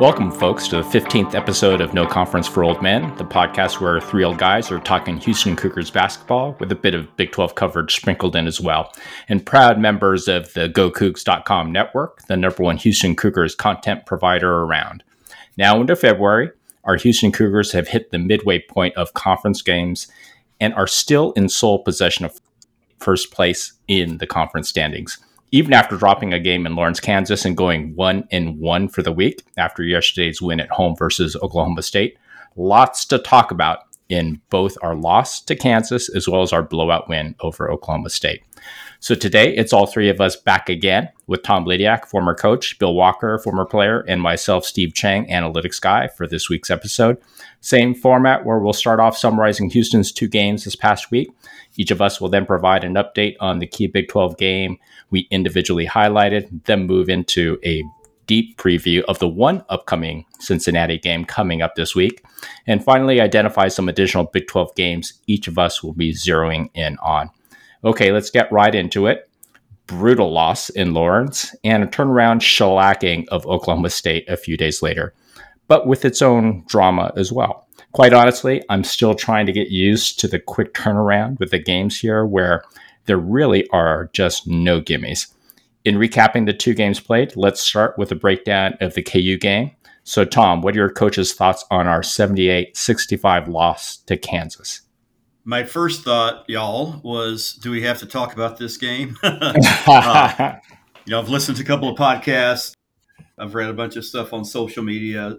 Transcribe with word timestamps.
Welcome, 0.00 0.32
folks, 0.32 0.66
to 0.68 0.76
the 0.76 0.82
15th 0.82 1.34
episode 1.34 1.82
of 1.82 1.92
No 1.92 2.06
Conference 2.06 2.48
for 2.48 2.64
Old 2.64 2.80
Men, 2.80 3.14
the 3.16 3.24
podcast 3.24 3.82
where 3.82 4.00
three 4.00 4.24
old 4.24 4.38
guys 4.38 4.72
are 4.72 4.78
talking 4.78 5.18
Houston 5.18 5.56
Cougars 5.56 5.90
basketball 5.90 6.56
with 6.58 6.72
a 6.72 6.74
bit 6.74 6.94
of 6.94 7.14
Big 7.18 7.32
12 7.32 7.54
coverage 7.54 7.94
sprinkled 7.94 8.34
in 8.34 8.46
as 8.46 8.62
well. 8.62 8.94
And 9.28 9.44
proud 9.44 9.78
members 9.78 10.26
of 10.26 10.54
the 10.54 10.70
GoCoogs.com 10.70 11.70
network, 11.70 12.22
the 12.28 12.38
number 12.38 12.62
one 12.62 12.78
Houston 12.78 13.14
Cougars 13.14 13.54
content 13.54 14.06
provider 14.06 14.62
around. 14.62 15.04
Now 15.58 15.78
into 15.82 15.94
February, 15.94 16.48
our 16.84 16.96
Houston 16.96 17.30
Cougars 17.30 17.72
have 17.72 17.88
hit 17.88 18.10
the 18.10 18.18
midway 18.18 18.58
point 18.58 18.96
of 18.96 19.12
conference 19.12 19.60
games 19.60 20.08
and 20.58 20.72
are 20.72 20.86
still 20.86 21.32
in 21.32 21.50
sole 21.50 21.80
possession 21.84 22.24
of 22.24 22.40
first 23.00 23.32
place 23.32 23.74
in 23.86 24.16
the 24.16 24.26
conference 24.26 24.70
standings 24.70 25.18
even 25.52 25.72
after 25.72 25.96
dropping 25.96 26.32
a 26.32 26.40
game 26.40 26.66
in 26.66 26.76
Lawrence, 26.76 27.00
Kansas, 27.00 27.44
and 27.44 27.56
going 27.56 27.94
one 27.96 28.26
and 28.30 28.58
one 28.58 28.88
for 28.88 29.02
the 29.02 29.12
week 29.12 29.42
after 29.56 29.82
yesterday's 29.82 30.40
win 30.40 30.60
at 30.60 30.70
home 30.70 30.94
versus 30.96 31.36
Oklahoma 31.42 31.82
State. 31.82 32.16
Lots 32.56 33.04
to 33.06 33.18
talk 33.18 33.50
about 33.50 33.80
in 34.08 34.40
both 34.50 34.76
our 34.82 34.94
loss 34.94 35.40
to 35.42 35.54
Kansas 35.54 36.08
as 36.14 36.28
well 36.28 36.42
as 36.42 36.52
our 36.52 36.62
blowout 36.62 37.08
win 37.08 37.34
over 37.40 37.70
Oklahoma 37.70 38.10
State. 38.10 38.42
So 39.02 39.14
today 39.14 39.56
it's 39.56 39.72
all 39.72 39.86
three 39.86 40.10
of 40.10 40.20
us 40.20 40.36
back 40.36 40.68
again 40.68 41.08
with 41.26 41.42
Tom 41.42 41.64
Blidiak, 41.64 42.04
former 42.04 42.34
coach, 42.34 42.78
Bill 42.78 42.92
Walker, 42.94 43.38
former 43.38 43.64
player, 43.64 44.00
and 44.00 44.20
myself, 44.20 44.66
Steve 44.66 44.92
Chang, 44.92 45.26
analytics 45.28 45.80
guy, 45.80 46.06
for 46.06 46.26
this 46.26 46.50
week's 46.50 46.70
episode. 46.70 47.16
Same 47.62 47.94
format 47.94 48.44
where 48.44 48.58
we'll 48.58 48.74
start 48.74 49.00
off 49.00 49.16
summarizing 49.16 49.70
Houston's 49.70 50.12
two 50.12 50.28
games 50.28 50.64
this 50.64 50.76
past 50.76 51.10
week. 51.10 51.30
Each 51.76 51.90
of 51.90 52.02
us 52.02 52.20
will 52.20 52.28
then 52.28 52.44
provide 52.44 52.84
an 52.84 52.92
update 52.94 53.36
on 53.40 53.58
the 53.58 53.66
key 53.66 53.86
Big 53.86 54.08
12 54.08 54.36
game 54.36 54.76
we 55.08 55.26
individually 55.30 55.86
highlighted, 55.86 56.64
then 56.66 56.86
move 56.86 57.08
into 57.08 57.58
a 57.64 57.82
deep 58.26 58.58
preview 58.58 59.00
of 59.04 59.18
the 59.18 59.28
one 59.28 59.64
upcoming 59.70 60.26
Cincinnati 60.40 60.98
game 60.98 61.24
coming 61.24 61.62
up 61.62 61.74
this 61.74 61.94
week. 61.94 62.22
And 62.66 62.84
finally, 62.84 63.18
identify 63.18 63.68
some 63.68 63.88
additional 63.88 64.24
Big 64.24 64.46
12 64.46 64.74
games 64.74 65.14
each 65.26 65.48
of 65.48 65.58
us 65.58 65.82
will 65.82 65.94
be 65.94 66.12
zeroing 66.12 66.68
in 66.74 66.98
on. 66.98 67.30
Okay, 67.84 68.12
let's 68.12 68.30
get 68.30 68.52
right 68.52 68.74
into 68.74 69.06
it. 69.06 69.28
Brutal 69.86 70.32
loss 70.32 70.68
in 70.70 70.94
Lawrence 70.94 71.54
and 71.64 71.82
a 71.82 71.86
turnaround 71.86 72.40
shellacking 72.40 73.26
of 73.28 73.46
Oklahoma 73.46 73.90
State 73.90 74.28
a 74.28 74.36
few 74.36 74.56
days 74.56 74.82
later, 74.82 75.14
but 75.66 75.86
with 75.86 76.04
its 76.04 76.22
own 76.22 76.64
drama 76.68 77.12
as 77.16 77.32
well. 77.32 77.66
Quite 77.92 78.12
honestly, 78.12 78.62
I'm 78.68 78.84
still 78.84 79.14
trying 79.14 79.46
to 79.46 79.52
get 79.52 79.70
used 79.70 80.20
to 80.20 80.28
the 80.28 80.38
quick 80.38 80.74
turnaround 80.74 81.40
with 81.40 81.50
the 81.50 81.58
games 81.58 81.98
here 81.98 82.24
where 82.24 82.62
there 83.06 83.18
really 83.18 83.68
are 83.70 84.10
just 84.12 84.46
no 84.46 84.80
gimmies. 84.80 85.26
In 85.84 85.96
recapping 85.96 86.46
the 86.46 86.52
two 86.52 86.74
games 86.74 87.00
played, 87.00 87.34
let's 87.34 87.60
start 87.60 87.98
with 87.98 88.12
a 88.12 88.16
breakdown 88.16 88.76
of 88.80 88.94
the 88.94 89.02
KU 89.02 89.38
game. 89.38 89.72
So, 90.04 90.24
Tom, 90.24 90.60
what 90.60 90.74
are 90.74 90.78
your 90.78 90.90
coach's 90.90 91.32
thoughts 91.32 91.64
on 91.70 91.86
our 91.86 92.02
78 92.02 92.76
65 92.76 93.48
loss 93.48 93.96
to 94.06 94.16
Kansas? 94.16 94.82
My 95.50 95.64
first 95.64 96.04
thought, 96.04 96.44
y'all, 96.48 97.00
was 97.02 97.54
do 97.54 97.72
we 97.72 97.82
have 97.82 97.98
to 97.98 98.06
talk 98.06 98.32
about 98.32 98.56
this 98.56 98.76
game? 98.76 99.18
uh, 99.24 100.52
you 101.04 101.10
know, 101.10 101.18
I've 101.18 101.28
listened 101.28 101.56
to 101.56 101.64
a 101.64 101.66
couple 101.66 101.88
of 101.88 101.98
podcasts, 101.98 102.72
I've 103.36 103.56
read 103.56 103.68
a 103.68 103.72
bunch 103.72 103.96
of 103.96 104.04
stuff 104.04 104.32
on 104.32 104.44
social 104.44 104.84
media. 104.84 105.38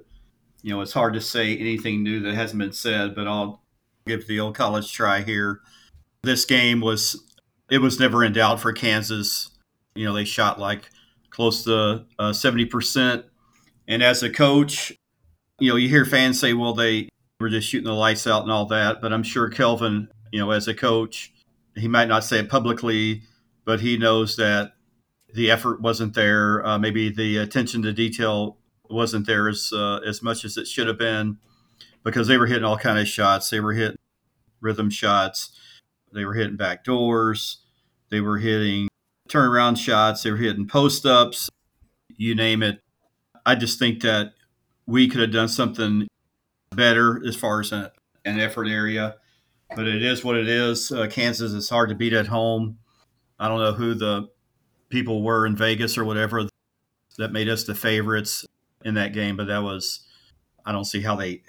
You 0.64 0.74
know, 0.74 0.82
it's 0.82 0.92
hard 0.92 1.14
to 1.14 1.22
say 1.22 1.56
anything 1.56 2.04
new 2.04 2.20
that 2.20 2.36
hasn't 2.36 2.60
been 2.60 2.74
said, 2.74 3.16
but 3.16 3.26
I'll 3.26 3.64
give 4.06 4.28
the 4.28 4.42
old 4.42 4.54
college 4.54 4.92
try 4.92 5.22
here. 5.22 5.62
This 6.24 6.44
game 6.44 6.82
was 6.82 7.34
it 7.70 7.78
was 7.78 7.98
never 7.98 8.22
in 8.22 8.34
doubt 8.34 8.60
for 8.60 8.74
Kansas. 8.74 9.50
You 9.96 10.04
know, 10.04 10.14
they 10.14 10.26
shot 10.26 10.60
like 10.60 10.90
close 11.30 11.64
to 11.64 12.06
uh, 12.20 12.34
seventy 12.34 12.66
percent, 12.66 13.24
and 13.88 14.04
as 14.04 14.24
a 14.24 14.30
coach, 14.30 14.92
you 15.60 15.70
know, 15.70 15.78
you 15.78 15.88
hear 15.88 16.04
fans 16.04 16.38
say, 16.38 16.54
"Well, 16.54 16.74
they 16.74 17.08
we're 17.42 17.50
just 17.50 17.68
shooting 17.68 17.88
the 17.88 17.94
lights 17.94 18.28
out 18.28 18.44
and 18.44 18.52
all 18.52 18.66
that. 18.68 19.02
But 19.02 19.12
I'm 19.12 19.24
sure 19.24 19.50
Kelvin, 19.50 20.08
you 20.32 20.40
know, 20.40 20.52
as 20.52 20.68
a 20.68 20.74
coach, 20.74 21.34
he 21.76 21.88
might 21.88 22.08
not 22.08 22.24
say 22.24 22.40
it 22.40 22.50
publicly, 22.50 23.24
but 23.66 23.82
he 23.82 23.98
knows 23.98 24.36
that 24.36 24.74
the 25.34 25.50
effort 25.50 25.82
wasn't 25.82 26.14
there. 26.14 26.66
Uh, 26.66 26.78
maybe 26.78 27.10
the 27.10 27.38
attention 27.38 27.82
to 27.84 27.94
detail 27.94 28.58
wasn't 28.90 29.26
there 29.26 29.48
as 29.48 29.72
uh, 29.74 30.00
as 30.06 30.22
much 30.22 30.44
as 30.44 30.58
it 30.58 30.68
should 30.68 30.88
have 30.88 30.98
been, 30.98 31.38
because 32.04 32.28
they 32.28 32.38
were 32.38 32.48
hitting 32.48 32.66
all 32.66 32.78
kind 32.78 33.00
of 33.00 33.08
shots. 33.08 33.50
They 33.50 33.60
were 33.60 33.74
hitting 33.74 33.98
rhythm 34.60 34.90
shots. 34.90 35.58
They 36.14 36.26
were 36.26 36.34
hitting 36.34 36.58
back 36.58 36.84
doors. 36.84 37.60
They 38.10 38.20
were 38.20 38.38
hitting 38.38 38.90
turnaround 39.30 39.78
shots. 39.78 40.24
They 40.24 40.32
were 40.32 40.38
hitting 40.38 40.68
post 40.68 41.06
ups. 41.06 41.50
You 42.18 42.36
name 42.36 42.62
it. 42.62 42.80
I 43.46 43.56
just 43.56 43.80
think 43.80 44.02
that 44.02 44.34
we 44.86 45.08
could 45.08 45.22
have 45.22 45.32
done 45.32 45.48
something 45.48 46.08
better 46.76 47.22
as 47.26 47.36
far 47.36 47.60
as 47.60 47.72
a, 47.72 47.92
an 48.26 48.40
effort 48.40 48.68
area, 48.68 49.16
but 49.76 49.88
it 49.88 50.04
is 50.04 50.24
what 50.24 50.38
it 50.38 50.48
is. 50.48 50.92
Uh, 50.92 51.08
Kansas 51.08 51.52
is 51.52 51.70
hard 51.70 51.90
to 51.90 51.96
beat 51.96 52.14
at 52.14 52.28
home. 52.28 52.78
I 53.40 53.48
don't 53.48 53.60
know 53.60 53.74
who 53.74 53.94
the 53.94 54.30
people 54.90 55.24
were 55.24 55.46
in 55.46 55.56
Vegas 55.56 55.98
or 55.98 56.06
whatever 56.06 56.48
that 57.18 57.32
made 57.32 57.50
us 57.50 57.64
the 57.64 57.76
favorites 57.76 58.46
in 58.84 58.94
that 58.96 59.14
game, 59.14 59.38
but 59.38 59.48
that 59.48 59.64
was 59.64 60.02
I 60.66 60.72
don't 60.72 60.86
see 60.86 61.02
how 61.02 61.16
they 61.16 61.44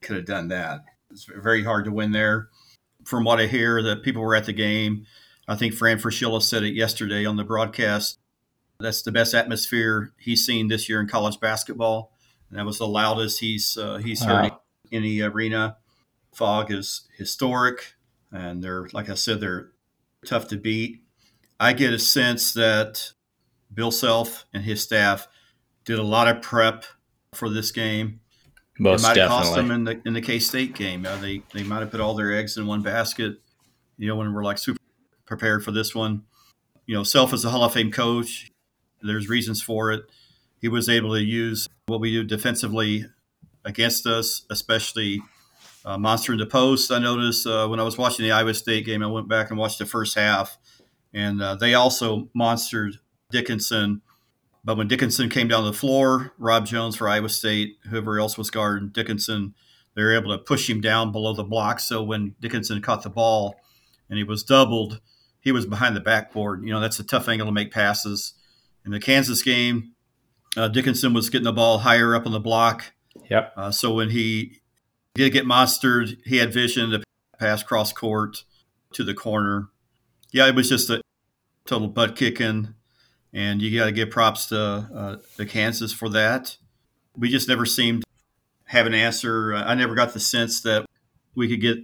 could 0.00 0.16
have 0.16 0.26
done 0.26 0.48
that. 0.48 0.84
It's 1.10 1.24
very 1.24 1.64
hard 1.64 1.84
to 1.84 1.92
win 1.92 2.12
there. 2.12 2.48
From 3.04 3.24
what 3.24 3.40
I 3.40 3.46
hear, 3.46 3.80
that 3.82 4.02
people 4.02 4.22
were 4.22 4.34
at 4.34 4.46
the 4.46 4.52
game. 4.52 5.06
I 5.46 5.54
think 5.54 5.74
Fran 5.74 5.98
Fraschilla 5.98 6.42
said 6.42 6.64
it 6.64 6.74
yesterday 6.74 7.24
on 7.24 7.36
the 7.36 7.44
broadcast. 7.44 8.18
That's 8.80 9.02
the 9.02 9.12
best 9.12 9.32
atmosphere 9.32 10.12
he's 10.18 10.44
seen 10.44 10.68
this 10.68 10.88
year 10.88 11.00
in 11.00 11.06
college 11.06 11.38
basketball. 11.38 12.12
And 12.50 12.58
that 12.58 12.66
was 12.66 12.78
the 12.78 12.86
loudest 12.88 13.40
he's 13.40 13.76
uh, 13.76 13.98
he's 13.98 14.22
wow. 14.22 14.60
Heard 14.92 14.96
any 14.96 15.20
arena. 15.20 15.76
Phog 16.34 16.70
is 16.70 17.08
historic, 17.16 17.94
and 18.30 18.62
they're 18.62 18.88
like 18.92 19.08
I 19.08 19.14
said, 19.14 19.40
they're 19.40 19.72
tough 20.26 20.48
to 20.48 20.56
beat. 20.56 21.02
I 21.58 21.72
get 21.72 21.92
a 21.92 21.98
sense 21.98 22.52
that 22.52 23.12
Bill 23.72 23.90
Self 23.90 24.46
and 24.52 24.64
his 24.64 24.82
staff 24.82 25.28
did 25.84 25.98
a 25.98 26.02
lot 26.02 26.28
of 26.28 26.42
prep 26.42 26.84
for 27.32 27.48
this 27.48 27.72
game. 27.72 28.20
Most 28.78 29.00
it 29.00 29.06
might 29.08 29.16
have 29.16 29.28
cost 29.30 29.54
them 29.54 29.70
in 29.70 29.84
the 29.84 30.02
in 30.04 30.12
the 30.12 30.20
K 30.20 30.38
State 30.38 30.74
game. 30.74 31.06
Uh, 31.06 31.16
they 31.16 31.42
they 31.54 31.62
might 31.62 31.80
have 31.80 31.90
put 31.90 32.00
all 32.00 32.14
their 32.14 32.36
eggs 32.36 32.56
in 32.56 32.66
one 32.66 32.82
basket. 32.82 33.38
You 33.96 34.08
know, 34.08 34.16
when 34.16 34.34
we're 34.34 34.44
like 34.44 34.58
super 34.58 34.78
prepared 35.24 35.64
for 35.64 35.72
this 35.72 35.94
one. 35.94 36.24
You 36.84 36.94
know, 36.94 37.02
Self 37.02 37.32
is 37.32 37.44
a 37.44 37.50
Hall 37.50 37.64
of 37.64 37.72
Fame 37.72 37.90
coach. 37.90 38.50
There's 39.02 39.28
reasons 39.28 39.62
for 39.62 39.90
it. 39.90 40.04
He 40.60 40.68
was 40.68 40.88
able 40.88 41.14
to 41.14 41.22
use 41.22 41.68
what 41.86 42.00
we 42.00 42.12
do 42.12 42.24
defensively 42.24 43.06
against 43.66 44.06
us, 44.06 44.46
especially 44.48 45.20
uh, 45.84 45.98
monster 45.98 46.32
in 46.32 46.38
the 46.38 46.46
post. 46.46 46.90
I 46.90 46.98
noticed 46.98 47.46
uh, 47.46 47.66
when 47.68 47.80
I 47.80 47.82
was 47.82 47.98
watching 47.98 48.24
the 48.24 48.32
Iowa 48.32 48.54
State 48.54 48.86
game, 48.86 49.02
I 49.02 49.06
went 49.08 49.28
back 49.28 49.50
and 49.50 49.58
watched 49.58 49.78
the 49.78 49.86
first 49.86 50.16
half, 50.16 50.56
and 51.12 51.42
uh, 51.42 51.56
they 51.56 51.74
also 51.74 52.30
monstered 52.36 52.92
Dickinson. 53.30 54.00
But 54.64 54.76
when 54.76 54.88
Dickinson 54.88 55.28
came 55.28 55.48
down 55.48 55.64
the 55.64 55.72
floor, 55.72 56.32
Rob 56.38 56.66
Jones 56.66 56.96
for 56.96 57.08
Iowa 57.08 57.28
State, 57.28 57.76
whoever 57.88 58.18
else 58.18 58.38
was 58.38 58.50
guarding 58.50 58.88
Dickinson, 58.88 59.54
they 59.94 60.02
were 60.02 60.14
able 60.14 60.36
to 60.36 60.42
push 60.42 60.68
him 60.68 60.80
down 60.80 61.12
below 61.12 61.34
the 61.34 61.44
block. 61.44 61.78
So 61.80 62.02
when 62.02 62.34
Dickinson 62.40 62.82
caught 62.82 63.02
the 63.02 63.10
ball 63.10 63.56
and 64.08 64.18
he 64.18 64.24
was 64.24 64.42
doubled, 64.42 65.00
he 65.40 65.52
was 65.52 65.66
behind 65.66 65.94
the 65.94 66.00
backboard. 66.00 66.64
You 66.64 66.72
know, 66.72 66.80
that's 66.80 66.98
a 66.98 67.04
tough 67.04 67.28
angle 67.28 67.46
to 67.46 67.52
make 67.52 67.72
passes. 67.72 68.34
In 68.84 68.90
the 68.90 69.00
Kansas 69.00 69.42
game, 69.42 69.92
uh, 70.56 70.66
Dickinson 70.68 71.14
was 71.14 71.30
getting 71.30 71.44
the 71.44 71.52
ball 71.52 71.78
higher 71.78 72.16
up 72.16 72.26
on 72.26 72.32
the 72.32 72.40
block 72.40 72.92
Yep. 73.30 73.52
Uh, 73.56 73.70
so 73.70 73.94
when 73.94 74.10
he 74.10 74.60
did 75.14 75.32
get 75.32 75.44
monstered, 75.44 76.18
he 76.24 76.36
had 76.36 76.52
vision 76.52 76.90
to 76.90 77.02
pass 77.38 77.62
cross 77.62 77.92
court 77.92 78.44
to 78.92 79.04
the 79.04 79.14
corner. 79.14 79.68
Yeah, 80.32 80.48
it 80.48 80.54
was 80.54 80.68
just 80.68 80.90
a 80.90 81.00
total 81.64 81.88
butt 81.88 82.16
kicking, 82.16 82.74
and 83.32 83.62
you 83.62 83.76
got 83.78 83.86
to 83.86 83.92
give 83.92 84.10
props 84.10 84.46
to 84.46 84.58
uh, 84.58 85.16
the 85.36 85.46
Kansas 85.46 85.92
for 85.92 86.08
that. 86.10 86.56
We 87.16 87.28
just 87.30 87.48
never 87.48 87.64
seemed 87.64 88.02
to 88.02 88.08
have 88.66 88.86
an 88.86 88.94
answer. 88.94 89.54
I 89.54 89.74
never 89.74 89.94
got 89.94 90.12
the 90.12 90.20
sense 90.20 90.60
that 90.62 90.86
we 91.34 91.48
could 91.48 91.60
get 91.60 91.78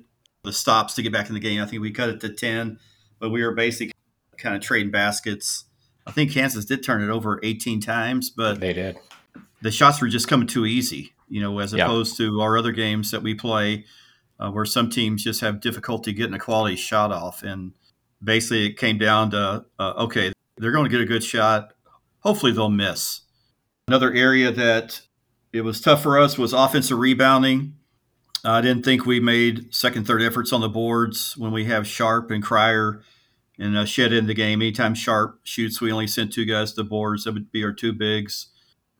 the 0.45 0.53
stops 0.53 0.95
to 0.95 1.03
get 1.03 1.13
back 1.13 1.29
in 1.29 1.35
the 1.35 1.41
game. 1.41 1.63
I 1.63 1.67
think 1.67 1.81
we 1.83 1.91
cut 1.91 2.11
it 2.11 2.21
to 2.21 2.29
ten, 2.29 2.79
but 3.19 3.31
we 3.31 3.43
were 3.43 3.55
basically 3.55 3.93
kind 4.37 4.55
of 4.57 4.63
trading 4.63 4.91
baskets. 4.91 5.65
I 6.07 6.11
think 6.11 6.33
Kansas 6.33 6.65
did 6.65 6.83
turn 6.83 7.03
it 7.03 7.11
over 7.11 7.39
18 7.45 7.81
times, 7.81 8.29
but 8.29 8.61
they 8.61 8.73
did. 8.73 8.99
The 9.61 9.71
shots 9.71 10.01
were 10.01 10.09
just 10.09 10.27
coming 10.27 10.49
too 10.49 10.67
easy 10.67 11.13
you 11.33 11.41
know, 11.41 11.61
as 11.61 11.73
opposed 11.73 12.19
to 12.19 12.43
our 12.43 12.59
other 12.59 12.73
games 12.73 13.11
that 13.11 13.23
we 13.23 13.35
play 13.35 13.87
uh, 14.39 14.51
where 14.51 14.67
some 14.67 14.91
teams 14.91 15.25
just 15.25 15.41
have 15.41 15.63
difficulty 15.63 16.13
getting 16.13 16.35
a 16.35 16.39
quality 16.39 16.77
shot 16.77 17.11
off. 17.11 17.43
And 17.43 17.73
basically, 18.23 18.67
it 18.67 18.77
came 18.77 18.99
down 18.99 19.31
to 19.31 19.65
uh, 19.79 19.93
okay, 19.97 20.35
they're 20.59 20.73
going 20.73 20.85
to 20.85 20.91
get 20.91 21.01
a 21.01 21.07
good 21.07 21.25
shot. 21.25 21.73
Hopefully, 22.21 22.53
they'll 22.53 22.69
miss. 22.69 23.23
Another 23.89 24.13
area 24.13 24.53
that 24.53 25.01
it 25.55 25.63
was 25.63 25.81
tough 25.81 26.03
for 26.03 26.19
us 26.19 26.37
was 26.37 26.53
offensive 26.53 26.99
rebounding. 26.99 27.77
I 28.45 28.61
didn't 28.61 28.85
think 28.85 29.07
we 29.07 29.19
made 29.19 29.75
second, 29.75 30.07
third 30.07 30.21
efforts 30.21 30.53
on 30.53 30.61
the 30.61 30.69
boards 30.69 31.35
when 31.39 31.53
we 31.53 31.65
have 31.65 31.87
Sharp 31.87 32.31
and 32.31 32.43
Cryer 32.43 33.01
and 33.59 33.75
uh, 33.75 33.87
Shead 33.87 34.13
in 34.13 34.27
the 34.27 34.35
game. 34.35 34.61
Anytime 34.61 34.95
Sharp 34.95 35.41
shoots, 35.45 35.81
we 35.81 35.91
only 35.91 36.09
sent 36.09 36.31
two 36.31 36.45
guys 36.45 36.73
to 36.73 36.83
the 36.83 36.89
boards. 36.89 37.25
That 37.25 37.33
would 37.33 37.51
be 37.51 37.65
our 37.65 37.73
two 37.73 37.95
bigs. 37.95 38.49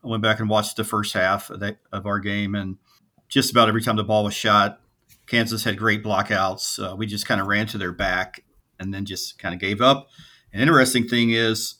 I 0.05 0.09
went 0.09 0.23
back 0.23 0.41
and 0.41 0.49
watched 0.49 0.77
the 0.77 0.85
first 0.85 1.15
half 1.15 1.51
of, 1.51 1.61
that, 1.61 1.79
of 1.93 2.07
our 2.07 2.19
game, 2.19 2.55
and 2.55 2.79
just 3.29 3.51
about 3.51 3.69
every 3.69 3.83
time 3.83 3.97
the 3.97 4.05
ball 4.05 4.25
was 4.25 4.35
shot, 4.35 4.81
Kansas 5.27 5.65
had 5.65 5.79
great 5.79 6.03
blockouts. 6.03 6.79
Uh, 6.83 6.97
we 6.97 7.07
just 7.07 7.27
kind 7.27 7.41
of 7.41 7.47
ran 7.47 7.67
to 7.69 7.79
their 7.79 7.93
back 7.93 8.45
and 8.79 8.93
then 8.93 9.05
just 9.05 9.39
kind 9.39 9.55
of 9.55 9.61
gave 9.61 9.81
up. 9.81 10.09
An 10.53 10.61
interesting 10.61 11.09
thing 11.09 11.31
is, 11.31 11.77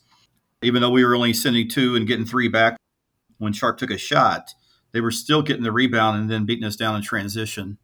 even 0.61 0.81
though 0.81 0.89
we 0.89 1.03
were 1.03 1.15
only 1.15 1.33
sending 1.33 1.67
two 1.67 1.95
and 1.95 2.07
getting 2.07 2.25
three 2.25 2.47
back 2.47 2.77
when 3.37 3.53
Sharp 3.53 3.77
took 3.77 3.91
a 3.91 3.97
shot, 3.97 4.53
they 4.93 5.01
were 5.01 5.11
still 5.11 5.41
getting 5.41 5.63
the 5.63 5.71
rebound 5.71 6.19
and 6.19 6.29
then 6.29 6.45
beating 6.45 6.63
us 6.63 6.75
down 6.75 6.95
in 6.95 7.01
transition. 7.01 7.77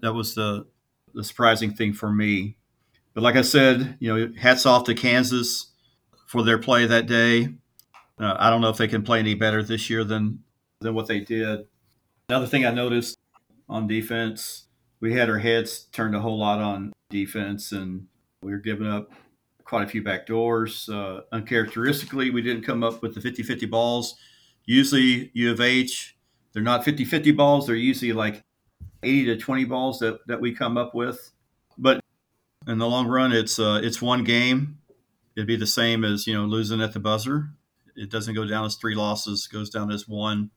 That 0.00 0.14
was 0.14 0.34
the 0.34 0.66
the 1.12 1.24
surprising 1.24 1.74
thing 1.74 1.92
for 1.92 2.10
me. 2.10 2.56
But 3.14 3.24
like 3.24 3.34
I 3.34 3.42
said, 3.42 3.96
you 3.98 4.16
know, 4.16 4.32
hats 4.38 4.64
off 4.64 4.84
to 4.84 4.94
Kansas 4.94 5.72
for 6.26 6.44
their 6.44 6.58
play 6.58 6.86
that 6.86 7.06
day. 7.06 7.48
Uh, 8.20 8.36
I 8.38 8.50
don't 8.50 8.60
know 8.60 8.68
if 8.68 8.76
they 8.76 8.88
can 8.88 9.02
play 9.02 9.18
any 9.18 9.34
better 9.34 9.62
this 9.62 9.88
year 9.88 10.04
than 10.04 10.40
than 10.80 10.94
what 10.94 11.06
they 11.06 11.20
did. 11.20 11.66
Another 12.28 12.46
thing 12.46 12.66
I 12.66 12.70
noticed 12.70 13.18
on 13.68 13.86
defense, 13.86 14.66
we 15.00 15.14
had 15.14 15.30
our 15.30 15.38
heads 15.38 15.86
turned 15.92 16.14
a 16.14 16.20
whole 16.20 16.38
lot 16.38 16.60
on 16.60 16.92
defense, 17.08 17.72
and 17.72 18.06
we 18.42 18.52
were 18.52 18.58
giving 18.58 18.86
up 18.86 19.10
quite 19.64 19.84
a 19.84 19.88
few 19.88 20.02
back 20.02 20.26
doors. 20.26 20.88
Uh, 20.88 21.22
uncharacteristically, 21.32 22.30
we 22.30 22.42
didn't 22.42 22.62
come 22.62 22.84
up 22.84 23.02
with 23.02 23.14
the 23.14 23.20
50 23.20 23.42
50 23.42 23.66
balls. 23.66 24.16
Usually, 24.66 25.30
U 25.32 25.50
of 25.50 25.60
H, 25.60 26.16
they're 26.52 26.62
not 26.62 26.84
50 26.84 27.04
50 27.04 27.32
balls, 27.32 27.66
they're 27.66 27.76
usually 27.76 28.12
like 28.12 28.42
80 29.02 29.24
to 29.26 29.36
20 29.38 29.64
balls 29.64 29.98
that, 30.00 30.26
that 30.26 30.40
we 30.40 30.52
come 30.54 30.76
up 30.76 30.94
with. 30.94 31.32
But 31.78 32.00
in 32.66 32.78
the 32.78 32.88
long 32.88 33.06
run, 33.06 33.32
it's 33.32 33.58
uh, 33.58 33.80
it's 33.82 34.02
one 34.02 34.24
game. 34.24 34.78
It'd 35.36 35.46
be 35.46 35.56
the 35.56 35.66
same 35.66 36.04
as 36.04 36.26
you 36.26 36.34
know 36.34 36.44
losing 36.44 36.82
at 36.82 36.92
the 36.92 37.00
buzzer. 37.00 37.50
It 38.00 38.10
doesn't 38.10 38.34
go 38.34 38.46
down 38.46 38.64
as 38.64 38.76
three 38.76 38.94
losses; 38.94 39.46
goes 39.46 39.68
down 39.68 39.90
as 39.90 40.08
one. 40.08 40.50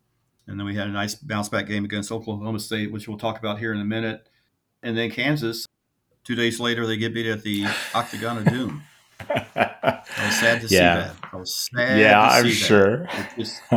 And 0.48 0.58
then 0.58 0.66
we 0.66 0.76
had 0.76 0.88
a 0.88 0.92
nice 0.92 1.16
bounce 1.16 1.50
back 1.50 1.68
game 1.68 1.84
against 1.84 2.12
Oklahoma 2.12 2.60
State, 2.60 2.92
which 2.92 3.08
we'll 3.08 3.18
talk 3.18 3.38
about 3.38 3.60
here 3.60 3.74
in 3.74 3.82
a 3.82 3.86
minute. 3.86 4.30
And 4.82 4.98
then 4.98 5.12
Kansas, 5.12 5.66
two 6.24 6.36
days 6.36 6.60
later, 6.60 6.88
they 6.88 6.98
get 6.98 7.14
beat 7.14 7.28
at 7.28 7.44
the 7.44 7.66
Octagon 7.94 8.40
of 8.40 8.46
Doom. 8.46 8.84
I 9.30 10.02
was 10.26 10.40
sad 10.40 10.62
to 10.62 10.68
yeah. 10.68 10.68
see 10.68 11.12
that. 11.12 11.16
I 11.32 11.36
was 11.36 11.54
sad. 11.54 12.00
Yeah, 12.00 12.22
I'm 12.22 12.50
sure. 12.50 13.04
It, 13.04 13.28
just, 13.38 13.62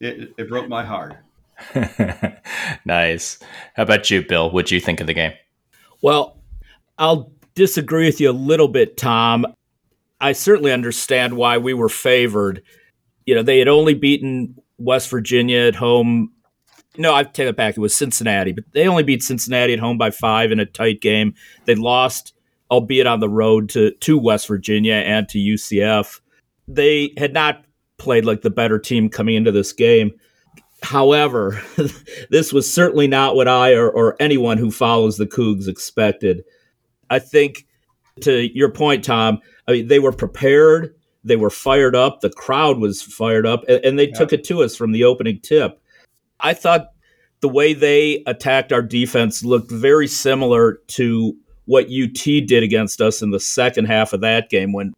it, 0.00 0.34
it 0.38 0.48
broke 0.48 0.68
my 0.68 0.84
heart. 0.84 1.16
nice. 2.84 3.38
How 3.74 3.82
about 3.82 4.10
you, 4.10 4.24
Bill? 4.24 4.50
What'd 4.50 4.70
you 4.70 4.80
think 4.80 5.00
of 5.00 5.06
the 5.06 5.14
game? 5.14 5.32
Well, 6.02 6.38
I'll 6.98 7.32
disagree 7.54 8.06
with 8.06 8.20
you 8.20 8.30
a 8.30 8.32
little 8.32 8.68
bit, 8.68 8.96
Tom. 8.96 9.46
I 10.20 10.32
certainly 10.32 10.72
understand 10.72 11.36
why 11.36 11.58
we 11.58 11.74
were 11.74 11.88
favored. 11.88 12.62
You 13.28 13.34
know, 13.34 13.42
they 13.42 13.58
had 13.58 13.68
only 13.68 13.92
beaten 13.92 14.54
West 14.78 15.10
Virginia 15.10 15.58
at 15.58 15.74
home. 15.74 16.32
No, 16.96 17.14
I 17.14 17.24
take 17.24 17.46
it 17.46 17.58
back. 17.58 17.76
It 17.76 17.80
was 17.80 17.94
Cincinnati, 17.94 18.52
but 18.52 18.64
they 18.72 18.88
only 18.88 19.02
beat 19.02 19.22
Cincinnati 19.22 19.74
at 19.74 19.78
home 19.78 19.98
by 19.98 20.10
five 20.10 20.50
in 20.50 20.58
a 20.60 20.64
tight 20.64 21.02
game. 21.02 21.34
They 21.66 21.74
lost, 21.74 22.32
albeit 22.70 23.06
on 23.06 23.20
the 23.20 23.28
road, 23.28 23.68
to, 23.68 23.90
to 23.90 24.16
West 24.16 24.48
Virginia 24.48 24.94
and 24.94 25.28
to 25.28 25.36
UCF. 25.36 26.22
They 26.68 27.12
had 27.18 27.34
not 27.34 27.66
played 27.98 28.24
like 28.24 28.40
the 28.40 28.48
better 28.48 28.78
team 28.78 29.10
coming 29.10 29.34
into 29.34 29.52
this 29.52 29.74
game. 29.74 30.12
However, 30.82 31.62
this 32.30 32.50
was 32.50 32.72
certainly 32.72 33.08
not 33.08 33.36
what 33.36 33.46
I 33.46 33.74
or, 33.74 33.90
or 33.90 34.16
anyone 34.20 34.56
who 34.56 34.70
follows 34.70 35.18
the 35.18 35.26
Coogs 35.26 35.68
expected. 35.68 36.44
I 37.10 37.18
think, 37.18 37.66
to 38.22 38.50
your 38.56 38.70
point, 38.70 39.04
Tom, 39.04 39.40
I 39.66 39.72
mean, 39.72 39.88
they 39.88 39.98
were 39.98 40.12
prepared, 40.12 40.94
they 41.28 41.36
were 41.36 41.50
fired 41.50 41.94
up, 41.94 42.20
the 42.20 42.30
crowd 42.30 42.78
was 42.78 43.02
fired 43.02 43.46
up, 43.46 43.64
and, 43.68 43.84
and 43.84 43.98
they 43.98 44.08
yeah. 44.08 44.14
took 44.14 44.32
it 44.32 44.44
to 44.44 44.62
us 44.62 44.76
from 44.76 44.92
the 44.92 45.04
opening 45.04 45.40
tip. 45.40 45.80
I 46.40 46.54
thought 46.54 46.88
the 47.40 47.48
way 47.48 47.74
they 47.74 48.22
attacked 48.26 48.72
our 48.72 48.82
defense 48.82 49.44
looked 49.44 49.70
very 49.70 50.08
similar 50.08 50.80
to 50.88 51.36
what 51.66 51.86
UT 51.86 52.24
did 52.24 52.62
against 52.62 53.00
us 53.00 53.22
in 53.22 53.30
the 53.30 53.40
second 53.40 53.84
half 53.84 54.12
of 54.12 54.22
that 54.22 54.48
game 54.48 54.72
when 54.72 54.94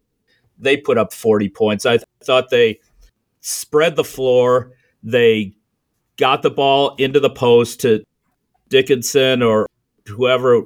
they 0.59 0.77
put 0.77 0.99
up 0.99 1.13
40 1.13 1.49
points. 1.49 1.85
I 1.85 1.97
th- 1.97 2.05
thought 2.23 2.51
they 2.51 2.79
spread 3.41 3.97
the 3.97 4.05
floor, 4.05 4.73
they 5.03 5.55
got 6.17 6.43
the 6.43 6.51
ball 6.51 6.95
into 6.97 7.19
the 7.19 7.31
post 7.31 7.81
to 7.81 8.05
Dickinson 8.69 9.43
or 9.43 9.67
whoever 10.07 10.63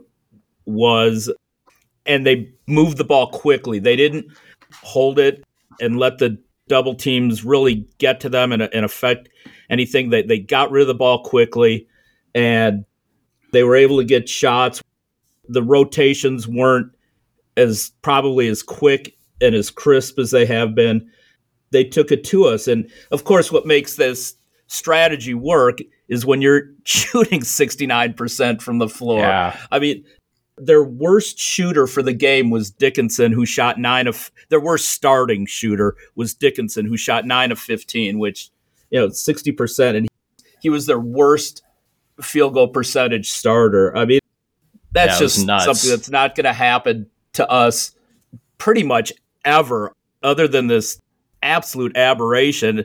was, 0.67 1.33
and 2.05 2.27
they 2.27 2.53
moved 2.67 2.99
the 2.99 3.05
ball 3.05 3.31
quickly. 3.31 3.79
They 3.79 3.97
didn't 3.97 4.27
hold 4.83 5.19
it 5.19 5.45
and 5.81 5.99
let 5.99 6.19
the 6.19 6.39
double 6.69 6.95
teams 6.95 7.45
really 7.45 7.87
get 7.99 8.21
to 8.21 8.29
them 8.29 8.53
and, 8.53 8.63
and 8.63 8.85
affect 8.85 9.29
anything. 9.69 10.11
They, 10.11 10.23
they 10.23 10.39
got 10.39 10.71
rid 10.71 10.83
of 10.83 10.89
the 10.89 10.95
ball 10.95 11.23
quickly 11.23 11.87
and 12.35 12.85
they 13.53 13.65
were 13.65 13.77
able 13.77 13.99
to 13.99 14.05
get 14.05 14.29
shots. 14.29 14.83
The 15.49 15.63
rotations 15.63 16.49
weren't 16.49 16.91
as 17.57 17.93
probably 18.03 18.49
as 18.49 18.63
quick 18.63 19.17
and 19.41 19.55
as 19.55 19.71
crisp 19.71 20.19
as 20.19 20.31
they 20.31 20.47
have 20.47 20.75
been. 20.75 21.11
They 21.71 21.85
took 21.85 22.13
it 22.13 22.25
to 22.25 22.47
us. 22.47 22.67
And 22.69 22.91
of 23.11 23.25
course, 23.25 23.53
what 23.53 23.67
makes 23.67 23.97
this 23.97 24.35
strategy 24.67 25.35
work 25.35 25.79
is 26.09 26.25
when 26.25 26.43
you're 26.43 26.71
shooting 26.85 27.41
69% 27.41 28.63
from 28.63 28.79
the 28.79 28.89
floor. 28.89 29.21
Yeah. 29.21 29.57
I 29.71 29.79
mean, 29.79 30.05
their 30.57 30.85
worst 30.85 31.39
shooter 31.39 31.87
for 31.87 32.03
the 32.03 32.13
game 32.13 32.51
was 32.51 32.71
Dickinson, 32.71 33.33
who 33.33 33.45
shot 33.45 33.79
nine 33.79 34.07
of 34.07 34.31
their 34.51 34.61
worst 34.61 34.89
starting 34.89 35.47
shooter 35.47 35.97
was 36.15 36.35
Dickinson, 36.35 36.87
who 36.87 36.97
shot 36.97 37.27
nine 37.27 37.51
of 37.51 37.59
15, 37.59 38.19
which, 38.19 38.51
you 38.91 39.01
know, 39.01 39.09
60%. 39.09 39.97
And 39.97 40.05
he, 40.05 40.45
he 40.61 40.71
was 40.71 40.87
their 40.87 41.01
worst 41.01 41.63
field 42.21 42.55
goal 42.55 42.69
percentage 42.69 43.31
starter. 43.31 43.97
I 43.97 44.05
mean, 44.05 44.21
that's 44.93 45.15
yeah, 45.15 45.19
just 45.19 45.37
something 45.65 45.91
that's 45.91 46.11
not 46.11 46.37
going 46.37 46.45
to 46.45 46.53
happen 46.53 47.11
to 47.33 47.49
us 47.51 47.93
pretty 48.59 48.85
much 48.85 49.13
ever, 49.45 49.93
other 50.23 50.47
than 50.47 50.69
this 50.69 51.01
absolute 51.43 51.97
aberration. 51.97 52.85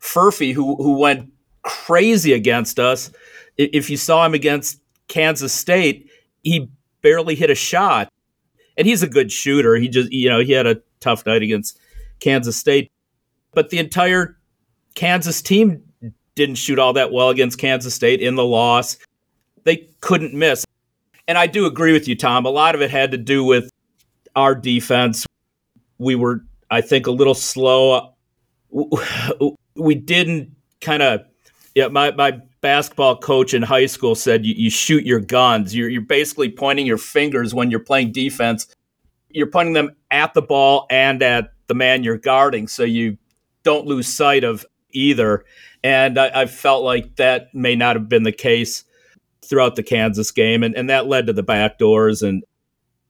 Furphy, 0.00 0.52
who 0.52 0.76
who 0.76 0.98
went 0.98 1.32
crazy 1.62 2.32
against 2.32 2.78
us. 2.78 3.10
If 3.56 3.90
you 3.90 3.96
saw 3.96 4.24
him 4.24 4.34
against 4.34 4.80
Kansas 5.08 5.52
State, 5.52 6.08
he 6.42 6.70
barely 7.02 7.34
hit 7.34 7.50
a 7.50 7.54
shot, 7.54 8.08
and 8.76 8.86
he's 8.86 9.02
a 9.02 9.08
good 9.08 9.30
shooter. 9.30 9.76
He 9.76 9.88
just 9.88 10.12
you 10.12 10.28
know 10.28 10.40
he 10.40 10.52
had 10.52 10.66
a 10.66 10.80
tough 11.00 11.26
night 11.26 11.42
against 11.42 11.78
Kansas 12.20 12.56
State, 12.56 12.90
but 13.52 13.70
the 13.70 13.78
entire 13.78 14.38
Kansas 14.94 15.42
team 15.42 15.82
didn't 16.34 16.56
shoot 16.56 16.78
all 16.78 16.94
that 16.94 17.12
well 17.12 17.28
against 17.28 17.58
Kansas 17.58 17.94
State 17.94 18.20
in 18.20 18.36
the 18.36 18.44
loss. 18.44 18.96
They 19.64 19.88
couldn't 20.00 20.34
miss. 20.34 20.64
And 21.28 21.38
I 21.38 21.46
do 21.46 21.66
agree 21.66 21.92
with 21.92 22.08
you, 22.08 22.16
Tom. 22.16 22.46
A 22.46 22.50
lot 22.50 22.74
of 22.74 22.82
it 22.82 22.90
had 22.90 23.12
to 23.12 23.18
do 23.18 23.44
with 23.44 23.70
our 24.34 24.54
defense. 24.54 25.24
We 25.98 26.16
were, 26.16 26.44
I 26.70 26.80
think, 26.80 27.06
a 27.06 27.12
little 27.12 27.34
slow 27.34 28.12
we 29.76 29.94
didn't 29.94 30.54
kind 30.80 31.02
of 31.02 31.20
yeah 31.74 31.88
my, 31.88 32.10
my 32.12 32.40
basketball 32.62 33.16
coach 33.16 33.52
in 33.52 33.62
high 33.62 33.86
school 33.86 34.14
said 34.14 34.46
you, 34.46 34.54
you 34.56 34.70
shoot 34.70 35.04
your 35.04 35.20
guns. 35.20 35.74
You're, 35.74 35.90
you're 35.90 36.00
basically 36.00 36.48
pointing 36.48 36.86
your 36.86 36.98
fingers 36.98 37.52
when 37.52 37.70
you're 37.70 37.80
playing 37.80 38.12
defense. 38.12 38.66
You're 39.28 39.48
pointing 39.48 39.74
them 39.74 39.90
at 40.10 40.32
the 40.32 40.42
ball 40.42 40.86
and 40.90 41.22
at 41.22 41.52
the 41.66 41.74
man 41.74 42.04
you're 42.04 42.18
guarding 42.18 42.68
so 42.68 42.84
you 42.84 43.18
don't 43.64 43.86
lose 43.86 44.08
sight 44.08 44.44
of 44.44 44.64
either. 44.92 45.44
And 45.84 46.18
I, 46.18 46.42
I 46.42 46.46
felt 46.46 46.84
like 46.84 47.16
that 47.16 47.54
may 47.54 47.76
not 47.76 47.96
have 47.96 48.08
been 48.08 48.22
the 48.22 48.32
case 48.32 48.84
throughout 49.44 49.74
the 49.74 49.82
kansas 49.82 50.30
game 50.30 50.62
and, 50.62 50.74
and 50.76 50.88
that 50.88 51.08
led 51.08 51.26
to 51.26 51.32
the 51.32 51.42
back 51.42 51.76
doors 51.76 52.22
and 52.22 52.44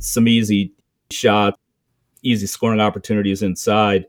some 0.00 0.26
easy 0.26 0.72
shots 1.10 1.58
easy 2.22 2.46
scoring 2.46 2.80
opportunities 2.80 3.42
inside 3.42 4.06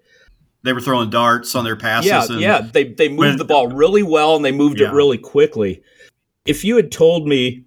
they 0.63 0.73
were 0.73 0.81
throwing 0.81 1.09
darts 1.09 1.55
on 1.55 1.63
their 1.63 1.75
passes. 1.75 2.09
Yeah, 2.09 2.25
and 2.29 2.39
yeah. 2.39 2.61
They 2.61 2.85
they 2.85 3.09
moved 3.09 3.19
when, 3.19 3.37
the 3.37 3.45
ball 3.45 3.67
really 3.67 4.03
well 4.03 4.35
and 4.35 4.43
they 4.43 4.51
moved 4.51 4.79
yeah. 4.79 4.89
it 4.89 4.93
really 4.93 5.17
quickly. 5.17 5.81
If 6.45 6.63
you 6.63 6.75
had 6.75 6.91
told 6.91 7.27
me 7.27 7.65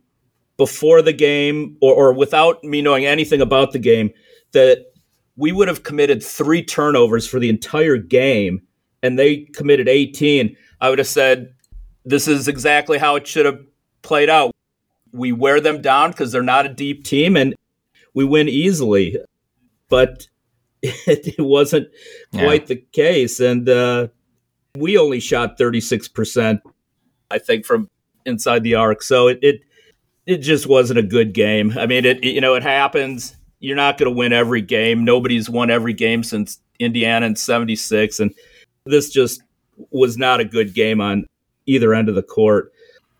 before 0.56 1.02
the 1.02 1.12
game 1.12 1.76
or, 1.80 1.94
or 1.94 2.12
without 2.12 2.64
me 2.64 2.80
knowing 2.80 3.04
anything 3.04 3.40
about 3.40 3.72
the 3.72 3.78
game 3.78 4.10
that 4.52 4.86
we 5.36 5.52
would 5.52 5.68
have 5.68 5.82
committed 5.82 6.22
three 6.22 6.62
turnovers 6.62 7.26
for 7.26 7.38
the 7.38 7.50
entire 7.50 7.98
game 7.98 8.62
and 9.02 9.18
they 9.18 9.42
committed 9.54 9.88
18, 9.88 10.56
I 10.80 10.88
would 10.88 10.98
have 10.98 11.06
said 11.06 11.54
this 12.04 12.26
is 12.26 12.48
exactly 12.48 12.96
how 12.96 13.16
it 13.16 13.26
should 13.26 13.44
have 13.44 13.60
played 14.02 14.30
out. 14.30 14.52
We 15.12 15.32
wear 15.32 15.60
them 15.60 15.82
down 15.82 16.10
because 16.10 16.32
they're 16.32 16.42
not 16.42 16.66
a 16.66 16.72
deep 16.72 17.04
team 17.04 17.36
and 17.36 17.54
we 18.14 18.24
win 18.24 18.48
easily. 18.48 19.18
But 19.88 20.28
it, 21.06 21.40
wasn't 21.40 21.88
quite 22.32 22.62
yeah. 22.62 22.66
the 22.66 22.76
case. 22.92 23.40
And 23.40 23.68
uh, 23.68 24.08
we 24.76 24.96
only 24.98 25.20
shot 25.20 25.58
36%, 25.58 26.60
I 27.30 27.38
think, 27.38 27.64
from 27.64 27.88
inside 28.24 28.62
the 28.62 28.74
arc. 28.74 29.02
So 29.02 29.28
it, 29.28 29.38
it, 29.42 29.60
it 30.26 30.38
just 30.38 30.66
wasn't 30.66 30.98
a 30.98 31.02
good 31.02 31.32
game. 31.32 31.76
I 31.78 31.86
mean, 31.86 32.04
it, 32.04 32.22
you 32.24 32.40
know, 32.40 32.54
it 32.54 32.62
happens. 32.62 33.36
You're 33.60 33.76
not 33.76 33.98
going 33.98 34.12
to 34.12 34.16
win 34.16 34.32
every 34.32 34.60
game. 34.60 35.04
Nobody's 35.04 35.48
won 35.48 35.70
every 35.70 35.92
game 35.92 36.22
since 36.22 36.60
Indiana 36.78 37.26
in 37.26 37.36
76. 37.36 38.20
And 38.20 38.34
this 38.84 39.10
just 39.10 39.42
was 39.90 40.16
not 40.16 40.40
a 40.40 40.44
good 40.44 40.74
game 40.74 41.00
on 41.00 41.26
either 41.66 41.94
end 41.94 42.08
of 42.08 42.14
the 42.14 42.22
court. 42.22 42.72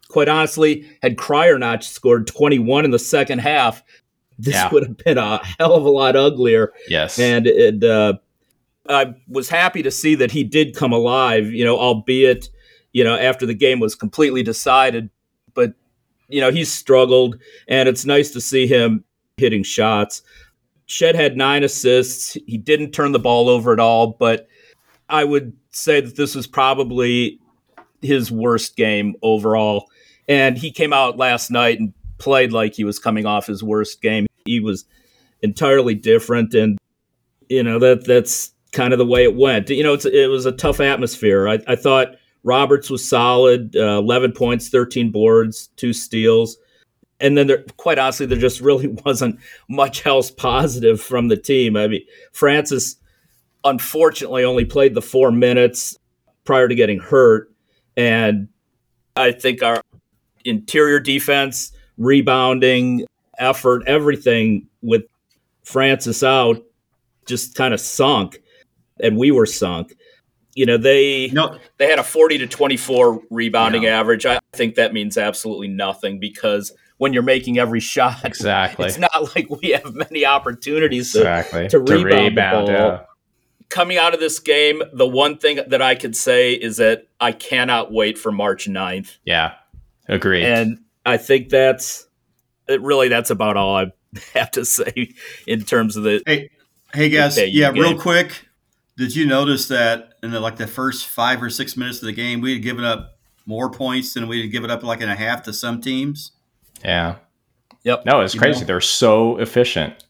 Quite 0.09 0.29
honestly, 0.29 0.87
had 1.03 1.17
Cryer 1.17 1.59
not 1.59 1.83
scored 1.83 2.27
21 2.27 2.85
in 2.85 2.91
the 2.91 2.99
second 2.99 3.41
half, 3.41 3.83
this 4.39 4.55
yeah. 4.55 4.71
would 4.71 4.83
have 4.83 4.97
been 4.99 5.19
a 5.19 5.45
hell 5.59 5.75
of 5.75 5.85
a 5.85 5.91
lot 5.91 6.17
uglier. 6.17 6.73
Yes. 6.89 7.19
And 7.19 7.47
it, 7.47 7.83
uh, 7.83 8.15
I 8.89 9.15
was 9.29 9.49
happy 9.49 9.83
to 9.83 9.91
see 9.91 10.15
that 10.17 10.31
he 10.31 10.45
did 10.45 10.77
come 10.77 10.93
alive, 10.93 11.47
you 11.47 11.65
know, 11.65 11.79
albeit, 11.79 12.49
you 12.93 13.03
know, 13.05 13.17
after 13.17 13.47
the 13.47 13.55
game 13.55 13.81
was 13.81 13.95
completely 13.95 14.43
decided. 14.43 15.11
But, 15.55 15.75
you 16.29 16.41
know, 16.41 16.51
he's 16.51 16.73
struggled, 16.73 17.39
and 17.69 17.89
it's 17.89 18.05
nice 18.05 18.31
to 18.33 18.41
see 18.41 18.67
him 18.67 19.05
hitting 19.37 19.63
shots. 19.63 20.23
Shead 20.87 21.15
had 21.15 21.37
nine 21.37 21.65
assists. 21.65 22.35
He 22.47 22.59
didn't 22.59 22.93
turn 22.93 23.13
the 23.13 23.19
ball 23.19 23.49
over 23.49 23.73
at 23.73 23.81
all, 23.81 24.17
but 24.19 24.47
I 25.09 25.25
would 25.25 25.53
say 25.71 26.01
that 26.01 26.17
this 26.17 26.35
was 26.35 26.47
probably 26.47 27.41
his 28.03 28.31
worst 28.31 28.77
game 28.77 29.17
overall. 29.23 29.89
And 30.29 30.57
he 30.57 30.71
came 30.71 30.93
out 30.93 31.17
last 31.17 31.51
night 31.51 31.81
and 31.81 31.93
played 32.19 32.53
like 32.53 32.75
he 32.75 32.85
was 32.85 32.99
coming 32.99 33.27
off 33.27 33.47
his 33.47 33.63
worst 33.63 34.01
game. 34.01 34.26
He 34.47 34.61
was 34.61 34.85
entirely 35.43 35.95
different, 35.95 36.55
and 36.55 36.79
you 37.49 37.63
know 37.63 37.79
that 37.79 38.05
that's 38.07 38.53
kind 38.73 38.93
of 38.93 38.99
the 38.99 39.07
way 39.07 39.25
it 39.25 39.37
went. 39.37 39.71
You 39.71 39.83
know, 39.83 39.95
it 39.95 40.31
was 40.31 40.47
a 40.47 40.53
tough 40.53 40.81
atmosphere. 40.81 41.49
I, 41.49 41.59
I 41.67 41.77
thought 41.77 42.17
Roberts 42.43 42.91
was 42.91 43.07
solid, 43.07 43.77
uh, 43.77 43.99
eleven 43.99 44.33
points, 44.33 44.69
thirteen 44.69 45.11
boards, 45.11 45.69
two 45.77 45.93
steals, 45.93 46.57
and 47.21 47.37
then 47.37 47.47
there, 47.47 47.65
quite 47.77 47.99
honestly, 47.99 48.27
there 48.27 48.39
just 48.39 48.61
really 48.61 48.89
wasn't 49.05 49.39
much 49.69 50.07
else 50.07 50.31
positive 50.31 51.01
from 51.01 51.29
the 51.29 51.37
team. 51.37 51.77
I 51.77 51.89
mean, 51.89 52.03
Francis 52.33 52.97
unfortunately 53.65 54.45
only 54.45 54.65
played 54.65 54.95
the 54.95 55.03
four 55.03 55.33
minutes 55.33 55.99
prior 56.45 56.69
to 56.69 56.75
getting 56.75 57.01
hurt. 57.01 57.53
And 57.97 58.49
I 59.17 59.33
think 59.33 59.63
our 59.63 59.83
interior 60.45 61.01
defense, 61.01 61.73
rebounding, 61.99 63.05
effort, 63.39 63.83
everything 63.87 64.69
with 64.83 65.03
Francis 65.63 66.23
out 66.23 66.63
just 67.27 67.55
kind 67.55 67.75
of 67.75 67.81
sunk. 67.81 68.43
And 69.01 69.17
we 69.17 69.31
were 69.31 69.47
sunk. 69.47 69.95
You 70.55 70.65
know, 70.65 70.79
they 70.79 71.29
no. 71.33 71.59
they 71.77 71.87
had 71.89 71.99
a 71.99 72.03
40 72.03 72.39
to 72.39 72.47
24 72.47 73.21
rebounding 73.31 73.83
yeah. 73.83 74.01
average. 74.01 74.25
I 74.25 74.39
think 74.55 74.77
that 74.77 74.95
means 74.95 75.19
absolutely 75.19 75.69
nothing 75.69 76.19
because 76.19 76.73
when 76.97 77.13
you're 77.13 77.23
making 77.23 77.59
every 77.59 77.81
shot. 77.81 78.17
Exactly. 78.25 78.87
It's 78.87 78.99
not 78.99 79.37
like 79.37 79.51
we 79.51 79.71
have 79.71 79.95
many 79.95 80.25
opportunities 80.25 81.15
exactly. 81.15 81.69
to, 81.69 81.79
to, 81.79 81.85
to 81.85 81.93
rebound, 81.93 82.25
rebound. 82.25 82.69
Yeah 82.69 83.01
coming 83.69 83.99
out 83.99 84.15
of 84.15 84.21
this 84.21 84.39
game, 84.39 84.83
the 84.93 85.07
one 85.07 85.39
thing 85.39 85.61
that 85.67 85.83
I 85.83 85.95
could 85.95 86.17
say 86.17 86.53
is 86.53 86.77
that 86.77 87.09
I 87.21 87.33
cannot 87.33 87.93
wait 87.93 88.19
for 88.19 88.33
March 88.33 88.69
9th. 88.69 89.17
Yeah, 89.25 89.55
agree. 90.09 90.45
And 90.45 90.79
I 91.05 91.17
think 91.17 91.49
that's 91.49 92.06
really 92.69 93.09
that's 93.09 93.31
about 93.31 93.57
all 93.57 93.77
I 93.77 93.93
have 94.35 94.51
to 94.53 94.65
say 94.65 95.15
in 95.47 95.63
terms 95.63 95.97
of 95.97 96.05
the. 96.05 96.23
Hey, 96.27 96.51
hey 96.93 97.09
guys, 97.09 97.39
yeah, 97.39 97.73
game. 97.73 97.83
real 97.83 97.99
quick. 97.99 98.47
Did 98.97 99.15
you 99.15 99.27
notice 99.27 99.69
that 99.69 100.15
in 100.23 100.31
the, 100.31 100.41
like 100.41 100.57
the 100.57 100.67
first 100.67 101.07
five 101.07 101.43
or 101.43 101.51
six 101.51 101.77
minutes 101.77 101.99
of 101.99 102.07
the 102.07 102.13
game, 102.13 102.41
we 102.41 102.55
had 102.55 102.63
given 102.63 102.85
up 102.85 103.19
more 103.45 103.71
points 103.71 104.15
than 104.15 104.27
we 104.27 104.41
had 104.41 104.51
given 104.51 104.71
up 104.71 104.83
like 104.83 105.01
in 105.01 105.09
a 105.09 105.17
half 105.17 105.43
to 105.45 105.53
some 105.53 105.81
teams? 105.81 106.33
Yeah. 106.83 107.17
Yep. 107.85 108.05
No, 108.07 108.21
it's 108.21 108.35
you 108.35 108.41
crazy. 108.41 108.61
Know? 108.61 108.67
They're 108.67 108.81
so 108.81 109.37
efficient. 109.37 110.05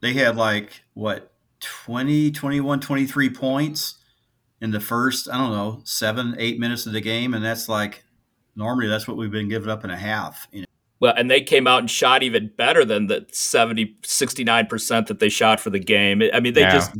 They 0.00 0.14
had 0.14 0.36
like 0.36 0.82
what 0.94 1.32
20, 1.60 2.30
21, 2.30 2.80
23 2.80 3.30
points 3.30 3.94
in 4.60 4.70
the 4.70 4.80
first, 4.80 5.28
I 5.30 5.38
don't 5.38 5.52
know, 5.52 5.80
seven, 5.84 6.34
eight 6.38 6.58
minutes 6.58 6.86
of 6.86 6.92
the 6.92 7.00
game. 7.00 7.34
And 7.34 7.44
that's 7.44 7.68
like, 7.68 8.02
normally 8.56 8.88
that's 8.88 9.06
what 9.06 9.16
we've 9.16 9.30
been 9.30 9.48
giving 9.48 9.68
up 9.68 9.84
in 9.84 9.90
a 9.90 9.96
half. 9.96 10.48
You 10.50 10.62
know? 10.62 10.66
Well, 11.00 11.14
and 11.16 11.30
they 11.30 11.42
came 11.42 11.66
out 11.66 11.80
and 11.80 11.90
shot 11.90 12.22
even 12.22 12.50
better 12.56 12.84
than 12.84 13.08
the 13.08 13.26
70, 13.32 13.96
69% 14.02 15.06
that 15.06 15.18
they 15.18 15.28
shot 15.28 15.60
for 15.60 15.70
the 15.70 15.78
game. 15.78 16.22
I 16.32 16.40
mean, 16.40 16.54
they 16.54 16.62
yeah. 16.62 16.72
just, 16.72 16.92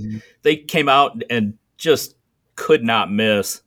they 0.42 0.56
came 0.56 0.88
out 0.88 1.22
and 1.30 1.54
just 1.78 2.16
could 2.56 2.84
not 2.84 3.10
miss. 3.10 3.62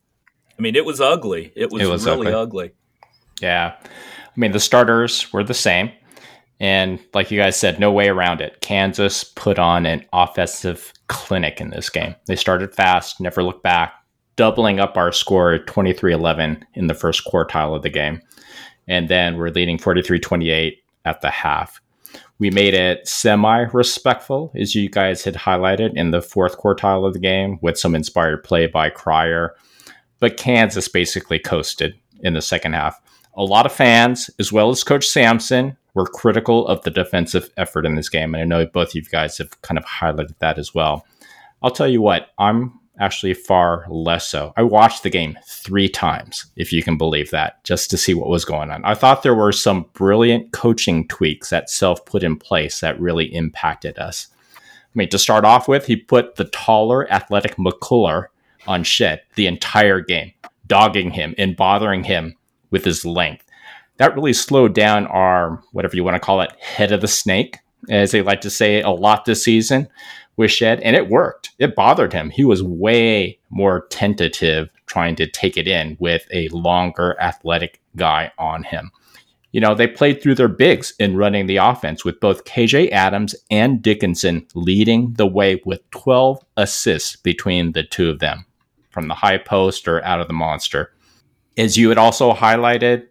I 0.58 0.62
mean, 0.62 0.76
it 0.76 0.86
was 0.86 1.00
ugly. 1.00 1.52
It 1.56 1.72
was, 1.72 1.82
it 1.82 1.88
was 1.88 2.06
really 2.06 2.28
ugly. 2.28 2.34
ugly. 2.34 2.72
Yeah. 3.42 3.76
I 3.84 4.40
mean, 4.40 4.52
the 4.52 4.60
starters 4.60 5.32
were 5.32 5.44
the 5.44 5.54
same. 5.54 5.92
And 6.60 7.00
like 7.14 7.30
you 7.30 7.40
guys 7.40 7.58
said, 7.58 7.80
no 7.80 7.92
way 7.92 8.10
around 8.10 8.42
it. 8.42 8.62
Kansas 8.62 9.24
put 9.24 9.60
on 9.60 9.86
an 9.86 10.06
offensive 10.12 10.92
clinic 11.08 11.62
in 11.62 11.70
this 11.70 11.90
game. 11.90 12.16
They 12.26 12.36
started 12.36 12.74
fast, 12.74 13.20
never 13.20 13.44
looked 13.44 13.64
back, 13.64 13.94
doubling 14.36 14.80
up 14.80 14.98
our 14.98 15.12
score 15.12 15.60
23 15.60 16.14
11 16.14 16.66
in 16.74 16.88
the 16.88 16.94
first 16.96 17.26
quartile 17.26 17.76
of 17.76 17.84
the 17.84 17.90
game. 17.90 18.22
And 18.88 19.10
then 19.10 19.38
we're 19.38 19.50
leading 19.50 19.78
43 19.78 20.20
28 20.20 20.84
at 21.06 21.22
the 21.22 21.30
half. 21.30 21.82
We 22.40 22.52
made 22.52 22.74
it 22.74 23.08
semi 23.08 23.62
respectful, 23.74 24.52
as 24.56 24.76
you 24.76 24.90
guys 24.90 25.24
had 25.24 25.34
highlighted 25.34 25.96
in 25.96 26.12
the 26.12 26.22
fourth 26.22 26.58
quartile 26.58 27.06
of 27.06 27.14
the 27.14 27.20
game, 27.20 27.58
with 27.62 27.78
some 27.78 27.96
inspired 27.96 28.44
play 28.44 28.68
by 28.68 28.90
Cryer. 28.90 29.56
But 30.20 30.38
Kansas 30.38 30.88
basically 30.88 31.40
coasted 31.40 31.96
in 32.22 32.34
the 32.34 32.42
second 32.42 32.74
half. 32.74 33.00
A 33.36 33.44
lot 33.44 33.66
of 33.66 33.72
fans, 33.72 34.30
as 34.40 34.52
well 34.52 34.70
as 34.70 34.84
Coach 34.84 35.08
Sampson, 35.08 35.78
were 35.94 36.06
critical 36.06 36.68
of 36.68 36.82
the 36.84 36.92
defensive 36.92 37.50
effort 37.58 37.86
in 37.86 37.96
this 37.96 38.10
game. 38.10 38.34
And 38.34 38.42
I 38.42 38.46
know 38.46 38.66
both 38.68 38.90
of 38.90 38.96
you 38.96 39.02
guys 39.04 39.38
have 39.40 39.60
kind 39.62 39.78
of 39.78 39.86
highlighted 39.86 40.38
that 40.40 40.58
as 40.58 40.74
well. 40.74 41.06
I'll 41.62 41.72
tell 41.72 41.88
you 41.88 42.02
what, 42.02 42.30
I'm 42.38 42.80
actually 43.00 43.34
far 43.34 43.86
less 43.90 44.28
so. 44.28 44.54
I 44.58 44.64
watched 44.64 45.04
the 45.04 45.10
game 45.10 45.38
three 45.46 45.90
times, 45.90 46.46
if 46.56 46.72
you 46.74 46.84
can 46.84 46.98
believe 46.98 47.32
that, 47.32 47.64
just 47.64 47.90
to 47.92 47.98
see 47.98 48.14
what 48.14 48.30
was 48.30 48.46
going 48.46 48.72
on. 48.72 48.84
I 48.86 48.94
thought 48.96 49.24
there 49.24 49.36
were 49.36 49.52
some 49.52 49.86
brilliant 49.94 50.52
coaching 50.52 51.08
tweaks 51.08 51.50
that 51.50 51.70
Self 51.70 52.06
put 52.06 52.24
in 52.24 52.38
place 52.38 52.80
that 52.80 53.00
really 53.00 53.26
impacted 53.34 53.98
us. 54.00 54.28
I 54.56 54.62
mean, 54.94 55.10
to 55.10 55.20
start 55.20 55.46
off 55.46 55.68
with, 55.68 55.86
he 55.86 55.96
put 55.96 56.36
the 56.36 56.46
taller, 56.46 57.12
athletic 57.12 57.56
McCullar 57.58 58.28
on 58.66 58.84
Shead 58.84 59.22
the 59.36 59.48
entire 59.48 60.02
game, 60.02 60.34
dogging 60.66 61.12
him 61.12 61.36
and 61.38 61.56
bothering 61.56 62.04
him 62.04 62.36
with 62.72 62.84
his 62.84 63.06
length 63.06 63.48
that 63.98 64.16
really 64.16 64.34
slowed 64.34 64.74
down 64.74 65.06
our 65.08 65.62
whatever 65.72 65.96
you 65.96 66.04
want 66.04 66.16
to 66.16 66.20
call 66.20 66.42
it 66.42 66.52
head 66.62 66.92
of 66.92 67.02
the 67.02 67.08
snake 67.08 67.58
as 67.90 68.12
they 68.12 68.22
like 68.22 68.42
to 68.42 68.50
say 68.50 68.82
a 68.82 68.90
lot 68.90 69.26
this 69.26 69.44
season 69.44 69.88
with 70.38 70.52
Shead 70.52 70.80
and 70.82 70.96
it 70.96 71.10
worked. 71.10 71.52
It 71.60 71.76
bothered 71.76 72.14
him. 72.14 72.30
He 72.30 72.46
was 72.46 72.64
way 72.64 73.40
more 73.50 73.88
tentative 73.90 74.70
trying 74.86 75.16
to 75.18 75.28
take 75.28 75.58
it 75.58 75.68
in 75.68 75.98
with 76.00 76.26
a 76.32 76.48
longer 76.50 77.20
athletic 77.20 77.82
guy 77.96 78.32
on 78.38 78.64
him. 78.64 78.92
You 79.52 79.62
know, 79.62 79.74
they 79.74 79.88
played 79.88 80.22
through 80.22 80.36
their 80.36 80.48
bigs 80.48 80.94
in 81.00 81.18
running 81.18 81.48
the 81.48 81.58
offense 81.58 82.06
with 82.06 82.20
both 82.20 82.46
KJ 82.46 82.92
Adams 82.92 83.34
and 83.50 83.82
Dickinson 83.82 84.46
leading 84.54 85.14
the 85.14 85.26
way 85.26 85.62
with 85.66 85.90
12 85.92 86.44
assists 86.58 87.16
between 87.16 87.72
the 87.72 87.84
two 87.84 88.10
of 88.10 88.20
them 88.20 88.46
from 88.90 89.08
the 89.08 89.16
high 89.16 89.38
post 89.38 89.88
or 89.88 90.04
out 90.04 90.22
of 90.22 90.28
the 90.28 90.34
monster. 90.34 90.94
As 91.58 91.78
you 91.78 91.90
had 91.90 91.98
also 91.98 92.34
highlighted, 92.34 93.08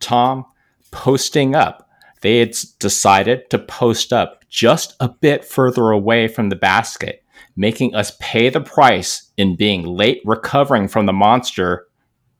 Tom, 0.00 0.44
posting 0.90 1.54
up. 1.54 1.87
They 2.20 2.38
had 2.38 2.56
decided 2.78 3.50
to 3.50 3.58
post 3.58 4.12
up 4.12 4.44
just 4.48 4.94
a 5.00 5.08
bit 5.08 5.44
further 5.44 5.90
away 5.90 6.28
from 6.28 6.48
the 6.48 6.56
basket, 6.56 7.22
making 7.56 7.94
us 7.94 8.16
pay 8.20 8.48
the 8.48 8.60
price 8.60 9.30
in 9.36 9.56
being 9.56 9.84
late 9.84 10.20
recovering 10.24 10.88
from 10.88 11.06
the 11.06 11.12
monster 11.12 11.86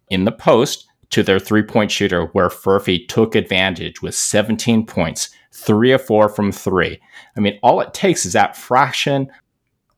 in 0.09 0.25
the 0.25 0.33
post 0.33 0.87
to 1.11 1.23
their 1.23 1.39
three 1.39 1.63
point 1.63 1.91
shooter, 1.91 2.27
where 2.27 2.49
Furphy 2.49 3.07
took 3.09 3.35
advantage 3.35 4.03
with 4.03 4.15
17 4.15 4.87
points, 4.87 5.31
three 5.53 5.93
of 5.93 6.05
four 6.05 6.29
from 6.29 6.53
three. 6.53 7.01
I 7.37 7.41
mean, 7.41 7.59
all 7.63 7.81
it 7.81 7.95
takes 7.95 8.27
is 8.27 8.35
that 8.35 8.57
fraction 8.57 9.29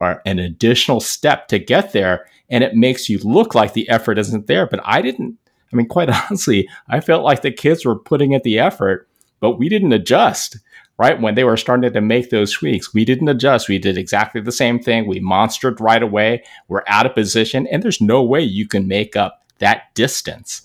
or 0.01 0.23
an 0.25 0.39
additional 0.39 1.01
step 1.01 1.49
to 1.49 1.59
get 1.59 1.93
there, 1.93 2.27
and 2.49 2.65
it 2.65 2.75
makes 2.75 3.09
you 3.09 3.19
look 3.19 3.55
like 3.55 3.73
the 3.73 3.89
effort 3.89 4.19
isn't 4.19 4.47
there. 4.47 4.67
But 4.67 4.81
I 4.85 5.03
didn't 5.03 5.37
I 5.73 5.77
mean, 5.77 5.87
quite 5.87 6.11
honestly, 6.31 6.69
I 6.89 7.01
felt 7.01 7.25
like 7.25 7.43
the 7.43 7.53
kids 7.53 7.85
were 7.85 7.99
putting 7.99 8.33
in 8.33 8.41
the 8.45 8.59
effort, 8.59 9.09
but 9.41 9.59
we 9.59 9.69
didn't 9.69 9.93
adjust. 9.93 10.59
Right 10.99 11.19
when 11.19 11.35
they 11.35 11.45
were 11.45 11.57
starting 11.57 11.91
to 11.91 12.01
make 12.03 12.29
those 12.29 12.53
tweaks, 12.53 12.93
we 12.93 13.07
didn't 13.07 13.29
adjust. 13.29 13.71
We 13.71 13.79
did 13.79 13.97
exactly 13.97 14.43
the 14.43 14.53
same 14.53 14.79
thing. 14.79 15.07
We 15.07 15.19
monstered 15.19 15.81
right 15.81 16.03
away. 16.03 16.45
We're 16.69 16.85
out 16.87 17.07
of 17.07 17.15
position, 17.15 17.67
and 17.69 17.83
there's 17.83 18.03
no 18.03 18.23
way 18.23 18.43
you 18.43 18.69
can 18.69 18.87
make 18.87 19.17
up 19.17 19.43
that 19.61 19.95
distance. 19.95 20.61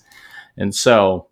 And 0.58 0.74
so, 0.74 1.28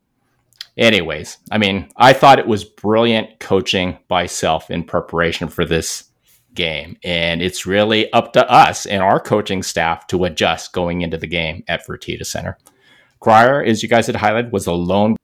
anyways, 0.78 1.36
I 1.50 1.58
mean, 1.58 1.90
I 1.96 2.14
thought 2.14 2.38
it 2.38 2.46
was 2.46 2.64
brilliant 2.64 3.40
coaching 3.40 3.98
by 4.08 4.24
Self 4.24 4.70
in 4.70 4.84
preparation 4.84 5.48
for 5.48 5.66
this 5.66 6.04
game. 6.54 6.96
And 7.04 7.42
it's 7.42 7.66
really 7.66 8.12
up 8.12 8.32
to 8.34 8.50
us 8.50 8.86
and 8.86 9.02
our 9.02 9.20
coaching 9.20 9.62
staff 9.62 10.06
to 10.08 10.24
adjust 10.24 10.72
going 10.72 11.02
into 11.02 11.18
the 11.18 11.26
game 11.26 11.64
at 11.68 11.86
Fertitta 11.86 12.24
Center. 12.24 12.56
Cryer, 13.20 13.62
as 13.62 13.82
you 13.82 13.88
guys 13.88 14.06
had 14.06 14.16
highlighted, 14.16 14.52
was 14.52 14.66
a 14.66 14.72
lone 14.72 15.16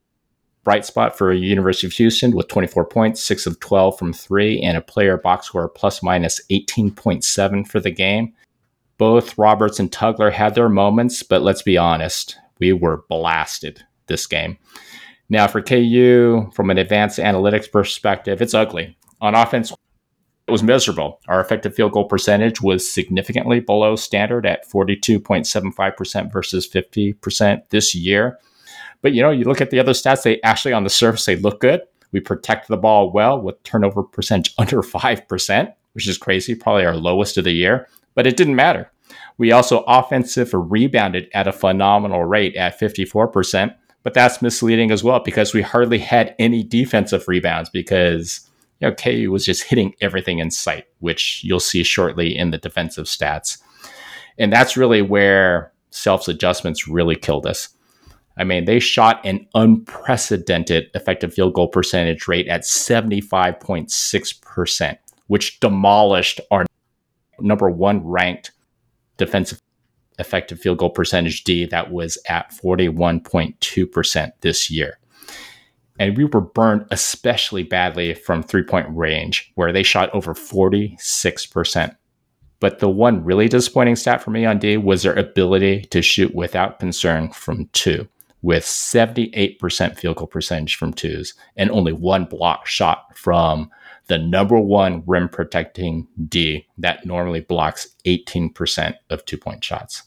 bright 0.64 0.85
spot 0.85 1.17
for 1.17 1.33
University 1.33 1.87
of 1.87 1.93
Houston 1.95 2.33
with 2.33 2.49
24 2.49 2.85
points, 2.87 3.23
6 3.23 3.47
of 3.47 3.61
12 3.61 3.99
from 3.99 4.12
3, 4.12 4.61
and 4.61 4.76
a 4.76 4.83
player 4.83 5.17
box 5.17 5.47
score 5.47 5.69
plus 5.69 6.02
minus 6.02 6.40
18.7 6.50 7.67
for 7.67 7.81
the 7.81 7.90
game. 7.90 8.35
both 9.00 9.38
Roberts 9.38 9.81
and 9.81 9.90
Tugler 9.90 10.31
had 10.31 10.55
their 10.55 10.69
moments, 10.69 11.23
but 11.23 11.40
let's 11.40 11.62
be 11.62 11.79
honest, 11.79 12.37
we 12.59 12.75
were 12.75 13.02
blasted 13.09 13.83
this 14.09 14.26
game. 14.26 14.59
Now, 15.31 15.47
for 15.47 15.62
KU, 15.62 16.50
from 16.52 16.69
an 16.69 16.76
advanced 16.76 17.19
analytics 17.19 17.73
perspective, 17.73 18.43
it's 18.43 18.52
ugly. 18.52 18.99
On 19.23 19.35
offense, 19.35 19.73
it 20.47 20.50
was 20.50 20.62
miserable. 20.62 21.19
Our 21.29 21.40
effective 21.40 21.75
field 21.75 21.93
goal 21.93 22.05
percentage 22.05 22.61
was 22.61 22.93
significantly 22.93 23.61
below 23.61 23.97
standard 23.97 24.45
at 24.45 24.69
42.75% 24.71 26.31
versus 26.31 26.69
50% 26.69 27.62
this 27.71 27.95
year. 27.95 28.38
But 29.02 29.12
you 29.12 29.23
know, 29.23 29.30
you 29.30 29.45
look 29.45 29.61
at 29.61 29.71
the 29.71 29.80
other 29.80 29.92
stats, 29.92 30.23
they 30.23 30.40
actually 30.42 30.73
on 30.73 30.85
the 30.85 30.90
surface 30.90 31.25
they 31.25 31.37
look 31.37 31.61
good. 31.61 31.83
We 32.12 32.21
protect 32.21 32.69
the 32.69 32.76
ball 32.76 33.12
well 33.12 33.40
with 33.40 33.62
turnover 33.62 34.02
percentage 34.02 34.54
under 34.59 34.83
5%, 34.83 35.75
which 35.92 36.09
is 36.09 36.19
crazy, 36.19 36.54
probably 36.54 36.85
our 36.85 36.97
lowest 36.97 37.37
of 37.38 37.45
the 37.45 37.52
year, 37.52 37.88
but 38.14 38.26
it 38.26 38.37
didn't 38.37 38.57
matter. 38.57 38.90
We 39.38 39.52
also 39.52 39.85
offensive 39.87 40.50
rebounded 40.52 41.28
at 41.35 41.49
a 41.49 41.52
phenomenal 41.52 42.25
rate 42.25 42.57
at 42.57 42.78
54%, 42.78 43.75
but 44.02 44.14
that's 44.14 44.42
misleading 44.42 44.90
as 44.90 45.02
well 45.02 45.21
because 45.21 45.54
we 45.54 45.62
hardly 45.62 45.99
had 45.99 46.35
any 46.38 46.62
defensive 46.62 47.26
rebounds 47.26 47.71
because 47.71 48.49
you 48.80 48.88
know, 48.88 48.95
KU 48.95 49.30
was 49.30 49.45
just 49.45 49.64
hitting 49.64 49.95
everything 50.00 50.38
in 50.38 50.50
sight, 50.50 50.87
which 51.00 51.42
you'll 51.45 51.61
see 51.61 51.83
shortly 51.83 52.37
in 52.37 52.50
the 52.50 52.59
defensive 52.59 53.07
stats. 53.07 53.59
And 54.38 54.52
that's 54.52 54.76
really 54.76 55.02
where 55.02 55.73
Self's 55.90 56.28
adjustments 56.28 56.88
really 56.88 57.16
killed 57.16 57.47
us. 57.47 57.69
I 58.40 58.44
mean, 58.44 58.64
they 58.64 58.80
shot 58.80 59.25
an 59.26 59.47
unprecedented 59.54 60.88
effective 60.94 61.35
field 61.35 61.52
goal 61.52 61.68
percentage 61.68 62.26
rate 62.26 62.49
at 62.49 62.62
75.6%, 62.62 64.97
which 65.26 65.61
demolished 65.61 66.40
our 66.50 66.64
number 67.38 67.68
one 67.68 68.02
ranked 68.06 68.52
defensive 69.18 69.61
effective 70.18 70.59
field 70.59 70.78
goal 70.78 70.88
percentage 70.90 71.44
D 71.44 71.66
that 71.66 71.92
was 71.92 72.16
at 72.28 72.50
41.2% 72.50 74.32
this 74.40 74.70
year. 74.70 74.99
And 75.99 76.16
we 76.16 76.25
were 76.25 76.40
burned 76.40 76.87
especially 76.90 77.62
badly 77.62 78.14
from 78.14 78.42
three 78.42 78.62
point 78.62 78.87
range, 78.90 79.52
where 79.54 79.70
they 79.70 79.82
shot 79.82 80.09
over 80.14 80.32
46%. 80.32 81.94
But 82.59 82.78
the 82.78 82.88
one 82.88 83.23
really 83.23 83.49
disappointing 83.49 83.97
stat 83.97 84.23
for 84.23 84.30
me 84.30 84.47
on 84.47 84.59
D 84.59 84.78
was 84.78 85.02
their 85.02 85.18
ability 85.18 85.82
to 85.90 86.00
shoot 86.00 86.35
without 86.35 86.78
concern 86.78 87.28
from 87.30 87.68
two, 87.73 88.09
with 88.42 88.64
78% 88.64 89.97
field 89.97 90.16
goal 90.16 90.26
percentage 90.26 90.76
from 90.76 90.92
twos 90.92 91.35
and 91.56 91.70
only 91.70 91.92
one 91.92 92.25
block 92.25 92.66
shot 92.66 93.16
from 93.16 93.70
the 94.06 94.18
number 94.18 94.59
one 94.59 95.02
rim 95.06 95.28
protecting 95.28 96.09
D 96.28 96.66
that 96.78 97.06
normally 97.06 97.40
blocks 97.40 97.94
18% 98.06 98.94
of 99.09 99.25
two 99.25 99.38
point 99.38 99.62
shots. 99.62 100.02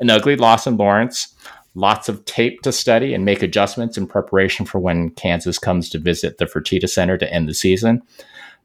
An 0.00 0.10
ugly 0.10 0.36
loss 0.36 0.66
in 0.66 0.76
Lawrence, 0.76 1.34
lots 1.74 2.08
of 2.08 2.24
tape 2.24 2.62
to 2.62 2.72
study 2.72 3.14
and 3.14 3.24
make 3.24 3.42
adjustments 3.42 3.96
in 3.96 4.06
preparation 4.06 4.66
for 4.66 4.78
when 4.78 5.10
Kansas 5.10 5.58
comes 5.58 5.88
to 5.90 5.98
visit 5.98 6.38
the 6.38 6.46
Fertitta 6.46 6.88
Center 6.88 7.16
to 7.16 7.32
end 7.32 7.48
the 7.48 7.54
season. 7.54 8.02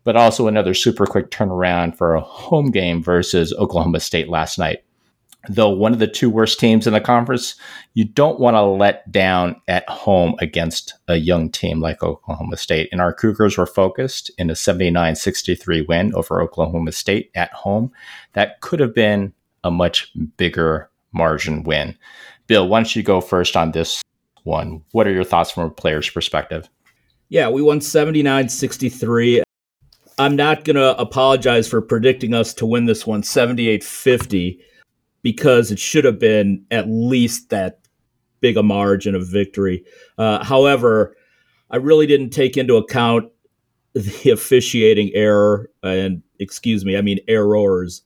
But 0.03 0.15
also 0.15 0.47
another 0.47 0.73
super 0.73 1.05
quick 1.05 1.29
turnaround 1.29 1.95
for 1.95 2.15
a 2.15 2.21
home 2.21 2.71
game 2.71 3.03
versus 3.03 3.53
Oklahoma 3.53 3.99
State 3.99 4.29
last 4.29 4.57
night. 4.57 4.83
Though 5.49 5.69
one 5.69 5.91
of 5.91 5.99
the 5.99 6.07
two 6.07 6.29
worst 6.29 6.59
teams 6.59 6.85
in 6.85 6.93
the 6.93 7.01
conference, 7.01 7.55
you 7.95 8.05
don't 8.05 8.39
want 8.39 8.55
to 8.55 8.61
let 8.61 9.11
down 9.11 9.59
at 9.67 9.89
home 9.89 10.35
against 10.39 10.93
a 11.07 11.15
young 11.15 11.49
team 11.49 11.81
like 11.81 12.03
Oklahoma 12.03 12.57
State. 12.57 12.89
And 12.91 13.01
our 13.01 13.11
Cougars 13.11 13.57
were 13.57 13.65
focused 13.65 14.29
in 14.37 14.51
a 14.51 14.55
79 14.55 15.15
63 15.15 15.81
win 15.81 16.13
over 16.13 16.41
Oklahoma 16.41 16.91
State 16.91 17.31
at 17.33 17.51
home. 17.53 17.91
That 18.33 18.61
could 18.61 18.79
have 18.79 18.93
been 18.93 19.33
a 19.63 19.71
much 19.71 20.11
bigger 20.37 20.89
margin 21.11 21.63
win. 21.63 21.97
Bill, 22.45 22.67
why 22.67 22.79
don't 22.79 22.95
you 22.95 23.01
go 23.01 23.19
first 23.19 23.57
on 23.57 23.71
this 23.71 24.03
one? 24.43 24.83
What 24.91 25.07
are 25.07 25.11
your 25.11 25.23
thoughts 25.23 25.51
from 25.51 25.63
a 25.63 25.69
player's 25.69 26.09
perspective? 26.09 26.69
Yeah, 27.29 27.49
we 27.49 27.61
won 27.61 27.81
79 27.81 28.49
63. 28.49 29.43
I'm 30.19 30.35
not 30.35 30.65
going 30.65 30.75
to 30.75 30.95
apologize 30.99 31.67
for 31.67 31.81
predicting 31.81 32.35
us 32.35 32.53
to 32.55 32.65
win 32.65 32.85
this 32.85 33.07
one 33.07 33.23
78 33.23 33.83
50 33.83 34.61
because 35.21 35.71
it 35.71 35.79
should 35.79 36.05
have 36.05 36.19
been 36.19 36.65
at 36.71 36.87
least 36.87 37.49
that 37.49 37.79
big 38.39 38.57
a 38.57 38.63
margin 38.63 39.15
of 39.15 39.27
victory. 39.27 39.83
Uh, 40.17 40.43
however, 40.43 41.15
I 41.69 41.77
really 41.77 42.07
didn't 42.07 42.31
take 42.31 42.57
into 42.57 42.75
account 42.75 43.31
the 43.93 44.29
officiating 44.33 45.11
error 45.13 45.69
and 45.83 46.23
excuse 46.39 46.83
me, 46.83 46.97
I 46.97 47.01
mean 47.01 47.19
errors. 47.27 48.01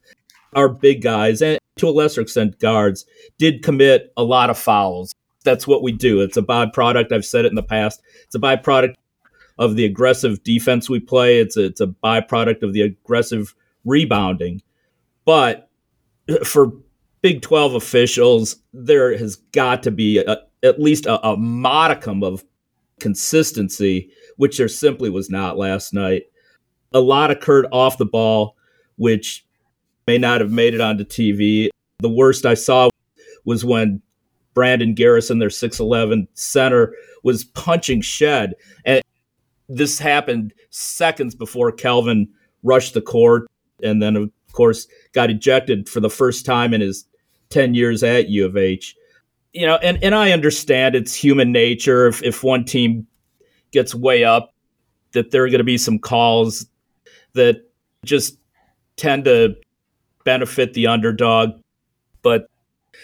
Our 0.53 0.69
big 0.69 1.01
guys 1.01 1.41
and 1.41 1.59
to 1.77 1.89
a 1.89 1.91
lesser 1.91 2.21
extent, 2.21 2.59
guards, 2.59 3.05
did 3.37 3.63
commit 3.63 4.13
a 4.15 4.23
lot 4.23 4.49
of 4.49 4.57
fouls. 4.57 5.13
That's 5.43 5.67
what 5.67 5.83
we 5.83 5.91
do. 5.91 6.21
It's 6.21 6.37
a 6.37 6.41
byproduct. 6.41 7.11
I've 7.11 7.25
said 7.25 7.45
it 7.45 7.49
in 7.49 7.55
the 7.55 7.63
past. 7.63 8.01
It's 8.23 8.35
a 8.35 8.39
byproduct 8.39 8.95
of 9.57 9.75
the 9.75 9.85
aggressive 9.85 10.41
defense 10.43 10.89
we 10.89 10.99
play. 10.99 11.39
It's 11.39 11.57
a, 11.57 11.65
it's 11.65 11.81
a 11.81 11.87
byproduct 11.87 12.63
of 12.63 12.73
the 12.73 12.81
aggressive 12.81 13.53
rebounding. 13.83 14.61
But 15.25 15.69
for 16.43 16.71
Big 17.25 17.41
12 17.41 17.73
officials, 17.73 18.57
there 18.71 19.17
has 19.17 19.37
got 19.51 19.81
to 19.81 19.89
be 19.89 20.19
a, 20.19 20.37
at 20.61 20.79
least 20.79 21.07
a, 21.07 21.27
a 21.27 21.35
modicum 21.35 22.21
of 22.21 22.45
consistency, 22.99 24.11
which 24.37 24.59
there 24.59 24.67
simply 24.67 25.09
was 25.09 25.27
not 25.27 25.57
last 25.57 25.91
night. 25.91 26.25
A 26.93 26.99
lot 26.99 27.31
occurred 27.31 27.65
off 27.71 27.97
the 27.97 28.05
ball, 28.05 28.55
which 28.97 29.43
may 30.05 30.19
not 30.19 30.39
have 30.39 30.51
made 30.51 30.75
it 30.75 30.81
onto 30.81 31.03
TV. 31.03 31.69
The 31.97 32.09
worst 32.09 32.45
I 32.45 32.53
saw 32.53 32.89
was 33.43 33.65
when 33.65 34.03
Brandon 34.53 34.93
Garrison, 34.93 35.39
their 35.39 35.49
6'11 35.49 36.27
center, 36.35 36.93
was 37.23 37.43
punching 37.43 38.01
Shead. 38.01 38.53
And 38.85 39.01
this 39.67 39.97
happened 39.97 40.53
seconds 40.69 41.33
before 41.33 41.71
Kelvin 41.71 42.27
rushed 42.61 42.93
the 42.93 43.01
court 43.01 43.47
and 43.81 43.99
then, 43.99 44.15
of 44.15 44.29
course, 44.51 44.85
got 45.11 45.31
ejected 45.31 45.89
for 45.89 45.99
the 45.99 46.09
first 46.11 46.45
time 46.45 46.71
in 46.71 46.81
his 46.81 47.07
10 47.49 47.73
years 47.73 48.03
at 48.03 48.29
U 48.29 48.45
of 48.45 48.57
H. 48.57 48.95
You 49.53 49.67
know, 49.67 49.77
and, 49.77 50.03
and 50.03 50.13
I 50.13 50.31
understand 50.31 50.95
it's 50.95 51.13
human 51.13 51.51
nature. 51.51 52.07
If, 52.07 52.21
if 52.23 52.43
one 52.43 52.65
team 52.65 53.07
gets 53.71 53.95
way 53.95 54.23
up, 54.23 54.53
that 55.13 55.31
there 55.31 55.43
are 55.43 55.49
going 55.49 55.59
to 55.59 55.63
be 55.63 55.77
some 55.77 55.97
calls 55.97 56.65
that 57.33 57.69
just 58.03 58.37
tend 58.97 59.25
to 59.25 59.55
benefit 60.25 60.73
the 60.73 60.87
underdog. 60.87 61.61
But 62.21 62.47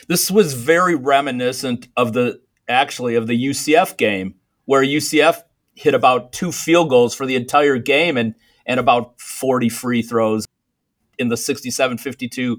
this 0.08 0.30
was 0.30 0.54
very 0.54 0.96
reminiscent 0.96 1.88
of 1.96 2.14
the 2.14 2.42
actually 2.68 3.16
of 3.16 3.28
the 3.28 3.46
UCF 3.46 3.98
game 3.98 4.36
where 4.66 4.84
UCF 4.84 5.42
hit 5.76 5.94
about 5.94 6.32
two 6.32 6.52
field 6.52 6.90
goals 6.90 7.14
for 7.14 7.26
the 7.26 7.36
entire 7.36 7.78
game 7.78 8.18
and 8.18 8.36
and 8.66 8.80
about 8.80 9.20
40 9.20 9.70
free 9.70 10.02
throws 10.02 10.46
in 11.18 11.30
the 11.30 11.36
67-52 11.36 12.58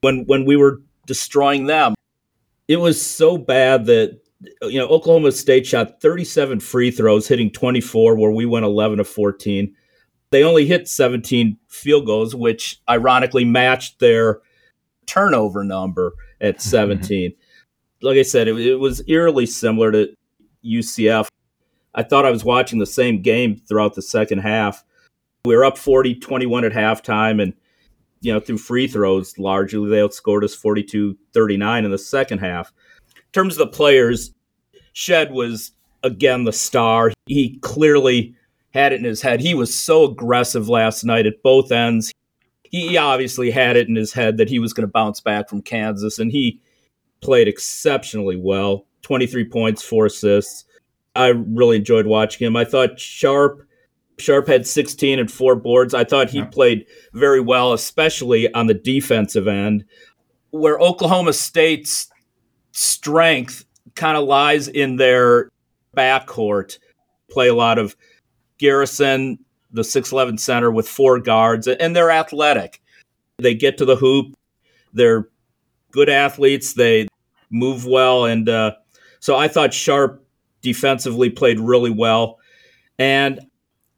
when 0.00 0.24
when 0.26 0.44
we 0.44 0.56
were 0.56 0.80
destroying 1.06 1.66
them. 1.66 1.94
It 2.68 2.76
was 2.76 3.00
so 3.00 3.36
bad 3.38 3.86
that 3.86 4.20
you 4.62 4.78
know 4.78 4.88
Oklahoma 4.88 5.32
State 5.32 5.66
shot 5.66 6.00
37 6.00 6.60
free 6.60 6.90
throws 6.90 7.28
hitting 7.28 7.50
24 7.50 8.16
where 8.16 8.30
we 8.30 8.46
went 8.46 8.64
11 8.64 8.98
to 8.98 9.04
14 9.04 9.74
they 10.34 10.42
only 10.42 10.66
hit 10.66 10.88
17 10.88 11.56
field 11.68 12.06
goals, 12.06 12.34
which 12.34 12.80
ironically 12.90 13.44
matched 13.44 14.00
their 14.00 14.40
turnover 15.06 15.62
number 15.62 16.14
at 16.40 16.56
mm-hmm. 16.56 16.70
17. 16.70 17.30
Mm-hmm. 17.30 18.04
Like 18.04 18.18
I 18.18 18.22
said, 18.22 18.48
it, 18.48 18.58
it 18.58 18.80
was 18.80 19.00
eerily 19.06 19.46
similar 19.46 19.92
to 19.92 20.12
UCF. 20.64 21.28
I 21.94 22.02
thought 22.02 22.26
I 22.26 22.32
was 22.32 22.44
watching 22.44 22.80
the 22.80 22.84
same 22.84 23.22
game 23.22 23.54
throughout 23.54 23.94
the 23.94 24.02
second 24.02 24.38
half. 24.38 24.82
We 25.44 25.54
were 25.54 25.64
up 25.64 25.78
40 25.78 26.16
21 26.16 26.64
at 26.64 26.72
halftime, 26.72 27.40
and 27.40 27.54
you 28.24 28.32
know, 28.32 28.40
through 28.40 28.58
free 28.58 28.88
throws, 28.88 29.38
largely 29.38 29.88
they 29.90 29.98
outscored 29.98 30.44
us 30.44 30.54
42 30.54 31.16
39 31.32 31.84
in 31.84 31.90
the 31.90 31.98
second 31.98 32.38
half. 32.38 32.72
In 33.14 33.22
terms 33.32 33.54
of 33.54 33.58
the 33.58 33.76
players, 33.76 34.32
Shead 34.94 35.30
was 35.30 35.72
again 36.02 36.44
the 36.44 36.52
star. 36.52 37.12
He 37.26 37.58
clearly 37.60 38.34
had 38.72 38.92
it 38.92 38.98
in 38.98 39.04
his 39.04 39.20
head. 39.20 39.40
He 39.40 39.54
was 39.54 39.76
so 39.76 40.04
aggressive 40.04 40.68
last 40.68 41.04
night 41.04 41.26
at 41.26 41.42
both 41.42 41.70
ends. 41.70 42.12
He 42.62 42.96
obviously 42.96 43.50
had 43.50 43.76
it 43.76 43.88
in 43.88 43.94
his 43.94 44.12
head 44.12 44.38
that 44.38 44.48
he 44.48 44.58
was 44.58 44.72
going 44.72 44.86
to 44.86 44.92
bounce 44.92 45.20
back 45.20 45.48
from 45.48 45.62
Kansas, 45.62 46.18
and 46.18 46.32
he 46.32 46.60
played 47.20 47.46
exceptionally 47.46 48.36
well 48.36 48.86
23 49.02 49.44
points, 49.48 49.82
four 49.82 50.06
assists. 50.06 50.64
I 51.14 51.28
really 51.28 51.76
enjoyed 51.76 52.06
watching 52.06 52.46
him. 52.46 52.56
I 52.56 52.64
thought 52.64 52.98
Sharp. 52.98 53.68
Sharp 54.18 54.46
had 54.46 54.66
16 54.66 55.18
and 55.18 55.30
four 55.30 55.56
boards. 55.56 55.94
I 55.94 56.04
thought 56.04 56.30
he 56.30 56.44
played 56.44 56.86
very 57.12 57.40
well, 57.40 57.72
especially 57.72 58.52
on 58.54 58.66
the 58.66 58.74
defensive 58.74 59.48
end, 59.48 59.84
where 60.50 60.78
Oklahoma 60.78 61.32
State's 61.32 62.08
strength 62.72 63.64
kind 63.94 64.16
of 64.16 64.24
lies 64.24 64.68
in 64.68 64.96
their 64.96 65.50
backcourt. 65.96 66.78
Play 67.30 67.48
a 67.48 67.54
lot 67.54 67.78
of 67.78 67.96
Garrison, 68.58 69.38
the 69.72 69.82
6'11 69.82 70.38
center 70.38 70.70
with 70.70 70.88
four 70.88 71.18
guards, 71.18 71.66
and 71.66 71.96
they're 71.96 72.10
athletic. 72.10 72.80
They 73.38 73.54
get 73.54 73.78
to 73.78 73.84
the 73.84 73.96
hoop. 73.96 74.34
They're 74.92 75.28
good 75.90 76.08
athletes. 76.08 76.74
They 76.74 77.08
move 77.50 77.84
well, 77.84 78.24
and 78.26 78.48
uh, 78.48 78.76
so 79.18 79.36
I 79.36 79.48
thought 79.48 79.74
Sharp 79.74 80.24
defensively 80.62 81.30
played 81.30 81.58
really 81.58 81.90
well, 81.90 82.38
and 82.98 83.40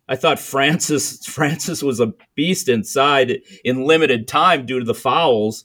I 0.09 0.17
thought 0.17 0.39
Francis 0.39 1.27
Francis 1.27 1.83
was 1.83 2.01
a 2.01 2.13
beast 2.35 2.69
inside 2.69 3.41
in 3.65 3.85
limited 3.85 4.29
time 4.29 4.67
due 4.67 4.79
to 4.79 4.85
the 4.85 4.95
fouls, 4.95 5.65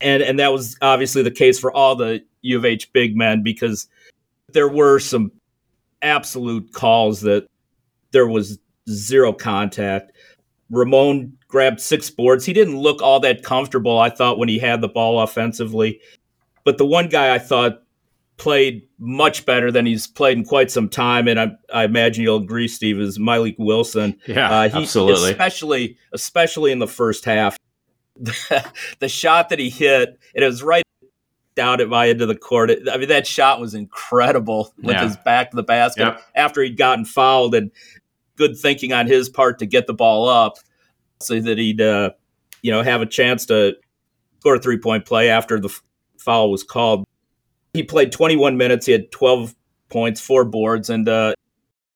and 0.00 0.22
and 0.22 0.38
that 0.38 0.52
was 0.52 0.76
obviously 0.82 1.22
the 1.22 1.30
case 1.30 1.58
for 1.58 1.72
all 1.72 1.96
the 1.96 2.24
U 2.42 2.58
of 2.58 2.64
H 2.64 2.92
big 2.92 3.16
men 3.16 3.42
because 3.42 3.88
there 4.52 4.68
were 4.68 4.98
some 4.98 5.32
absolute 6.02 6.72
calls 6.72 7.20
that 7.22 7.46
there 8.10 8.26
was 8.26 8.58
zero 8.88 9.32
contact. 9.32 10.12
Ramon 10.70 11.36
grabbed 11.48 11.80
six 11.80 12.10
boards. 12.10 12.44
He 12.44 12.52
didn't 12.52 12.78
look 12.78 13.02
all 13.02 13.20
that 13.20 13.42
comfortable, 13.42 13.98
I 13.98 14.10
thought, 14.10 14.38
when 14.38 14.48
he 14.48 14.58
had 14.58 14.80
the 14.80 14.88
ball 14.88 15.20
offensively. 15.20 16.00
But 16.64 16.78
the 16.78 16.86
one 16.86 17.08
guy 17.08 17.34
I 17.34 17.38
thought 17.38 17.81
played 18.42 18.82
much 18.98 19.46
better 19.46 19.70
than 19.70 19.86
he's 19.86 20.08
played 20.08 20.36
in 20.36 20.44
quite 20.44 20.68
some 20.68 20.88
time, 20.88 21.28
and 21.28 21.38
I, 21.38 21.52
I 21.72 21.84
imagine 21.84 22.24
you'll 22.24 22.42
agree, 22.42 22.66
Steve, 22.66 22.98
is 22.98 23.16
Mylik 23.16 23.54
Wilson. 23.56 24.18
Yeah, 24.26 24.50
uh, 24.50 24.68
he, 24.68 24.82
absolutely. 24.82 25.30
Especially, 25.30 25.96
especially 26.12 26.72
in 26.72 26.80
the 26.80 26.88
first 26.88 27.24
half, 27.24 27.56
the 28.16 29.08
shot 29.08 29.50
that 29.50 29.60
he 29.60 29.70
hit, 29.70 30.18
it 30.34 30.42
was 30.42 30.60
right 30.60 30.82
down 31.54 31.80
at 31.80 31.88
my 31.88 32.08
end 32.08 32.20
of 32.20 32.26
the 32.26 32.34
court. 32.34 32.72
I 32.90 32.96
mean, 32.96 33.08
that 33.10 33.28
shot 33.28 33.60
was 33.60 33.74
incredible 33.74 34.74
with 34.82 34.96
yeah. 34.96 35.04
his 35.04 35.16
back 35.18 35.52
to 35.52 35.56
the 35.56 35.62
basket 35.62 36.02
yep. 36.02 36.22
after 36.34 36.62
he'd 36.62 36.76
gotten 36.76 37.04
fouled, 37.04 37.54
and 37.54 37.70
good 38.34 38.58
thinking 38.58 38.92
on 38.92 39.06
his 39.06 39.28
part 39.28 39.60
to 39.60 39.66
get 39.66 39.86
the 39.86 39.94
ball 39.94 40.28
up 40.28 40.54
so 41.20 41.38
that 41.38 41.58
he'd, 41.58 41.80
uh, 41.80 42.10
you 42.60 42.72
know, 42.72 42.82
have 42.82 43.02
a 43.02 43.06
chance 43.06 43.46
to 43.46 43.76
score 44.40 44.56
a 44.56 44.58
three 44.58 44.78
point 44.78 45.06
play 45.06 45.28
after 45.28 45.60
the 45.60 45.72
foul 46.18 46.50
was 46.50 46.64
called. 46.64 47.04
He 47.74 47.82
played 47.82 48.12
21 48.12 48.56
minutes. 48.58 48.86
He 48.86 48.92
had 48.92 49.10
12 49.10 49.54
points, 49.88 50.20
four 50.20 50.44
boards, 50.44 50.90
and 50.90 51.08
uh, 51.08 51.34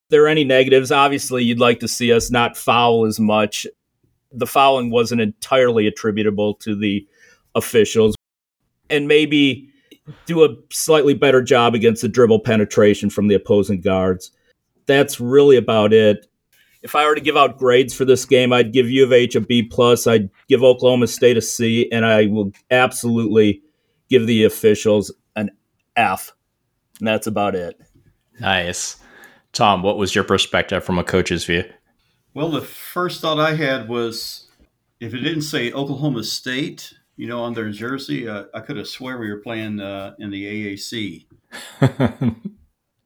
there 0.09 0.25
are 0.25 0.29
any 0.29 0.45
negatives. 0.45 0.91
Obviously, 0.91 1.45
you'd 1.45 1.59
like 1.59 1.81
to 1.81 1.89
see 1.89 2.13
us 2.13 2.31
not 2.31 2.57
foul 2.57 3.05
as 3.05 3.21
much. 3.21 3.67
The 4.33 4.47
fouling 4.47 4.91
wasn't 4.91 5.21
entirely 5.21 5.87
attributable 5.87 6.55
to 6.57 6.75
the 6.75 7.07
officials, 7.55 8.15
and 8.89 9.07
maybe 9.07 9.69
do 10.25 10.45
a 10.45 10.57
slightly 10.73 11.13
better 11.13 11.43
job 11.43 11.75
against 11.75 12.03
the 12.03 12.09
dribble 12.09 12.41
penetration 12.41 13.11
from 13.11 13.29
the 13.29 13.35
opposing 13.35 13.83
guards. 13.83 14.31
That's 14.87 15.21
really 15.21 15.57
about 15.57 15.93
it. 15.93 16.27
If 16.83 16.95
I 16.95 17.05
were 17.07 17.17
to 17.17 17.21
give 17.21 17.37
out 17.37 17.59
grades 17.59 17.93
for 17.93 18.05
this 18.05 18.25
game, 18.25 18.53
I'd 18.53 18.73
give 18.73 18.89
U 18.89 19.05
of 19.05 19.13
H 19.13 19.35
a 19.35 19.41
B 19.41 19.63
plus. 19.63 20.07
I'd 20.07 20.31
give 20.49 20.63
Oklahoma 20.63 21.09
State 21.09 21.37
a 21.37 21.43
C, 21.43 21.91
and 21.91 22.07
I 22.07 22.27
will 22.27 22.53
absolutely 22.71 23.61
give 24.09 24.27
the 24.27 24.45
officials 24.45 25.13
F. 25.97 26.33
And 26.99 27.09
that's 27.09 27.27
about 27.27 27.55
it. 27.55 27.81
Nice. 28.41 28.97
Tom, 29.53 29.83
what 29.83 29.99
was 29.99 30.15
your 30.15 30.25
perspective 30.25 30.85
from 30.85 30.99
a 30.99 31.05
coach's 31.05 31.45
view? 31.45 31.65
Well, 32.35 32.51
the 32.51 32.61
first 32.61 33.23
thought 33.23 33.39
I 33.39 33.55
had 33.55 33.89
was 33.89 34.47
if 35.01 35.15
it 35.15 35.21
didn't 35.21 35.43
say 35.43 35.73
Oklahoma 35.73 36.25
State, 36.25 36.93
you 37.17 37.27
know, 37.27 37.43
on 37.43 37.55
their 37.55 37.71
jersey, 37.71 38.29
uh, 38.29 38.45
I 38.55 38.61
could 38.61 38.77
have 38.77 38.87
swear 38.87 39.19
we 39.19 39.31
were 39.31 39.41
playing 39.41 39.81
uh, 39.81 40.15
in 40.19 40.31
the 40.31 40.77
AAC. 40.77 41.25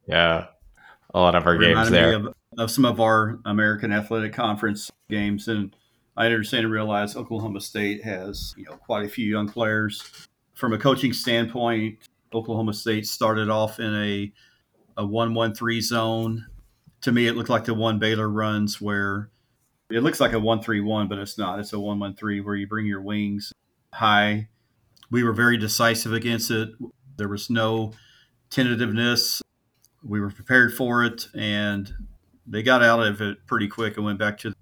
yeah, 0.07 0.47
a 1.15 1.21
lot 1.21 1.35
of 1.35 1.47
our 1.47 1.57
games 1.57 1.91
there. 1.91 2.15
Of, 2.15 2.35
of, 2.59 2.71
some 2.71 2.85
of 2.85 3.01
our 3.01 3.39
American 3.45 3.93
Athletic 3.93 4.33
Conference 4.33 4.91
games, 5.09 5.47
and 5.47 5.75
I 6.17 6.27
understand 6.27 6.65
and 6.65 6.73
realize 6.73 7.17
Oklahoma 7.17 7.61
State 7.61 8.03
has 8.03 8.55
you 8.57 8.65
know 8.65 8.73
quite 8.73 9.05
a 9.05 9.09
few 9.09 9.27
young 9.27 9.49
players 9.49 10.29
from 10.55 10.73
a 10.73 10.79
coaching 10.79 11.13
standpoint, 11.13 11.99
Oklahoma 12.33 12.75
State 12.75 13.07
started 13.07 13.49
off 13.49 13.81
in 13.81 13.95
a 13.95 14.33
a 14.97 15.07
one 15.07 15.35
one 15.35 15.55
three 15.55 15.81
zone. 15.81 16.47
To 17.03 17.13
me, 17.13 17.27
it 17.27 17.35
looked 17.35 17.49
like 17.49 17.65
the 17.65 17.75
one 17.75 17.99
Baylor 17.99 18.29
runs 18.29 18.81
where 18.81 19.31
it 19.91 20.01
looks 20.03 20.21
like 20.21 20.33
a 20.33 20.41
one 20.41 20.63
three 20.63 20.81
one, 20.81 21.09
but 21.09 21.19
it's 21.19 21.39
not. 21.39 21.59
It's 21.59 21.73
a 21.73 21.81
one 21.81 21.99
one 21.99 22.15
three 22.15 22.41
where 22.41 22.55
you 22.55 22.67
bring 22.67 22.87
your 22.87 23.01
wings 23.01 23.53
high. 23.95 24.49
We 25.11 25.25
were 25.25 25.33
very 25.33 25.57
decisive 25.57 26.13
against 26.13 26.51
it. 26.51 26.71
There 27.17 27.29
was 27.29 27.51
no 27.51 27.93
tentativeness. 28.51 29.43
We 30.05 30.21
were 30.21 30.31
prepared 30.31 30.73
for 30.75 31.05
it, 31.05 31.27
and 31.35 31.93
they 32.47 32.63
got 32.63 32.83
out 32.83 33.05
of 33.05 33.21
it 33.21 33.47
pretty 33.47 33.69
quick 33.69 33.97
and 33.97 34.07
went 34.07 34.19
back 34.19 34.39
to 34.39 34.55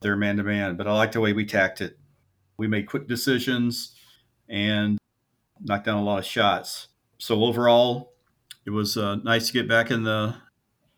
their 0.00 0.16
man 0.16 0.36
to 0.38 0.42
man. 0.42 0.76
But 0.76 0.88
I 0.88 0.92
like 0.94 1.12
the 1.12 1.20
way 1.20 1.32
we 1.32 1.44
tacked 1.44 1.80
it. 1.80 1.98
We 2.56 2.66
made 2.68 2.86
quick 2.88 3.06
decisions, 3.06 3.94
and 4.48 4.98
knocked 5.60 5.86
down 5.86 5.98
a 5.98 6.04
lot 6.04 6.18
of 6.18 6.24
shots. 6.24 6.88
So 7.22 7.44
overall, 7.44 8.14
it 8.66 8.70
was 8.70 8.96
uh, 8.96 9.14
nice 9.14 9.46
to 9.46 9.52
get 9.52 9.68
back 9.68 9.92
in 9.92 10.02
the 10.02 10.34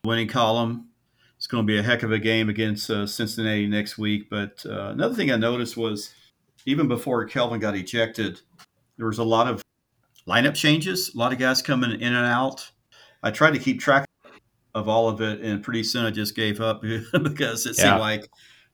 winning 0.06 0.26
column. 0.26 0.88
It's 1.37 1.46
going 1.46 1.66
to 1.66 1.66
be 1.66 1.78
a 1.78 1.82
heck 1.82 2.02
of 2.02 2.12
a 2.12 2.18
game 2.18 2.48
against 2.48 2.88
uh, 2.88 3.06
Cincinnati 3.06 3.66
next 3.66 3.98
week. 3.98 4.30
But 4.30 4.64
uh, 4.64 4.87
another 4.88 5.14
thing 5.14 5.30
I 5.30 5.37
noticed 5.37 5.76
was 5.76 6.14
even 6.64 6.88
before 6.88 7.26
Kelvin 7.26 7.60
got 7.60 7.76
ejected, 7.76 8.40
there 8.96 9.06
was 9.06 9.18
a 9.18 9.22
lot 9.22 9.48
of 9.48 9.60
lineup 10.26 10.54
changes, 10.54 11.14
a 11.14 11.18
lot 11.18 11.34
of 11.34 11.38
guys 11.38 11.60
coming 11.60 11.90
in 11.90 12.14
and 12.14 12.26
out. 12.26 12.70
I 13.22 13.30
tried 13.30 13.52
to 13.52 13.58
keep 13.58 13.78
track 13.78 14.06
of 14.74 14.88
all 14.88 15.10
of 15.10 15.20
it, 15.20 15.42
and 15.42 15.62
pretty 15.62 15.84
soon 15.84 16.06
I 16.06 16.10
just 16.10 16.34
gave 16.34 16.58
up 16.58 16.80
because 17.22 17.66
it 17.66 17.76
yeah. 17.76 17.84
seemed 17.84 18.00
like 18.00 18.30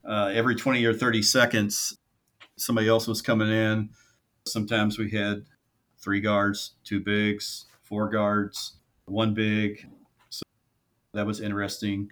uh, 0.08 0.30
every 0.32 0.54
20 0.54 0.84
or 0.84 0.94
30 0.94 1.20
seconds, 1.22 1.98
somebody 2.56 2.86
else 2.86 3.08
was 3.08 3.20
coming 3.20 3.48
in. 3.50 3.90
Sometimes 4.46 5.00
we 5.00 5.10
had 5.10 5.46
three 6.00 6.20
guards, 6.20 6.72
two 6.84 7.00
bigs, 7.00 7.66
four 7.82 8.08
guards, 8.08 8.74
one 9.06 9.34
big. 9.34 9.86
So 10.30 10.42
that 11.12 11.26
was 11.26 11.40
interesting. 11.40 12.10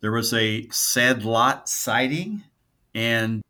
There 0.00 0.12
was 0.12 0.32
a 0.32 0.68
sad 0.70 1.24
lot 1.24 1.68
sighting, 1.68 2.42
and 2.94 3.42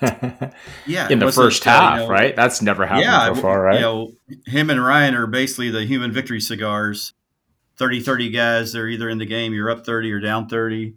yeah, 0.86 1.08
in 1.08 1.18
the 1.18 1.30
first 1.32 1.64
half, 1.64 2.00
you 2.00 2.06
know, 2.06 2.10
right? 2.10 2.34
That's 2.34 2.62
never 2.62 2.86
happened 2.86 3.04
yeah, 3.04 3.30
before, 3.30 3.60
right? 3.60 3.76
You 3.76 3.80
know, 3.80 4.12
him 4.46 4.70
and 4.70 4.84
Ryan 4.84 5.14
are 5.14 5.26
basically 5.26 5.70
the 5.70 5.84
human 5.84 6.12
victory 6.12 6.40
cigars. 6.40 7.12
30 7.76 8.00
30 8.00 8.30
guys, 8.30 8.72
they're 8.72 8.88
either 8.88 9.08
in 9.08 9.18
the 9.18 9.26
game, 9.26 9.52
you're 9.52 9.68
up 9.68 9.84
30 9.84 10.12
or 10.12 10.20
down 10.20 10.48
30. 10.48 10.94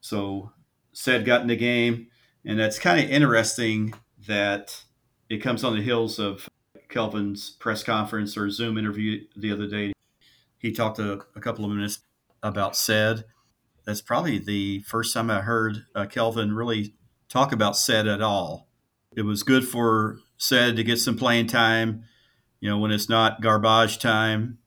So 0.00 0.50
said 0.92 1.24
got 1.24 1.42
in 1.42 1.46
the 1.46 1.56
game, 1.56 2.08
and 2.44 2.58
that's 2.58 2.78
kind 2.78 3.02
of 3.02 3.08
interesting 3.08 3.94
that 4.26 4.82
it 5.28 5.38
comes 5.38 5.62
on 5.62 5.76
the 5.76 5.82
heels 5.82 6.18
of 6.18 6.48
Kelvin's 6.88 7.50
press 7.50 7.82
conference 7.82 8.36
or 8.36 8.50
Zoom 8.50 8.78
interview 8.78 9.24
the 9.36 9.52
other 9.52 9.66
day, 9.66 9.92
he 10.58 10.72
talked 10.72 10.98
a, 10.98 11.20
a 11.34 11.40
couple 11.40 11.64
of 11.64 11.70
minutes 11.70 12.00
about 12.42 12.76
said. 12.76 13.24
That's 13.84 14.00
probably 14.00 14.38
the 14.38 14.80
first 14.80 15.14
time 15.14 15.30
I 15.30 15.42
heard 15.42 15.84
uh, 15.94 16.06
Kelvin 16.06 16.54
really 16.54 16.94
talk 17.28 17.52
about 17.52 17.76
said 17.76 18.06
at 18.06 18.22
all. 18.22 18.68
It 19.16 19.22
was 19.22 19.42
good 19.42 19.66
for 19.66 20.18
said 20.36 20.76
to 20.76 20.84
get 20.84 20.98
some 20.98 21.16
playing 21.16 21.46
time. 21.46 22.04
You 22.60 22.70
know, 22.70 22.78
when 22.78 22.90
it's 22.90 23.08
not 23.08 23.40
garbage 23.40 23.98
time, 23.98 24.58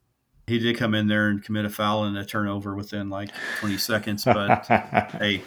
he 0.47 0.58
did 0.58 0.77
come 0.77 0.95
in 0.95 1.08
there 1.08 1.27
and 1.27 1.43
commit 1.43 1.65
a 1.65 1.69
foul 1.69 2.05
and 2.05 2.17
a 2.17 2.25
turnover 2.25 2.75
within 2.75 3.10
like 3.10 3.29
20 3.60 3.77
seconds. 3.77 4.23
But 4.25 4.65
hey, 5.19 5.41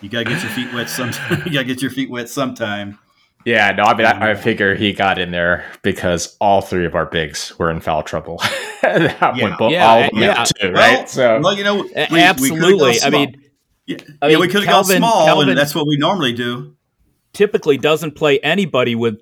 you 0.00 0.08
gotta 0.08 0.24
get 0.24 0.42
your 0.42 0.50
feet 0.50 0.72
wet. 0.74 0.90
Some 0.90 1.08
you 1.46 1.52
gotta 1.52 1.64
get 1.64 1.82
your 1.82 1.90
feet 1.90 2.10
wet 2.10 2.28
sometime. 2.28 2.98
Yeah, 3.44 3.72
no, 3.72 3.84
I 3.84 3.96
mean, 3.96 4.06
I, 4.06 4.28
I, 4.28 4.32
um, 4.32 4.36
figure 4.36 4.74
he 4.74 4.92
got 4.92 5.18
in 5.18 5.30
there 5.30 5.64
because 5.82 6.36
all 6.40 6.60
three 6.60 6.86
of 6.86 6.94
our 6.94 7.06
bigs 7.06 7.58
were 7.58 7.70
in 7.70 7.80
foul 7.80 8.02
trouble. 8.02 8.40
At 8.82 9.20
that 9.20 9.36
yeah. 9.36 9.56
One, 9.58 9.70
yeah, 9.70 9.86
all 9.86 10.08
yeah. 10.12 10.44
Too, 10.44 10.72
right? 10.72 10.98
Well, 10.98 11.06
so, 11.06 11.40
well, 11.40 11.56
you 11.56 11.64
know, 11.64 11.82
we, 12.10 12.20
absolutely. 12.20 12.90
We 12.90 13.00
I 13.02 13.10
mean, 13.10 13.42
yeah, 13.86 13.96
I 14.20 14.26
mean, 14.26 14.32
yeah, 14.32 14.38
we 14.38 14.48
could 14.48 14.64
have 14.64 14.70
gone 14.70 14.84
small, 14.84 15.26
Kelvin 15.26 15.48
and 15.48 15.58
that's 15.58 15.74
what 15.74 15.86
we 15.86 15.96
normally 15.96 16.32
do. 16.32 16.76
Typically, 17.32 17.78
doesn't 17.78 18.12
play 18.12 18.38
anybody 18.40 18.94
with 18.94 19.20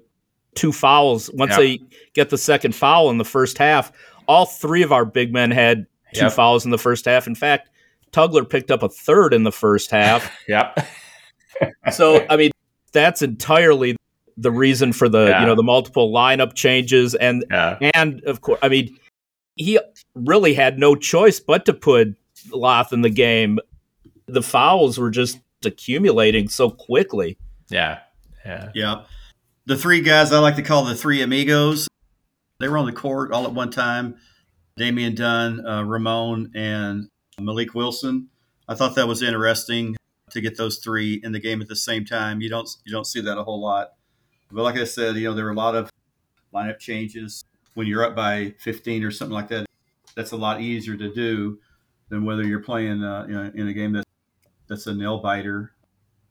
two 0.55 0.73
fouls 0.73 1.31
once 1.33 1.57
they 1.57 1.81
get 2.15 2.31
the 2.31 2.39
second 2.39 2.75
foul 2.75 3.11
in 3.11 3.19
the 3.19 3.25
first 3.25 3.59
half. 3.59 3.93
All 4.27 4.47
three 4.47 4.83
of 4.83 4.93
our 4.93 5.05
big 5.05 5.33
men 5.33 5.51
had 5.51 5.87
two 6.15 6.25
yep. 6.25 6.33
fouls 6.33 6.65
in 6.65 6.71
the 6.71 6.79
first 6.79 7.05
half. 7.05 7.27
In 7.27 7.35
fact, 7.35 7.71
Tugler 8.13 8.49
picked 8.49 8.71
up 8.71 8.83
a 8.83 8.89
third 8.89 9.33
in 9.33 9.45
the 9.45 9.53
first 9.53 9.91
half. 9.91 10.31
yep. 10.49 10.87
so, 11.93 12.27
I 12.31 12.37
mean, 12.37 12.51
that's 12.93 13.23
entirely 13.23 13.97
the 14.41 14.51
reason 14.51 14.93
for 14.93 15.09
the 15.09 15.27
yeah. 15.27 15.41
you 15.41 15.47
know 15.47 15.55
the 15.55 15.63
multiple 15.63 16.13
lineup 16.13 16.55
changes 16.55 17.15
and 17.15 17.45
yeah. 17.51 17.79
and 17.95 18.25
of 18.25 18.41
course 18.41 18.59
I 18.63 18.69
mean 18.69 18.97
he 19.57 19.79
really 20.15 20.55
had 20.55 20.79
no 20.79 20.97
choice 20.97 21.39
but 21.41 21.67
to 21.67 21.75
put 21.75 22.17
Lath 22.51 22.93
in 22.93 23.03
the 23.03 23.11
game. 23.11 23.59
The 24.27 24.43
fouls 24.43 24.99
were 24.99 25.11
just 25.11 25.39
accumulating 25.65 26.49
so 26.49 26.71
quickly. 26.71 27.37
Yeah. 27.69 27.99
Yeah. 28.45 28.71
Yeah. 28.75 29.03
The 29.67 29.77
three 29.77 30.01
guys 30.01 30.33
I 30.33 30.39
like 30.39 30.57
to 30.57 30.63
call 30.63 30.85
the 30.85 30.95
three 30.95 31.21
amigos. 31.21 31.89
They 32.59 32.69
were 32.69 32.79
on 32.79 32.87
the 32.87 32.93
court 32.93 33.33
all 33.33 33.45
at 33.45 33.53
one 33.53 33.71
time. 33.71 34.17
Damian 34.77 35.15
Dunn, 35.15 35.67
uh, 35.67 35.83
Ramon, 35.83 36.53
and 36.55 37.09
Mylik 37.39 37.75
Wilson. 37.75 38.29
I 38.69 38.75
thought 38.75 38.95
that 38.95 39.09
was 39.09 39.23
interesting 39.23 39.97
to 40.31 40.41
get 40.41 40.57
those 40.57 40.79
three 40.79 41.21
in 41.23 41.33
the 41.33 41.41
game 41.41 41.61
at 41.61 41.69
the 41.69 41.77
same 41.77 42.05
time. 42.05 42.41
You 42.41 42.49
don't 42.49 42.69
you 42.87 42.93
don't 42.93 43.07
see 43.07 43.21
that 43.21 43.37
a 43.37 43.45
whole 43.45 43.61
lot. 43.61 43.91
But 44.51 44.63
like 44.63 44.77
I 44.77 44.85
said, 44.85 45.17
you 45.17 45.25
know, 45.25 45.35
there 45.35 45.45
were 45.45 45.53
a 45.53 45.55
lot 45.55 45.75
of 45.75 45.91
lineup 46.53 46.79
changes. 46.79 47.45
When 47.75 47.87
you're 47.87 48.05
up 48.05 48.17
by 48.17 48.55
15 48.59 49.05
or 49.05 49.11
something 49.11 49.35
like 49.35 49.49
that, 49.49 49.67
that's 50.17 50.33
a 50.33 50.37
lot 50.37 50.61
easier 50.61 50.97
to 50.97 51.13
do 51.13 51.59
than 52.09 52.25
whether 52.25 52.43
you're 52.43 52.63
playing 52.63 53.03
uh, 53.03 53.27
you 53.29 53.35
know, 53.35 53.51
in 53.55 53.69
a 53.69 53.73
game 53.73 53.93
that 53.93 54.05
that's 54.69 54.87
a 54.87 54.95
nail 54.95 55.19
biter. 55.19 55.73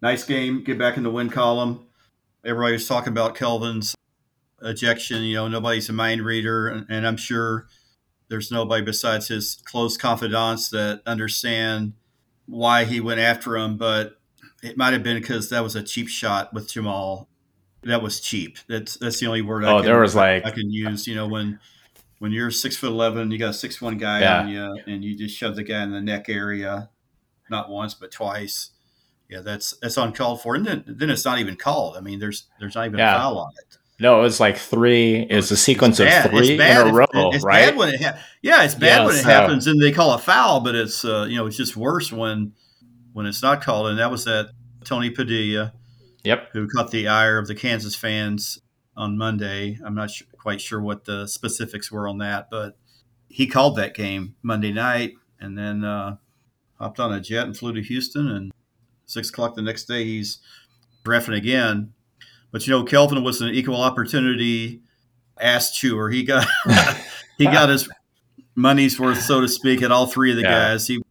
Nice 0.02 0.24
game. 0.24 0.64
Get 0.64 0.78
back 0.78 0.98
in 0.98 1.04
the 1.04 1.12
win 1.12 1.30
column. 1.30 1.88
Everybody 2.46 2.74
was 2.74 2.88
talking 2.88 3.12
about 3.12 3.36
Kelvin's 3.36 3.96
ejection. 4.62 5.24
You 5.24 5.36
know, 5.36 5.48
nobody's 5.48 5.90
a 5.90 5.94
mind 5.94 6.22
reader, 6.22 6.68
and, 6.68 6.86
and 6.90 7.08
I'm 7.08 7.18
sure 7.18 7.68
there's 8.30 8.52
nobody 8.52 8.84
besides 8.84 9.28
his 9.28 9.62
close 9.66 9.98
confidants 9.98 10.70
that 10.70 11.02
understand 11.06 11.94
why 12.46 12.86
he 12.86 13.00
went 13.00 13.20
after 13.20 13.58
him. 13.58 13.78
But 13.78 14.18
it 14.62 14.78
might 14.78 14.94
have 14.94 15.04
been 15.04 15.20
because 15.20 15.50
that 15.50 15.64
was 15.64 15.76
a 15.76 15.84
cheap 15.84 16.08
shot 16.08 16.54
with 16.54 16.70
Jamal. 16.70 17.29
That 17.84 18.02
was 18.02 18.20
cheap. 18.20 18.58
That's 18.68 18.98
that's 18.98 19.20
the 19.20 19.28
only 19.28 19.42
word. 19.42 19.64
Oh, 19.64 19.78
I 19.78 19.80
can, 19.80 19.86
there 19.86 20.02
was 20.02 20.16
like 20.16 20.46
I 20.46 20.52
can 20.52 20.70
use. 20.70 21.08
You 21.08 21.16
know, 21.16 21.28
when 21.28 21.60
when 22.20 22.32
you're 22.32 22.52
six 22.52 22.76
foot 22.76 22.90
eleven, 22.90 23.32
you 23.32 23.38
got 23.38 23.52
a 23.52 23.54
six 23.54 23.82
one 23.82 23.98
guy 23.98 24.20
Yeah. 24.22 24.40
on 24.42 24.50
you, 24.50 24.78
and 24.88 25.04
you 25.04 25.18
just 25.18 25.36
shove 25.36 25.56
the 25.56 25.64
guy 25.64 25.82
in 25.84 25.92
the 25.92 26.02
neck 26.02 26.28
area, 26.28 26.90
not 27.50 27.70
once 27.70 27.94
but 27.94 28.12
twice. 28.12 28.72
Yeah, 29.30 29.40
that's 29.42 29.78
that's 29.82 29.96
uncalled 29.98 30.42
for, 30.42 30.56
and 30.56 30.66
then 30.66 30.84
then 30.88 31.10
it's 31.10 31.24
not 31.24 31.40
even 31.40 31.56
called. 31.56 31.96
I 31.96 32.02
mean, 32.02 32.20
there's 32.20 32.48
there's 32.60 32.76
not 32.76 32.86
even 32.88 33.00
Yeah. 33.00 33.16
a 33.16 33.20
foul 33.20 33.38
on 33.38 33.52
it. 33.60 33.78
no, 34.00 34.20
it 34.20 34.24
was 34.24 34.40
like 34.42 34.58
three. 34.58 35.28
It 35.30 35.36
was 35.36 35.52
a 35.52 35.58
sequence 35.58 36.00
It's 36.00 36.26
of 36.26 36.32
three 36.32 36.40
It's 36.58 36.62
in 36.62 36.88
a 36.90 36.94
row, 36.94 37.06
It's, 37.14 37.36
it's 37.38 37.46
right? 37.46 37.68
bad 37.68 37.76
when 37.78 37.94
it 37.94 38.02
ha- 38.04 38.18
yeah, 38.42 38.64
it's 38.64 38.76
bad 38.76 39.06
when 39.06 39.16
it 39.16 39.24
happens 39.24 39.68
and 39.68 39.82
they 39.82 39.92
call 39.92 40.14
a 40.14 40.18
foul, 40.18 40.60
but 40.62 40.76
it's 40.76 41.06
uh, 41.06 41.28
you 41.30 41.38
know 41.38 41.46
it's 41.46 41.56
just 41.58 41.78
worse 41.78 42.12
when 42.12 42.54
when 43.14 43.26
it's 43.26 43.42
not 43.42 43.62
called. 43.62 43.88
And 43.88 44.00
that 44.00 44.10
was 44.12 44.26
that 44.26 44.50
Tony 44.84 45.12
Padilla 45.12 45.74
Yep. 46.24 46.50
who 46.54 46.68
caught 46.68 46.92
the 46.92 47.08
ire 47.08 47.38
of 47.38 47.48
the 47.48 47.56
Kansas 47.56 47.96
fans 47.96 48.60
on 48.98 49.18
Monday. 49.18 49.78
I'm 49.86 49.96
not 49.96 50.12
quite 50.38 50.60
sure 50.62 50.82
what 50.82 51.06
the 51.06 51.28
specifics 51.28 51.92
were 51.92 52.08
on 52.08 52.18
that, 52.20 52.50
but 52.52 52.78
he 53.30 53.48
called 53.48 53.76
that 53.78 53.94
game 53.96 54.36
Monday 54.42 54.72
night 54.74 55.14
and 55.40 55.58
then 55.58 55.86
uh, 55.86 56.18
hopped 56.80 57.00
on 57.00 57.14
a 57.14 57.22
jet 57.22 57.46
and 57.46 57.56
flew 57.58 57.74
to 57.74 57.82
Houston. 57.82 58.28
And 58.28 58.52
six 59.06 59.30
o'clock 59.30 59.56
the 59.56 59.62
next 59.62 59.86
day, 59.86 60.04
he's 60.04 60.40
refing 61.06 61.38
again. 61.38 61.94
But 62.52 62.66
you 62.68 62.72
know, 62.72 62.84
Kelvin 62.84 63.24
was 63.24 63.42
an 63.42 63.50
equal 63.50 63.82
opportunity 63.82 64.82
ass 65.40 65.72
chewer. 65.78 66.10
He 66.10 66.24
got 66.24 66.46
he 67.38 67.46
got 67.46 67.70
his 67.70 67.88
money's 68.56 69.00
worth, 69.00 69.22
so 69.22 69.40
to 69.40 69.48
speak, 69.48 69.82
at 69.82 69.92
all 69.92 70.08
three 70.08 70.32
of 70.32 70.36
the 70.38 70.42
Yeah. 70.44 70.50
guys. 70.72 70.88
He 70.88 71.02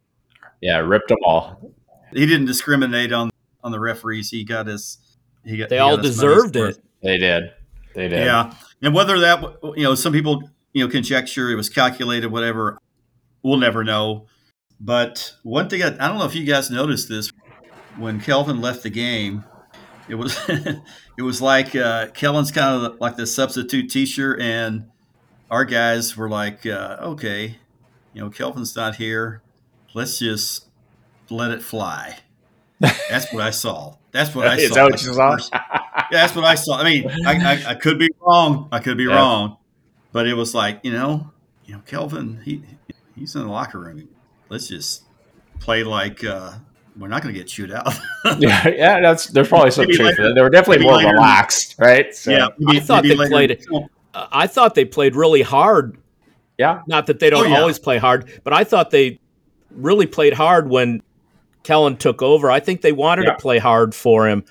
Yeah, 0.61 0.79
ripped 0.79 1.09
them 1.09 1.19
all. 1.25 1.73
he 2.13 2.27
didn't 2.27 2.47
discriminate 2.47 3.13
on 3.13 3.31
on 3.69 3.73
the 3.73 3.81
referees. 3.81 4.31
He 4.31 4.45
got 4.45 4.67
his 4.67 4.99
he 5.45 5.57
got 5.59 5.69
They 5.69 5.77
he 5.77 5.81
all 5.81 5.97
got 5.97 6.03
deserved 6.03 6.55
money's 6.55 6.77
worth. 6.77 6.79
it. 6.79 6.85
They 7.03 7.19
did. 7.19 7.53
They 7.95 8.09
did. 8.09 8.25
Yeah, 8.25 8.55
and 8.83 8.95
whether 8.95 9.21
that 9.21 9.43
you 9.77 9.85
know 9.85 9.95
some 9.95 10.13
people 10.13 10.51
you 10.73 10.85
know 10.85 10.91
conjecture 10.91 11.51
it 11.51 11.55
was 11.55 11.69
calculated, 11.69 12.29
whatever, 12.33 12.79
we'll 13.43 13.59
never 13.59 13.85
know. 13.85 14.27
But 14.81 15.35
one 15.43 15.69
thing 15.69 15.83
I, 15.83 15.89
I 15.89 16.09
don't 16.09 16.19
know 16.19 16.25
if 16.25 16.35
you 16.35 16.45
guys 16.45 16.71
noticed 16.71 17.09
this 17.09 17.31
when 17.97 18.21
Kelvin 18.21 18.61
left 18.61 18.83
the 18.83 18.91
game, 18.91 19.45
it 20.09 20.15
was 20.15 20.39
it 20.49 21.23
was 21.23 21.43
like 21.43 21.75
uh, 21.77 22.09
Kellen's 22.09 22.51
kind 22.53 22.85
of 22.85 23.01
like 23.01 23.17
the 23.17 23.27
substitute 23.27 23.91
teacher, 23.91 24.39
and 24.41 24.89
our 25.51 25.65
guys 25.65 26.17
were 26.17 26.29
like, 26.29 26.65
uh, 26.67 26.97
okay, 27.01 27.57
you 28.13 28.23
know, 28.23 28.31
Kelvin's 28.31 28.75
not 28.77 28.97
here, 28.97 29.43
let's 29.95 30.19
just 30.19 30.67
let 31.31 31.51
it 31.51 31.63
fly. 31.63 32.19
That's 32.81 33.33
what 33.33 33.43
I 33.43 33.51
saw. 33.51 33.97
That's 34.13 34.35
what 34.35 34.47
I 34.53 34.57
saw. 34.57 34.63
Is 34.63 34.71
that 34.73 34.83
what 34.85 35.03
you 35.05 35.15
saw? 35.15 35.37
Yeah, 35.53 36.09
that's 36.11 36.35
what 36.35 36.45
I 36.45 36.55
saw. 36.55 36.79
I 36.79 36.85
mean, 36.85 37.11
I, 37.27 37.55
I, 37.55 37.71
I 37.71 37.75
could 37.75 37.99
be 37.99 38.09
wrong. 38.21 38.69
I 38.73 38.79
could 38.81 38.97
be 38.97 39.05
Yeah. 39.05 39.15
wrong, 39.17 39.57
but 40.13 40.27
it 40.27 40.35
was 40.35 40.55
like 40.55 40.81
you 40.83 40.93
know, 40.93 41.31
you 41.67 41.75
know, 41.75 41.83
Kelvin, 41.87 42.41
he 42.45 42.63
he's 43.17 43.35
in 43.35 43.43
the 43.43 43.49
locker 43.49 43.79
room. 43.79 44.09
Let's 44.49 44.69
just 44.69 45.03
play 45.61 45.83
like 45.85 46.25
uh, 46.25 46.53
we're 46.97 47.09
not 47.09 47.23
going 47.23 47.35
to 47.35 47.39
get 47.39 47.49
chewed 47.49 47.71
out. 47.73 47.93
yeah, 48.39 48.67
yeah, 48.69 49.01
that's 49.01 49.27
there's 49.27 49.49
probably 49.51 49.71
some 49.71 49.83
Maybe 49.87 49.97
truth. 49.97 50.19
later- 50.19 50.35
They 50.35 50.41
were 50.41 50.51
definitely 50.51 50.85
more 50.85 50.97
later- 50.97 51.13
relaxed, 51.13 51.75
right? 51.79 52.15
So, 52.15 52.31
yeah, 52.31 52.49
maybe- 52.59 52.79
I 52.79 52.81
thought 52.81 53.03
they 53.03 53.15
later- 53.15 53.57
played 53.57 53.89
Uh, 54.15 54.27
I 54.33 54.47
thought 54.47 54.75
they 54.75 54.85
played 54.87 55.15
really 55.15 55.43
hard. 55.43 55.99
yeah, 56.57 56.83
Not 56.87 57.07
that 57.07 57.19
they 57.21 57.29
don't 57.31 57.47
Oh, 57.47 57.49
yeah. 57.49 57.61
always 57.61 57.79
play 57.79 57.99
hard, 57.99 58.41
but 58.45 58.53
I 58.55 58.65
thought 58.65 58.91
they 58.91 59.21
really 59.71 60.07
played 60.07 60.33
hard 60.33 60.71
when 60.71 61.03
Kellen 61.63 61.97
took 61.97 62.23
over. 62.23 62.51
I 62.51 62.61
think 62.61 62.81
they 62.81 62.93
wanted 62.93 63.25
Yeah. 63.27 63.33
to 63.33 63.39
play 63.39 63.59
hard 63.59 63.95
for 63.95 64.29
him. 64.29 64.45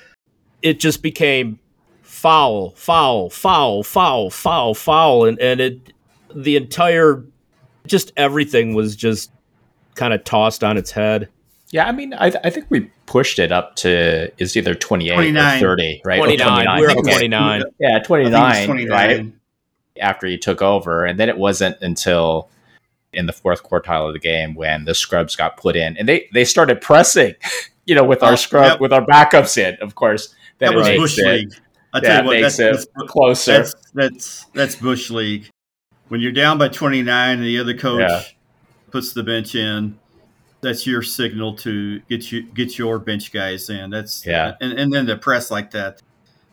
It 0.61 0.79
just 0.79 1.01
became 1.01 1.59
foul, 2.01 2.71
foul, 2.75 3.29
foul, 3.29 3.83
foul, 3.83 4.29
foul, 4.29 4.73
foul, 4.73 5.25
and 5.25 5.39
and 5.39 5.59
it 5.59 5.93
the 6.35 6.55
entire 6.55 7.23
just 7.85 8.11
everything 8.17 8.73
was 8.73 8.95
just 8.95 9.31
kind 9.95 10.13
of 10.13 10.23
tossed 10.23 10.63
on 10.63 10.77
its 10.77 10.91
head. 10.91 11.29
yeah. 11.71 11.87
I 11.87 11.91
mean, 11.91 12.13
I, 12.13 12.31
I 12.43 12.49
think 12.49 12.67
we 12.69 12.91
pushed 13.05 13.39
it 13.39 13.51
up 13.51 13.75
to 13.77 14.31
is 14.37 14.55
either 14.57 14.75
28 14.75 15.13
29. 15.13 15.57
or 15.57 15.59
30, 15.59 16.01
right? 16.05 16.19
Or 16.19 16.25
29. 16.25 16.79
We're 16.79 16.91
okay. 16.91 17.01
29. 17.01 17.63
Yeah, 17.79 17.99
29, 17.99 18.65
29, 18.65 18.89
right? 18.89 19.33
After 20.01 20.27
he 20.27 20.37
took 20.37 20.61
over, 20.61 21.05
and 21.05 21.19
then 21.19 21.29
it 21.29 21.37
wasn't 21.37 21.77
until 21.81 22.49
in 23.17 23.25
the 23.25 23.33
fourth 23.33 23.63
quartile 23.63 24.07
of 24.07 24.13
the 24.13 24.19
game 24.19 24.53
when 24.53 24.85
the 24.85 24.93
scrubs 24.93 25.35
got 25.35 25.57
put 25.57 25.75
in, 25.75 25.97
and 25.97 26.07
they 26.07 26.29
they 26.33 26.45
started 26.45 26.79
pressing, 26.79 27.33
you 27.85 27.95
know, 27.95 28.03
with 28.03 28.23
our 28.23 28.37
scrub 28.37 28.65
yep. 28.65 28.79
with 28.79 28.93
our 28.93 29.05
backups 29.05 29.57
in, 29.57 29.75
of 29.81 29.95
course. 29.95 30.33
Then 30.59 30.71
That 30.71 30.77
was 30.77 30.87
Bush 30.89 31.19
it, 31.19 31.25
League. 31.25 31.53
I 31.93 31.99
tell 31.99 32.23
you 32.23 32.27
what, 32.27 32.41
that's, 32.41 32.57
that's, 32.57 32.85
closer. 33.07 33.51
that's 33.53 33.75
that's 33.93 34.45
that's 34.53 34.75
Bush 34.75 35.09
League. 35.09 35.49
When 36.09 36.21
you're 36.21 36.31
down 36.31 36.57
by 36.57 36.69
29 36.69 37.37
and 37.37 37.43
the 37.43 37.59
other 37.59 37.75
coach 37.75 37.99
Yeah. 37.99 38.21
puts 38.91 39.13
the 39.13 39.23
bench 39.23 39.55
in, 39.55 39.99
that's 40.61 40.87
your 40.87 41.01
signal 41.01 41.55
to 41.57 41.99
get 42.01 42.31
you 42.31 42.43
get 42.43 42.77
your 42.77 42.99
bench 42.99 43.31
guys 43.31 43.69
in. 43.69 43.89
That's 43.89 44.25
Yeah. 44.25 44.53
and, 44.61 44.73
and 44.73 44.93
then 44.93 45.05
to 45.07 45.17
press 45.17 45.51
like 45.51 45.71
that, 45.71 46.01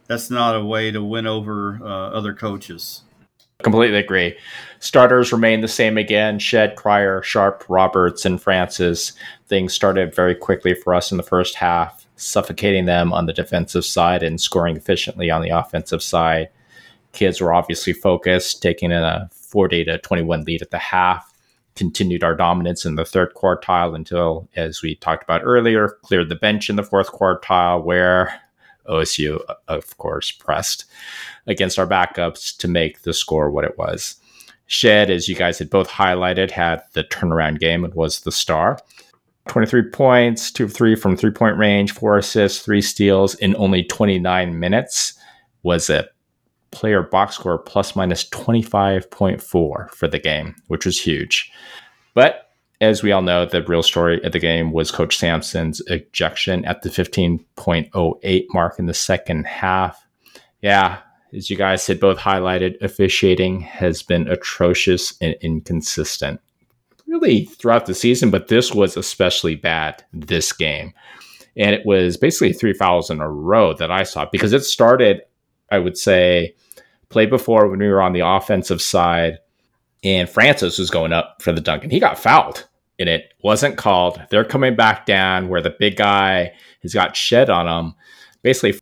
that's 0.06 0.30
not 0.30 0.56
a 0.56 0.64
way 0.64 0.90
to 0.90 1.02
win 1.02 1.26
over 1.26 1.78
uh, 1.82 2.10
other 2.10 2.34
coaches. 2.34 3.02
Completely 3.62 3.98
agree. 3.98 4.36
Starters 4.84 5.32
remain 5.32 5.62
the 5.62 5.66
same 5.66 5.96
again. 5.96 6.38
Shead, 6.38 6.76
Cryer, 6.76 7.22
Sharp, 7.22 7.64
Roberts, 7.70 8.26
and 8.26 8.38
Francis. 8.38 9.14
Things 9.48 9.72
started 9.72 10.14
very 10.14 10.34
quickly 10.34 10.74
for 10.74 10.94
us 10.94 11.10
in 11.10 11.16
the 11.16 11.22
first 11.22 11.54
half, 11.54 12.06
suffocating 12.16 12.84
them 12.84 13.10
on 13.10 13.24
the 13.24 13.32
defensive 13.32 13.86
side 13.86 14.22
and 14.22 14.38
scoring 14.38 14.76
efficiently 14.76 15.30
on 15.30 15.40
the 15.40 15.48
offensive 15.48 16.02
side. 16.02 16.50
Kids 17.12 17.40
were 17.40 17.54
obviously 17.54 17.94
focused, 17.94 18.60
taking 18.60 18.92
a 18.92 19.30
40 19.32 19.86
to 19.86 19.96
21 19.96 20.44
lead 20.44 20.60
at 20.60 20.70
the 20.70 20.76
half. 20.76 21.32
Continued 21.76 22.22
our 22.22 22.36
dominance 22.36 22.84
in 22.84 22.96
the 22.96 23.06
third 23.06 23.32
quartile 23.32 23.94
until, 23.94 24.50
as 24.54 24.82
we 24.82 24.96
talked 24.96 25.24
about 25.24 25.40
earlier, 25.44 25.96
cleared 26.02 26.28
the 26.28 26.34
bench 26.34 26.68
in 26.68 26.76
the 26.76 26.82
fourth 26.82 27.10
quartile, 27.10 27.82
where 27.82 28.38
OSU, 28.86 29.42
of 29.66 29.96
course, 29.96 30.30
pressed 30.30 30.84
against 31.46 31.78
our 31.78 31.86
backups 31.86 32.54
to 32.58 32.68
make 32.68 33.00
the 33.00 33.14
score 33.14 33.50
what 33.50 33.64
it 33.64 33.78
was. 33.78 34.16
Shead, 34.66 35.10
as 35.10 35.28
you 35.28 35.34
guys 35.34 35.58
had 35.58 35.70
both 35.70 35.88
highlighted, 35.88 36.50
had 36.50 36.82
the 36.92 37.04
turnaround 37.04 37.58
game 37.60 37.84
and 37.84 37.94
was 37.94 38.20
the 38.20 38.32
star. 38.32 38.78
23 39.48 39.90
points, 39.90 40.50
two 40.50 40.64
of 40.64 40.72
three 40.72 40.94
from 40.94 41.16
three 41.16 41.30
point 41.30 41.58
range, 41.58 41.92
four 41.92 42.16
assists, 42.16 42.64
three 42.64 42.80
steals 42.80 43.34
in 43.36 43.54
only 43.56 43.84
29 43.84 44.58
minutes. 44.58 45.14
Was 45.62 45.88
a 45.88 46.08
player 46.70 47.02
box 47.02 47.36
score 47.36 47.58
plus 47.58 47.96
minus 47.96 48.28
25.4 48.30 49.40
for 49.42 50.08
the 50.08 50.18
game, 50.18 50.54
which 50.68 50.84
was 50.84 51.00
huge. 51.00 51.50
But 52.14 52.50
as 52.80 53.02
we 53.02 53.12
all 53.12 53.22
know, 53.22 53.46
the 53.46 53.62
real 53.62 53.82
story 53.82 54.22
of 54.24 54.32
the 54.32 54.38
game 54.38 54.72
was 54.72 54.90
Coach 54.90 55.16
Sampson's 55.16 55.80
ejection 55.86 56.64
at 56.64 56.82
the 56.82 56.90
15.08 56.90 58.46
mark 58.50 58.78
in 58.78 58.86
the 58.86 58.94
second 58.94 59.46
half. 59.46 60.06
Yeah, 60.60 60.98
as 61.34 61.50
you 61.50 61.56
guys 61.56 61.86
had 61.86 62.00
both 62.00 62.18
highlighted, 62.18 62.80
officiating 62.82 63.60
has 63.60 64.02
been 64.02 64.28
atrocious 64.28 65.14
and 65.20 65.34
inconsistent 65.40 66.40
really 67.06 67.44
throughout 67.44 67.86
the 67.86 67.94
season, 67.94 68.30
but 68.30 68.48
this 68.48 68.72
was 68.72 68.96
especially 68.96 69.54
bad 69.54 70.02
this 70.12 70.52
game. 70.52 70.92
And 71.56 71.74
it 71.74 71.86
was 71.86 72.16
basically 72.16 72.52
three 72.52 72.72
fouls 72.72 73.10
in 73.10 73.20
a 73.20 73.30
row 73.30 73.74
that 73.74 73.90
I 73.90 74.02
saw 74.02 74.26
because 74.30 74.52
it 74.52 74.64
started, 74.64 75.22
I 75.70 75.78
would 75.78 75.96
say, 75.96 76.54
play 77.10 77.26
before 77.26 77.68
when 77.68 77.78
we 77.78 77.88
were 77.88 78.02
on 78.02 78.12
the 78.12 78.26
offensive 78.26 78.82
side 78.82 79.38
and 80.02 80.28
Francis 80.28 80.78
was 80.78 80.90
going 80.90 81.12
up 81.12 81.40
for 81.40 81.52
the 81.52 81.60
dunk 81.60 81.84
and 81.84 81.92
he 81.92 82.00
got 82.00 82.18
fouled 82.18 82.66
and 82.98 83.08
it 83.08 83.32
wasn't 83.42 83.76
called. 83.76 84.20
They're 84.30 84.44
coming 84.44 84.74
back 84.74 85.06
down 85.06 85.48
where 85.48 85.62
the 85.62 85.74
big 85.78 85.96
guy 85.96 86.52
has 86.82 86.92
got 86.92 87.16
Shead 87.16 87.50
on 87.50 87.68
him, 87.68 87.94
basically 88.42 88.80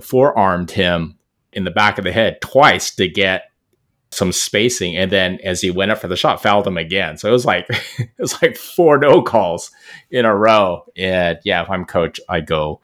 forearmed 0.00 0.70
him 0.70 1.16
in 1.52 1.64
the 1.64 1.70
back 1.70 1.98
of 1.98 2.04
the 2.04 2.12
head 2.12 2.40
twice 2.40 2.94
to 2.96 3.08
get 3.08 3.50
some 4.12 4.32
spacing. 4.32 4.96
And 4.96 5.10
then 5.10 5.38
as 5.44 5.60
he 5.60 5.70
went 5.70 5.90
up 5.90 5.98
for 5.98 6.08
the 6.08 6.16
shot 6.16 6.42
fouled 6.42 6.66
him 6.66 6.76
again. 6.76 7.16
So 7.16 7.28
it 7.28 7.32
was 7.32 7.46
like 7.46 7.66
it 7.98 8.10
was 8.18 8.40
like 8.42 8.56
four 8.56 8.98
no 8.98 9.22
calls 9.22 9.70
in 10.10 10.24
a 10.24 10.34
row. 10.34 10.84
And 10.96 11.38
yeah 11.44 11.62
if 11.62 11.70
i'm 11.70 11.84
coach 11.84 12.20
i 12.28 12.40
go 12.40 12.80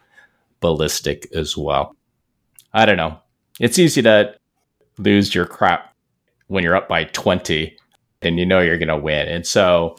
ballistic 0.61 1.29
as 1.35 1.57
well. 1.57 1.97
I 2.73 2.87
don't 2.87 2.97
know. 2.97 3.19
It's 3.61 3.79
easy 3.79 4.03
to 4.03 4.35
lose 4.99 5.35
your 5.35 5.47
crap 5.47 5.95
when 6.49 6.63
you're 6.63 6.77
up 6.77 6.89
by 6.89 7.05
20 7.05 7.77
and 8.23 8.39
you 8.39 8.47
know 8.47 8.61
you're 8.61 8.79
going 8.79 8.89
to 8.89 8.97
win. 8.97 9.29
And 9.29 9.47
so, 9.47 9.97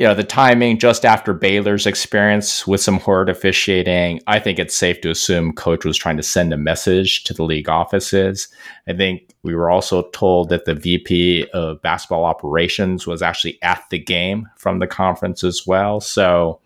you 0.00 0.06
know, 0.06 0.14
the 0.14 0.24
timing 0.24 0.78
just 0.78 1.04
after 1.04 1.34
Baylor's 1.34 1.86
experience 1.86 2.66
with 2.66 2.80
some 2.80 2.98
horrid 2.98 3.28
officiating, 3.28 4.18
I 4.26 4.38
think 4.38 4.58
it's 4.58 4.74
safe 4.74 5.02
to 5.02 5.10
assume 5.10 5.52
coach 5.52 5.84
was 5.84 5.98
trying 5.98 6.16
to 6.16 6.22
send 6.22 6.54
a 6.54 6.56
message 6.56 7.22
to 7.24 7.34
the 7.34 7.42
league 7.42 7.68
offices. 7.68 8.48
I 8.88 8.94
think 8.94 9.34
we 9.42 9.54
were 9.54 9.68
also 9.68 10.08
told 10.12 10.48
that 10.48 10.64
the 10.64 10.74
VP 10.74 11.48
of 11.52 11.82
basketball 11.82 12.24
operations 12.24 13.06
was 13.06 13.20
actually 13.20 13.58
at 13.60 13.84
the 13.90 13.98
game 13.98 14.48
from 14.56 14.78
the 14.78 14.86
conference 14.86 15.44
as 15.44 15.66
well. 15.66 16.00
So 16.00 16.62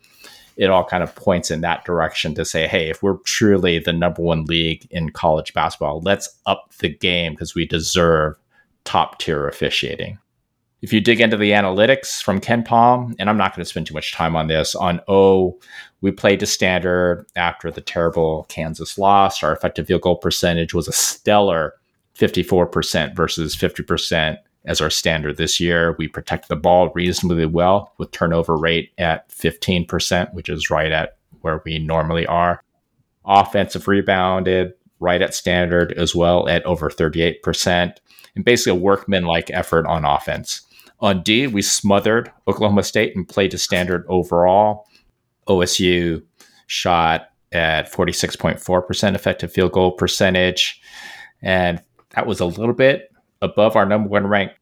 it 0.56 0.70
all 0.70 0.84
kind 0.84 1.02
of 1.02 1.16
points 1.16 1.50
in 1.50 1.60
that 1.62 1.84
direction 1.84 2.36
to 2.36 2.44
say, 2.44 2.68
hey, 2.68 2.88
if 2.88 3.02
we're 3.02 3.18
truly 3.24 3.80
the 3.80 3.92
number 3.92 4.22
one 4.22 4.44
league 4.44 4.86
in 4.92 5.10
college 5.10 5.52
basketball, 5.54 6.00
let's 6.02 6.28
up 6.46 6.72
the 6.78 6.88
game 6.88 7.32
because 7.32 7.52
we 7.52 7.66
deserve 7.66 8.36
top 8.84 9.18
tier 9.18 9.48
officiating. 9.48 10.18
If 10.84 10.92
you 10.92 11.00
dig 11.00 11.22
into 11.22 11.38
the 11.38 11.52
analytics 11.52 12.22
from 12.22 12.42
KenPom, 12.42 13.14
and 13.18 13.30
I'm 13.30 13.38
not 13.38 13.56
going 13.56 13.64
to 13.64 13.68
spend 13.68 13.86
too 13.86 13.94
much 13.94 14.12
time 14.12 14.36
on 14.36 14.48
this, 14.48 14.74
on 14.74 15.00
O, 15.08 15.58
we 16.02 16.10
played 16.10 16.40
to 16.40 16.46
standard 16.46 17.24
after 17.36 17.70
the 17.70 17.80
terrible 17.80 18.44
Kansas 18.50 18.98
loss. 18.98 19.42
Our 19.42 19.54
effective 19.54 19.86
field 19.86 20.02
goal 20.02 20.16
percentage 20.16 20.74
was 20.74 20.86
a 20.86 20.92
stellar 20.92 21.72
54% 22.18 23.16
versus 23.16 23.56
50% 23.56 24.36
as 24.66 24.82
our 24.82 24.90
standard 24.90 25.38
this 25.38 25.58
year. 25.58 25.96
We 25.98 26.06
protected 26.06 26.50
the 26.50 26.56
ball 26.56 26.92
reasonably 26.94 27.46
well 27.46 27.94
with 27.96 28.10
turnover 28.10 28.54
rate 28.54 28.92
at 28.98 29.30
15%, 29.30 30.34
which 30.34 30.50
is 30.50 30.68
right 30.68 30.92
at 30.92 31.16
where 31.40 31.62
we 31.64 31.78
normally 31.78 32.26
are. 32.26 32.62
Offensive 33.24 33.88
rebounded 33.88 34.74
right 35.00 35.22
at 35.22 35.34
standard 35.34 35.94
as 35.94 36.14
well 36.14 36.46
at 36.46 36.62
over 36.66 36.90
38%, 36.90 37.96
and 38.36 38.44
basically 38.44 38.78
a 38.78 38.82
workman 38.82 39.24
like 39.24 39.50
effort 39.50 39.86
on 39.86 40.04
offense. 40.04 40.60
On 41.00 41.22
D, 41.22 41.46
we 41.46 41.62
smothered 41.62 42.32
Oklahoma 42.48 42.82
State 42.82 43.14
and 43.16 43.28
played 43.28 43.50
to 43.50 43.58
standard 43.58 44.04
overall. 44.08 44.86
OSU 45.48 46.22
shot 46.66 47.28
at 47.52 47.90
46.4% 47.92 49.14
effective 49.14 49.52
field 49.52 49.72
goal 49.72 49.92
percentage. 49.92 50.80
And 51.42 51.80
that 52.10 52.26
was 52.26 52.40
a 52.40 52.46
little 52.46 52.74
bit 52.74 53.12
above 53.42 53.76
our 53.76 53.86
number 53.86 54.08
one 54.08 54.26
rank, 54.26 54.52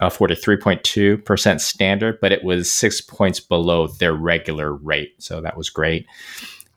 uh, 0.00 0.10
43.2% 0.10 1.60
standard, 1.60 2.18
but 2.20 2.32
it 2.32 2.44
was 2.44 2.70
six 2.70 3.00
points 3.00 3.40
below 3.40 3.86
their 3.86 4.12
regular 4.12 4.74
rate. 4.74 5.14
So 5.18 5.40
that 5.40 5.56
was 5.56 5.70
great. 5.70 6.06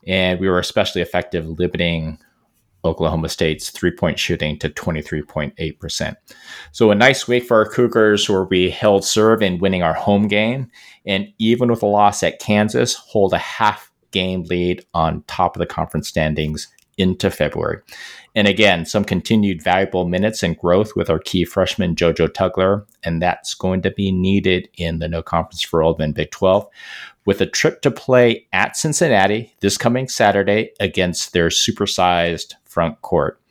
And 0.07 0.39
we 0.39 0.47
were 0.47 0.59
especially 0.59 1.01
effective 1.01 1.47
limiting 1.47 2.19
Oklahoma 2.85 3.29
State's 3.29 3.69
three 3.69 3.91
point 3.91 4.19
shooting 4.19 4.57
to 4.59 4.69
23.8%. 4.69 6.15
So, 6.71 6.91
a 6.91 6.95
nice 6.95 7.27
week 7.27 7.43
for 7.43 7.57
our 7.57 7.69
Cougars 7.69 8.29
where 8.29 8.45
we 8.45 8.69
held 8.69 9.03
serve 9.03 9.41
in 9.41 9.59
winning 9.59 9.83
our 9.83 9.93
home 9.93 10.27
game. 10.27 10.69
And 11.05 11.27
even 11.37 11.69
with 11.69 11.83
a 11.83 11.87
loss 11.87 12.23
at 12.23 12.39
Kansas, 12.39 12.95
hold 12.95 13.33
a 13.33 13.37
half 13.37 13.91
game 14.11 14.43
lead 14.43 14.85
on 14.93 15.23
top 15.27 15.55
of 15.55 15.59
the 15.59 15.65
conference 15.65 16.07
standings 16.07 16.67
into 16.97 17.31
February. 17.31 17.81
And 18.35 18.47
again, 18.47 18.85
some 18.85 19.05
continued 19.05 19.63
valuable 19.63 20.05
minutes 20.05 20.43
and 20.43 20.57
growth 20.57 20.95
with 20.95 21.09
our 21.09 21.17
key 21.17 21.45
freshman 21.45 21.95
JoJo 21.95 22.27
Tugler, 22.29 22.85
and 23.03 23.21
that's 23.21 23.53
going 23.53 23.81
to 23.83 23.91
be 23.91 24.11
needed 24.11 24.69
in 24.75 24.99
the 24.99 25.07
No 25.07 25.23
Conference 25.23 25.63
for 25.63 25.81
Old 25.81 25.97
Men 25.97 26.11
Big 26.11 26.29
12 26.31 26.67
with 27.25 27.41
a 27.41 27.45
trip 27.45 27.81
to 27.81 27.91
play 27.91 28.47
at 28.53 28.75
Cincinnati 28.75 29.53
this 29.61 29.77
coming 29.77 30.07
Saturday 30.07 30.71
against 30.79 31.31
their 31.31 31.47
supersized 31.47 32.55
front 32.69 33.01
court. 33.01 33.41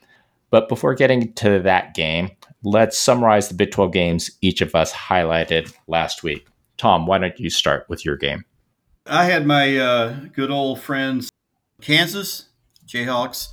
But 0.51 0.69
before 0.69 0.95
getting 0.95 1.33
to 1.35 1.59
that 1.61 1.95
game, 1.95 2.31
let's 2.63 2.99
summarize 2.99 3.49
the 3.49 3.55
Big 3.55 3.71
12 3.71 3.93
games 3.93 4.31
each 4.41 4.63
of 4.63 4.75
us 4.75 4.93
highlighted 4.93 5.75
last 5.87 6.23
week. 6.23 6.47
Tom, 6.79 7.07
why 7.07 7.19
don't 7.19 7.39
you 7.39 7.51
start 7.51 7.87
with 7.89 8.05
your 8.05 8.17
game? 8.17 8.45
I 9.07 9.25
had 9.25 9.47
my 9.47 9.77
uh, 9.77 10.21
good 10.33 10.51
old 10.51 10.81
friends, 10.81 11.31
Kansas 11.81 12.49
Jayhawks, 12.87 13.49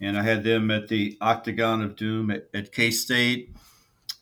and 0.00 0.18
I 0.18 0.22
had 0.22 0.42
them 0.42 0.70
at 0.70 0.88
the 0.88 1.16
Octagon 1.20 1.82
of 1.82 1.96
Doom 1.96 2.30
at, 2.30 2.48
at 2.54 2.72
K 2.72 2.90
State. 2.90 3.54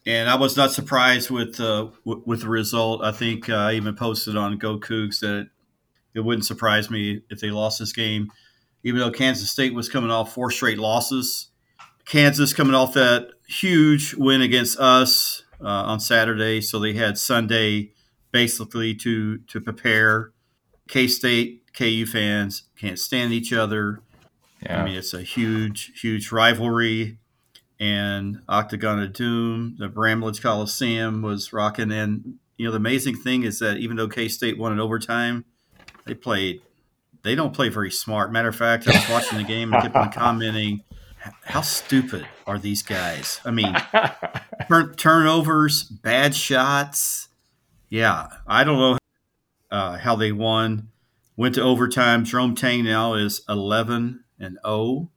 And 0.07 0.29
I 0.29 0.35
was 0.35 0.57
not 0.57 0.73
surprised 0.73 1.31
with 1.31 1.61
uh, 1.61 1.89
w- 2.07 2.23
with 2.25 2.41
the 2.41 2.49
result. 2.49 3.05
I 3.05 3.13
think 3.13 3.49
uh, 3.49 3.55
I 3.55 3.75
even 3.75 3.95
posted 3.95 4.37
on 4.37 4.59
GoCoogs 4.59 5.21
that 5.21 5.51
it 6.15 6.21
wouldn't 6.21 6.47
surprise 6.47 6.91
me 6.91 7.23
if 7.31 7.41
they 7.41 7.51
lost 7.51 7.79
this 7.79 7.93
game, 7.93 8.31
even 8.83 9.01
though 9.01 9.11
Kansas 9.11 9.51
State 9.51 9.75
was 9.75 9.89
coming 9.89 10.11
off 10.11 10.35
four 10.35 10.51
straight 10.51 10.79
losses. 10.79 11.49
Kansas 12.05 12.53
coming 12.53 12.75
off 12.75 12.95
that 12.95 13.29
huge 13.47 14.15
win 14.15 14.43
against 14.43 14.79
us 14.79 15.45
uh, 15.61 15.67
on 15.69 16.01
Saturday, 16.01 16.61
so 16.61 16.79
they 16.79 16.95
had 16.95 17.19
Sunday 17.19 17.93
basically 18.33 18.95
to 18.97 19.39
to 19.39 19.61
prepare. 19.61 20.33
K 20.89 21.07
State, 21.07 21.63
KU 21.73 22.05
fans 22.07 22.65
can't 22.77 22.99
stand 22.99 23.33
each 23.33 23.53
other. 23.53 24.01
Yeah. 24.63 24.83
I 24.83 24.85
mean, 24.85 24.97
it's 24.97 25.15
a 25.15 25.23
huge, 25.23 26.01
huge 26.01 26.33
rivalry. 26.33 27.19
And 27.79 28.43
Octagon 28.49 29.03
of 29.03 29.13
Doom, 29.15 29.77
the 29.79 29.89
Bramlage 29.89 30.43
Coliseum 30.43 31.23
was 31.23 31.53
rocking. 31.53 31.91
And, 31.91 32.35
you 32.59 32.67
know, 32.67 32.73
the 32.73 32.77
amazing 32.77 33.17
thing 33.17 33.43
is 33.43 33.59
that 33.61 33.79
even 33.79 33.97
though 33.97 34.09
K 34.09 34.29
State 34.29 34.59
won 34.59 34.73
in 34.73 34.81
overtime, 34.81 35.47
they 36.05 36.15
played, 36.15 36.61
they 37.23 37.35
don't 37.35 37.55
play 37.55 37.69
very 37.69 37.91
smart. 37.91 38.33
Matter 38.33 38.49
of 38.49 38.57
fact, 38.57 38.89
I 38.89 38.93
was 38.93 39.09
watching 39.11 39.39
the 39.39 39.45
game 39.45 39.73
and 39.73 39.83
kept 39.83 39.97
on 39.97 40.11
commenting, 40.13 40.83
how 41.45 41.61
stupid 41.61 42.27
are 42.47 42.59
these 42.59 42.83
guys? 42.83 43.41
I 43.45 43.51
mean, 43.51 43.75
turn, 44.69 44.95
turnovers, 44.95 45.83
bad 45.85 46.35
shots. 46.35 47.29
Yeah, 47.89 48.29
I 48.47 48.65
don't 48.65 48.79
know 48.79 48.99
uh, 49.71 49.99
how 49.99 50.17
they 50.17 50.33
won. 50.33 50.89
Went 51.37 51.55
to 51.57 51.63
overtime. 51.63 52.25
Jerome 52.25 52.55
Tang 52.55 52.85
now 52.85 53.15
is 53.15 53.43
11 53.49 54.25
and 54.39 54.59
O 54.65 55.11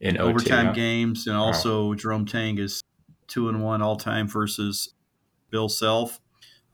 in 0.00 0.18
overtime 0.18 0.68
OT, 0.68 0.76
games, 0.76 1.26
and 1.26 1.36
also 1.36 1.88
wow. 1.88 1.94
Jerome 1.94 2.26
Tang 2.26 2.58
is 2.58 2.82
two 3.26 3.48
and 3.48 3.62
one 3.62 3.80
all 3.82 3.96
time 3.96 4.28
versus 4.28 4.94
Bill 5.50 5.68
Self. 5.68 6.20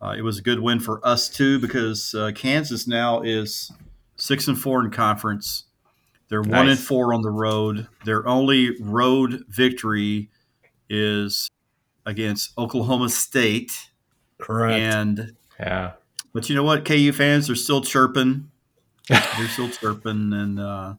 Uh, 0.01 0.15
it 0.17 0.23
was 0.23 0.39
a 0.39 0.43
good 0.43 0.61
win 0.61 0.81
for 0.81 1.05
us 1.07 1.29
too 1.29 1.59
because 1.59 2.15
uh, 2.15 2.31
Kansas 2.35 2.87
now 2.87 3.21
is 3.21 3.71
six 4.19 4.49
and 4.49 4.59
four 4.59 4.85
in 4.85 4.91
conference. 4.91 5.65
They're 6.29 6.43
nice. 6.43 6.59
one 6.59 6.69
and 6.69 6.79
four 6.79 7.15
on 7.15 7.23
the 7.23 7.31
road. 7.31 7.89
Their 8.05 8.27
only 8.29 8.77
road 8.81 9.45
victory 9.49 10.31
is 10.91 11.51
against 12.05 12.53
Oklahoma 12.59 13.09
State. 13.09 13.91
Correct. 14.39 14.79
And 14.79 15.37
yeah, 15.59 15.93
but 16.33 16.49
you 16.49 16.55
know 16.55 16.63
what? 16.63 16.85
KU 16.85 17.13
fans 17.13 17.49
are 17.49 17.57
still 17.57 17.81
chirping. 17.81 18.51
They're 19.09 19.49
still 19.49 19.71
chirping, 19.71 20.33
and 20.33 20.61
uh, 20.61 20.95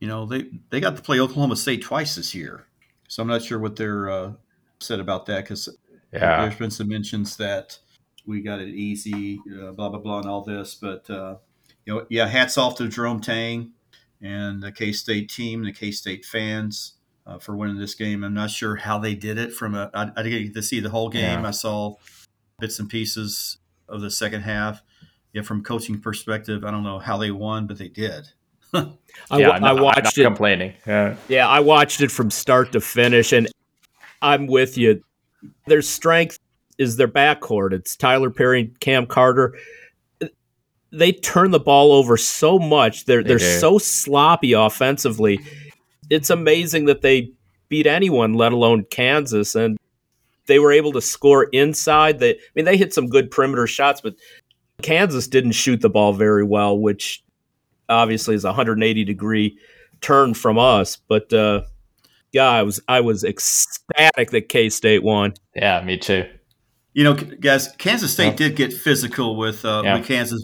you 0.00 0.08
know, 0.08 0.24
they 0.26 0.46
they 0.70 0.80
got 0.80 0.96
to 0.96 1.02
play 1.02 1.20
Oklahoma 1.20 1.56
State 1.56 1.82
twice 1.82 2.14
this 2.16 2.34
year, 2.34 2.66
so 3.06 3.22
I'm 3.22 3.28
not 3.28 3.42
sure 3.42 3.58
what 3.58 3.76
they're 3.76 4.08
uh, 4.08 4.32
said 4.80 4.98
about 4.98 5.26
that 5.26 5.44
because 5.44 5.68
yeah. 6.12 6.40
there's 6.40 6.56
been 6.56 6.70
some 6.70 6.88
mentions 6.88 7.36
that 7.36 7.78
we 8.26 8.40
got 8.40 8.60
it 8.60 8.68
easy, 8.68 9.40
uh, 9.62 9.72
blah 9.72 9.90
blah 9.90 9.98
blah, 9.98 10.20
and 10.20 10.28
all 10.28 10.42
this. 10.42 10.74
But 10.74 11.08
uh, 11.10 11.36
you 11.90 11.96
know, 11.96 12.06
yeah, 12.08 12.28
hats 12.28 12.56
off 12.56 12.76
to 12.76 12.88
Jerome 12.88 13.20
Tang 13.20 13.72
and 14.22 14.62
the 14.62 14.70
K 14.70 14.92
State 14.92 15.28
team, 15.28 15.64
the 15.64 15.72
K 15.72 15.90
State 15.90 16.24
fans 16.24 16.94
uh, 17.26 17.38
for 17.38 17.56
winning 17.56 17.78
this 17.78 17.96
game. 17.96 18.22
I'm 18.22 18.34
not 18.34 18.50
sure 18.50 18.76
how 18.76 18.98
they 18.98 19.16
did 19.16 19.38
it. 19.38 19.52
From 19.52 19.74
a, 19.74 19.90
I, 19.92 20.10
I 20.16 20.22
didn't 20.22 20.44
get 20.44 20.54
to 20.54 20.62
see 20.62 20.78
the 20.78 20.90
whole 20.90 21.08
game. 21.08 21.40
Yeah. 21.40 21.48
I 21.48 21.50
saw 21.50 21.96
bits 22.60 22.78
and 22.78 22.88
pieces 22.88 23.58
of 23.88 24.02
the 24.02 24.10
second 24.10 24.42
half. 24.42 24.82
Yeah, 25.32 25.42
from 25.42 25.64
coaching 25.64 26.00
perspective, 26.00 26.64
I 26.64 26.70
don't 26.70 26.84
know 26.84 27.00
how 27.00 27.16
they 27.16 27.32
won, 27.32 27.66
but 27.66 27.78
they 27.78 27.88
did. 27.88 28.28
I, 28.72 28.88
yeah, 29.32 29.50
I 29.50 29.72
watched 29.72 30.16
it. 30.16 30.22
Complaining. 30.22 30.74
Yeah. 30.86 31.16
yeah, 31.28 31.48
I 31.48 31.58
watched 31.58 32.00
it 32.00 32.12
from 32.12 32.30
start 32.30 32.70
to 32.72 32.80
finish, 32.80 33.32
and 33.32 33.48
I'm 34.22 34.46
with 34.46 34.78
you. 34.78 35.02
Their 35.66 35.82
strength 35.82 36.38
is 36.78 36.96
their 36.96 37.08
backcourt. 37.08 37.72
It's 37.72 37.96
Tyler 37.96 38.30
Perry, 38.30 38.72
Cam 38.78 39.06
Carter. 39.06 39.56
They 40.92 41.12
turn 41.12 41.52
the 41.52 41.60
ball 41.60 41.92
over 41.92 42.16
so 42.16 42.58
much. 42.58 43.04
They're 43.04 43.22
they 43.22 43.34
are 43.34 43.38
so 43.38 43.78
sloppy 43.78 44.52
offensively. 44.52 45.40
It's 46.10 46.30
amazing 46.30 46.86
that 46.86 47.02
they 47.02 47.32
beat 47.68 47.86
anyone, 47.86 48.34
let 48.34 48.52
alone 48.52 48.84
Kansas, 48.90 49.54
and 49.54 49.78
they 50.46 50.58
were 50.58 50.72
able 50.72 50.92
to 50.92 51.00
score 51.00 51.44
inside. 51.44 52.18
They, 52.18 52.34
I 52.34 52.38
mean, 52.56 52.64
they 52.64 52.76
hit 52.76 52.92
some 52.92 53.08
good 53.08 53.30
perimeter 53.30 53.68
shots, 53.68 54.00
but 54.00 54.16
Kansas 54.82 55.28
didn't 55.28 55.52
shoot 55.52 55.80
the 55.80 55.88
ball 55.88 56.12
very 56.12 56.42
well, 56.44 56.76
which 56.76 57.22
obviously 57.88 58.34
is 58.34 58.44
a 58.44 58.48
180 58.48 59.04
degree 59.04 59.58
turn 60.00 60.34
from 60.34 60.58
us. 60.58 60.96
But 60.96 61.32
uh, 61.32 61.62
yeah, 62.32 62.48
I 62.48 62.62
was 62.62 62.80
I 62.88 63.00
was 63.00 63.24
ecstatic 63.24 64.30
that 64.30 64.48
K 64.48 64.68
State 64.68 65.02
won. 65.02 65.34
Yeah, 65.54 65.82
me 65.82 65.98
too. 65.98 66.28
You 66.92 67.04
know, 67.04 67.14
guys, 67.14 67.68
Kansas 67.78 68.12
State 68.12 68.30
yeah. 68.40 68.48
did 68.48 68.56
get 68.56 68.72
physical 68.72 69.36
with 69.36 69.64
uh, 69.64 69.82
yeah. 69.84 69.96
with 69.96 70.06
Kansas, 70.06 70.42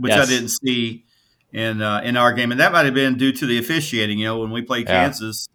which 0.00 0.10
yes. 0.10 0.26
I 0.26 0.30
didn't 0.30 0.48
see 0.48 1.04
in 1.52 1.82
uh, 1.82 2.00
in 2.02 2.16
our 2.16 2.32
game, 2.32 2.50
and 2.50 2.60
that 2.60 2.72
might 2.72 2.84
have 2.86 2.94
been 2.94 3.16
due 3.16 3.32
to 3.32 3.46
the 3.46 3.58
officiating. 3.58 4.18
You 4.18 4.26
know, 4.26 4.38
when 4.40 4.50
we 4.50 4.62
played 4.62 4.88
yeah. 4.88 5.04
Kansas, 5.04 5.48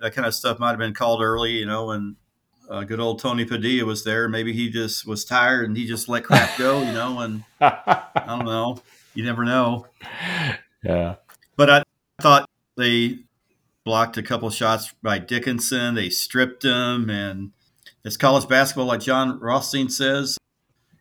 that 0.00 0.14
kind 0.14 0.26
of 0.26 0.34
stuff 0.34 0.58
might 0.58 0.70
have 0.70 0.78
been 0.78 0.94
called 0.94 1.22
early. 1.22 1.52
You 1.52 1.66
know, 1.66 1.90
and 1.92 2.16
uh, 2.68 2.84
good 2.84 3.00
old 3.00 3.20
Tony 3.20 3.44
Padilla 3.44 3.86
was 3.86 4.04
there. 4.04 4.28
Maybe 4.28 4.52
he 4.52 4.68
just 4.70 5.06
was 5.06 5.24
tired 5.24 5.68
and 5.68 5.76
he 5.76 5.86
just 5.86 6.08
let 6.08 6.24
crap 6.24 6.56
go, 6.58 6.80
you 6.80 6.92
know. 6.92 7.20
And 7.20 7.44
I 7.60 8.24
don't 8.26 8.44
know. 8.44 8.78
You 9.14 9.24
never 9.24 9.44
know. 9.44 9.86
Yeah. 10.84 11.16
But 11.56 11.68
I 11.68 11.82
thought 12.20 12.48
they 12.76 13.18
blocked 13.84 14.18
a 14.18 14.22
couple 14.22 14.48
shots 14.50 14.94
by 15.02 15.18
Dickinson. 15.18 15.96
They 15.96 16.10
stripped 16.10 16.64
him, 16.64 17.10
and 17.10 17.50
it's 18.04 18.16
college 18.16 18.46
basketball, 18.46 18.86
like 18.86 19.00
Jon 19.00 19.40
Rothstein 19.40 19.88
says. 19.88 20.38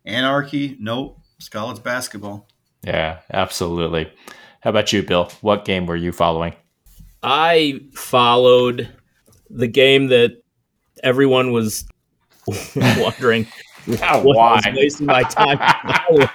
Anarchy? 0.03 0.75
Nope. 0.79 1.19
It's 1.37 1.49
college 1.49 1.83
basketball. 1.83 2.47
Yeah, 2.85 3.19
absolutely. 3.33 4.11
How 4.61 4.69
about 4.69 4.93
you, 4.93 5.03
Bill? 5.03 5.31
What 5.41 5.65
game 5.65 5.87
were 5.87 5.95
you 5.95 6.11
following? 6.11 6.53
I 7.23 7.81
followed 7.93 8.89
the 9.49 9.67
game 9.67 10.07
that 10.07 10.41
everyone 11.03 11.51
was 11.51 11.85
wondering 12.75 13.47
why 13.85 13.97
I 14.01 14.17
was 14.17 14.65
wasting 14.75 15.07
my 15.07 15.23
time 15.23 15.57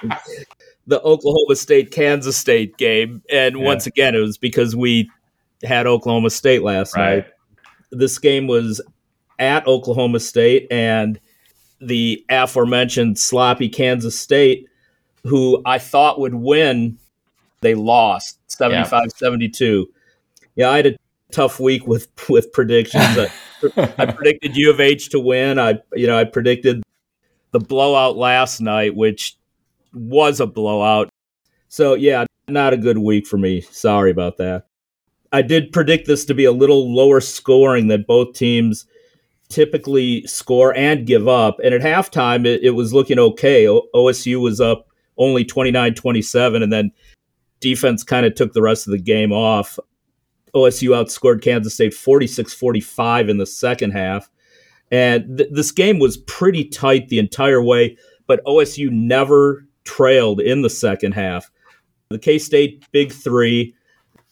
the 0.87 1.01
Oklahoma 1.01 1.55
State 1.55 1.91
Kansas 1.91 2.35
State 2.35 2.77
game, 2.77 3.21
and 3.31 3.57
yeah. 3.57 3.63
once 3.63 3.87
again, 3.87 4.15
it 4.15 4.19
was 4.19 4.37
because 4.37 4.75
we 4.75 5.09
had 5.63 5.87
Oklahoma 5.87 6.29
State 6.29 6.63
last 6.63 6.95
right. 6.95 7.17
night. 7.17 7.27
This 7.91 8.17
game 8.19 8.47
was 8.47 8.81
at 9.39 9.65
Oklahoma 9.67 10.19
State, 10.19 10.67
and 10.69 11.19
the 11.79 12.25
aforementioned 12.29 13.17
sloppy 13.17 13.69
Kansas 13.69 14.17
State, 14.17 14.67
who 15.23 15.61
I 15.65 15.77
thought 15.77 16.19
would 16.19 16.35
win, 16.35 16.97
they 17.61 17.75
lost 17.75 18.39
75 18.47 19.11
72. 19.15 19.87
Yeah, 20.55 20.69
I 20.69 20.77
had 20.77 20.85
a 20.87 20.95
tough 21.31 21.59
week 21.59 21.87
with 21.87 22.07
with 22.29 22.51
predictions. 22.51 23.03
I, 23.03 23.31
I 23.97 24.11
predicted 24.11 24.55
U 24.55 24.69
of 24.69 24.79
H 24.79 25.09
to 25.09 25.19
win. 25.19 25.59
I 25.59 25.79
you 25.93 26.07
know 26.07 26.17
I 26.17 26.23
predicted 26.23 26.83
the 27.51 27.59
blowout 27.59 28.17
last 28.17 28.61
night, 28.61 28.95
which 28.95 29.37
was 29.93 30.39
a 30.39 30.47
blowout. 30.47 31.09
So 31.67 31.93
yeah, 31.93 32.25
not 32.47 32.73
a 32.73 32.77
good 32.77 32.97
week 32.97 33.27
for 33.27 33.37
me. 33.37 33.61
Sorry 33.61 34.11
about 34.11 34.37
that. 34.37 34.65
I 35.31 35.41
did 35.41 35.71
predict 35.71 36.07
this 36.07 36.25
to 36.25 36.33
be 36.33 36.45
a 36.45 36.51
little 36.51 36.93
lower 36.93 37.21
scoring 37.21 37.87
than 37.87 38.03
both 38.05 38.33
teams 38.33 38.85
typically 39.47 40.25
score 40.27 40.75
and 40.75 41.05
give 41.05 41.27
up. 41.27 41.59
And 41.63 41.73
at 41.73 41.81
halftime, 41.81 42.45
it, 42.45 42.63
it 42.63 42.71
was 42.71 42.93
looking 42.93 43.19
okay. 43.19 43.67
O- 43.67 43.87
OSU 43.93 44.41
was 44.41 44.59
up 44.59 44.87
only 45.21 45.45
29 45.45 45.93
27, 45.93 46.63
and 46.63 46.73
then 46.73 46.91
defense 47.59 48.03
kind 48.03 48.25
of 48.25 48.35
took 48.35 48.53
the 48.53 48.61
rest 48.61 48.87
of 48.87 48.91
the 48.91 48.99
game 48.99 49.31
off. 49.31 49.79
OSU 50.53 50.89
outscored 50.89 51.41
Kansas 51.41 51.73
State 51.73 51.93
46 51.93 52.53
45 52.53 53.29
in 53.29 53.37
the 53.37 53.45
second 53.45 53.91
half. 53.91 54.29
And 54.91 55.37
th- 55.37 55.49
this 55.53 55.71
game 55.71 55.99
was 55.99 56.17
pretty 56.17 56.65
tight 56.65 57.07
the 57.07 57.19
entire 57.19 57.63
way, 57.63 57.97
but 58.27 58.43
OSU 58.43 58.89
never 58.89 59.65
trailed 59.85 60.41
in 60.41 60.61
the 60.61 60.69
second 60.69 61.13
half. 61.13 61.49
The 62.09 62.19
K 62.19 62.37
State 62.37 62.85
big 62.91 63.13
three 63.13 63.73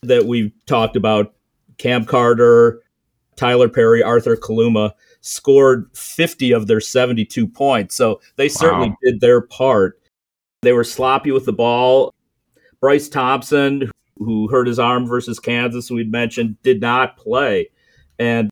that 0.01 0.25
we've 0.25 0.51
talked 0.65 0.95
about 0.95 1.33
Cam 1.77 2.03
Carter, 2.03 2.81
Tyler 3.37 3.69
Perry, 3.69 4.03
Arthur 4.03 4.35
Kaluma 4.35 4.91
scored 5.21 5.89
50 5.93 6.51
of 6.51 6.67
their 6.67 6.81
72 6.81 7.47
points. 7.47 7.95
So 7.95 8.19
they 8.35 8.49
certainly 8.49 8.89
wow. 8.89 8.97
did 9.03 9.21
their 9.21 9.41
part. 9.41 9.98
They 10.61 10.73
were 10.73 10.83
sloppy 10.83 11.31
with 11.31 11.45
the 11.45 11.53
ball. 11.53 12.13
Bryce 12.81 13.07
Thompson, 13.07 13.89
who 14.17 14.47
hurt 14.49 14.67
his 14.67 14.79
arm 14.79 15.05
versus 15.07 15.39
Kansas, 15.39 15.89
we'd 15.89 16.11
mentioned, 16.11 16.61
did 16.63 16.81
not 16.81 17.17
play. 17.17 17.69
And 18.17 18.49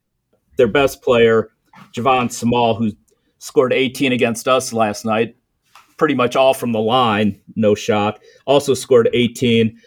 their 0.57 0.67
best 0.67 1.01
player, 1.01 1.49
Javon 1.93 2.31
Small, 2.31 2.75
who 2.75 2.91
scored 3.39 3.73
18 3.73 4.11
against 4.11 4.47
us 4.47 4.71
last 4.71 5.05
night, 5.05 5.35
pretty 5.97 6.15
much 6.15 6.35
all 6.35 6.53
from 6.53 6.71
the 6.71 6.79
line, 6.79 7.39
no 7.55 7.75
shock, 7.75 8.21
also 8.45 8.73
scored 8.73 9.09
18. 9.13 9.79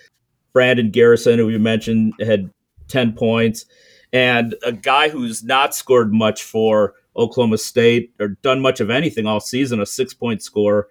Brandon 0.53 0.91
Garrison, 0.91 1.39
who 1.39 1.47
we 1.47 1.59
mentioned, 1.59 2.13
had 2.21 2.51
10 2.89 3.13
points. 3.13 3.65
And 4.13 4.55
a 4.65 4.73
guy 4.73 5.09
who's 5.09 5.45
not 5.45 5.75
scored 5.75 6.13
much 6.13 6.43
for 6.43 6.95
Oklahoma 7.17 7.59
State 7.59 8.13
or 8.21 8.29
done 8.29 8.61
much 8.61 8.81
of 8.81 8.91
anything 8.91 9.27
all 9.27 9.41
season, 9.41 9.81
a 9.81 9.87
six 9.87 10.13
point 10.13 10.43
score, 10.43 10.89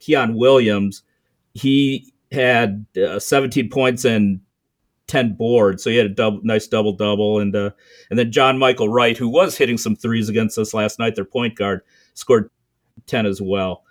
Quion 0.00 0.36
Williams, 0.36 1.02
he 1.54 2.12
had 2.32 2.86
uh, 2.96 3.18
17 3.18 3.70
points 3.70 4.04
and 4.04 4.40
10 5.06 5.34
boards. 5.34 5.82
So 5.82 5.90
he 5.90 5.96
had 5.96 6.06
a 6.06 6.10
double, 6.10 6.40
nice 6.42 6.66
double 6.66 6.92
double. 6.92 7.40
And, 7.40 7.54
uh, 7.54 7.70
and 8.10 8.18
then 8.18 8.32
John 8.32 8.58
Michael 8.58 8.88
Wright, 8.88 9.16
who 9.16 9.28
was 9.28 9.56
hitting 9.56 9.78
some 9.78 9.96
threes 9.96 10.28
against 10.28 10.58
us 10.58 10.74
last 10.74 10.98
night, 10.98 11.14
their 11.14 11.24
point 11.24 11.56
guard, 11.56 11.82
scored 12.14 12.50
10 13.06 13.26
as 13.26 13.40
well. 13.40 13.84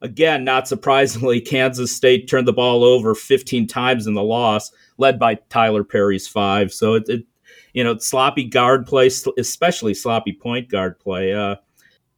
Again, 0.00 0.44
not 0.44 0.68
surprisingly, 0.68 1.40
Kansas 1.42 1.94
State 1.94 2.28
turned 2.28 2.48
the 2.48 2.52
ball 2.52 2.84
over 2.84 3.14
15 3.14 3.66
times 3.66 4.06
in 4.06 4.14
the 4.14 4.22
loss, 4.22 4.70
led 4.98 5.18
by 5.18 5.34
Tyler 5.48 5.84
Perry's 5.84 6.28
five. 6.28 6.72
So 6.72 6.94
it, 6.94 7.08
it 7.08 7.24
you 7.72 7.82
know, 7.82 7.96
sloppy 7.98 8.44
guard 8.44 8.86
play, 8.86 9.10
especially 9.38 9.94
sloppy 9.94 10.32
point 10.32 10.68
guard 10.68 10.98
play. 10.98 11.32
Uh, 11.32 11.56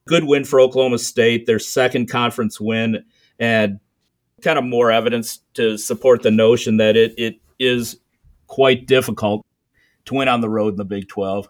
good 0.07 0.24
win 0.24 0.45
for 0.45 0.61
Oklahoma 0.61 0.99
State, 0.99 1.47
their 1.47 1.59
second 1.59 2.09
conference 2.09 2.61
win, 2.61 3.05
and 3.39 3.80
kind 4.43 4.59
of 4.59 4.64
more 4.64 4.91
evidence 4.91 5.41
to 5.55 5.76
support 5.78 6.22
the 6.22 6.30
notion 6.30 6.76
that 6.76 6.97
it, 6.97 7.14
it 7.18 7.37
is 7.59 7.99
quite 8.47 8.87
difficult 8.87 9.45
to 10.05 10.14
win 10.14 10.28
on 10.28 10.41
the 10.41 10.49
road 10.49 10.74
in 10.74 10.76
the 10.76 10.85
Big 10.85 11.09
12. 11.09 11.49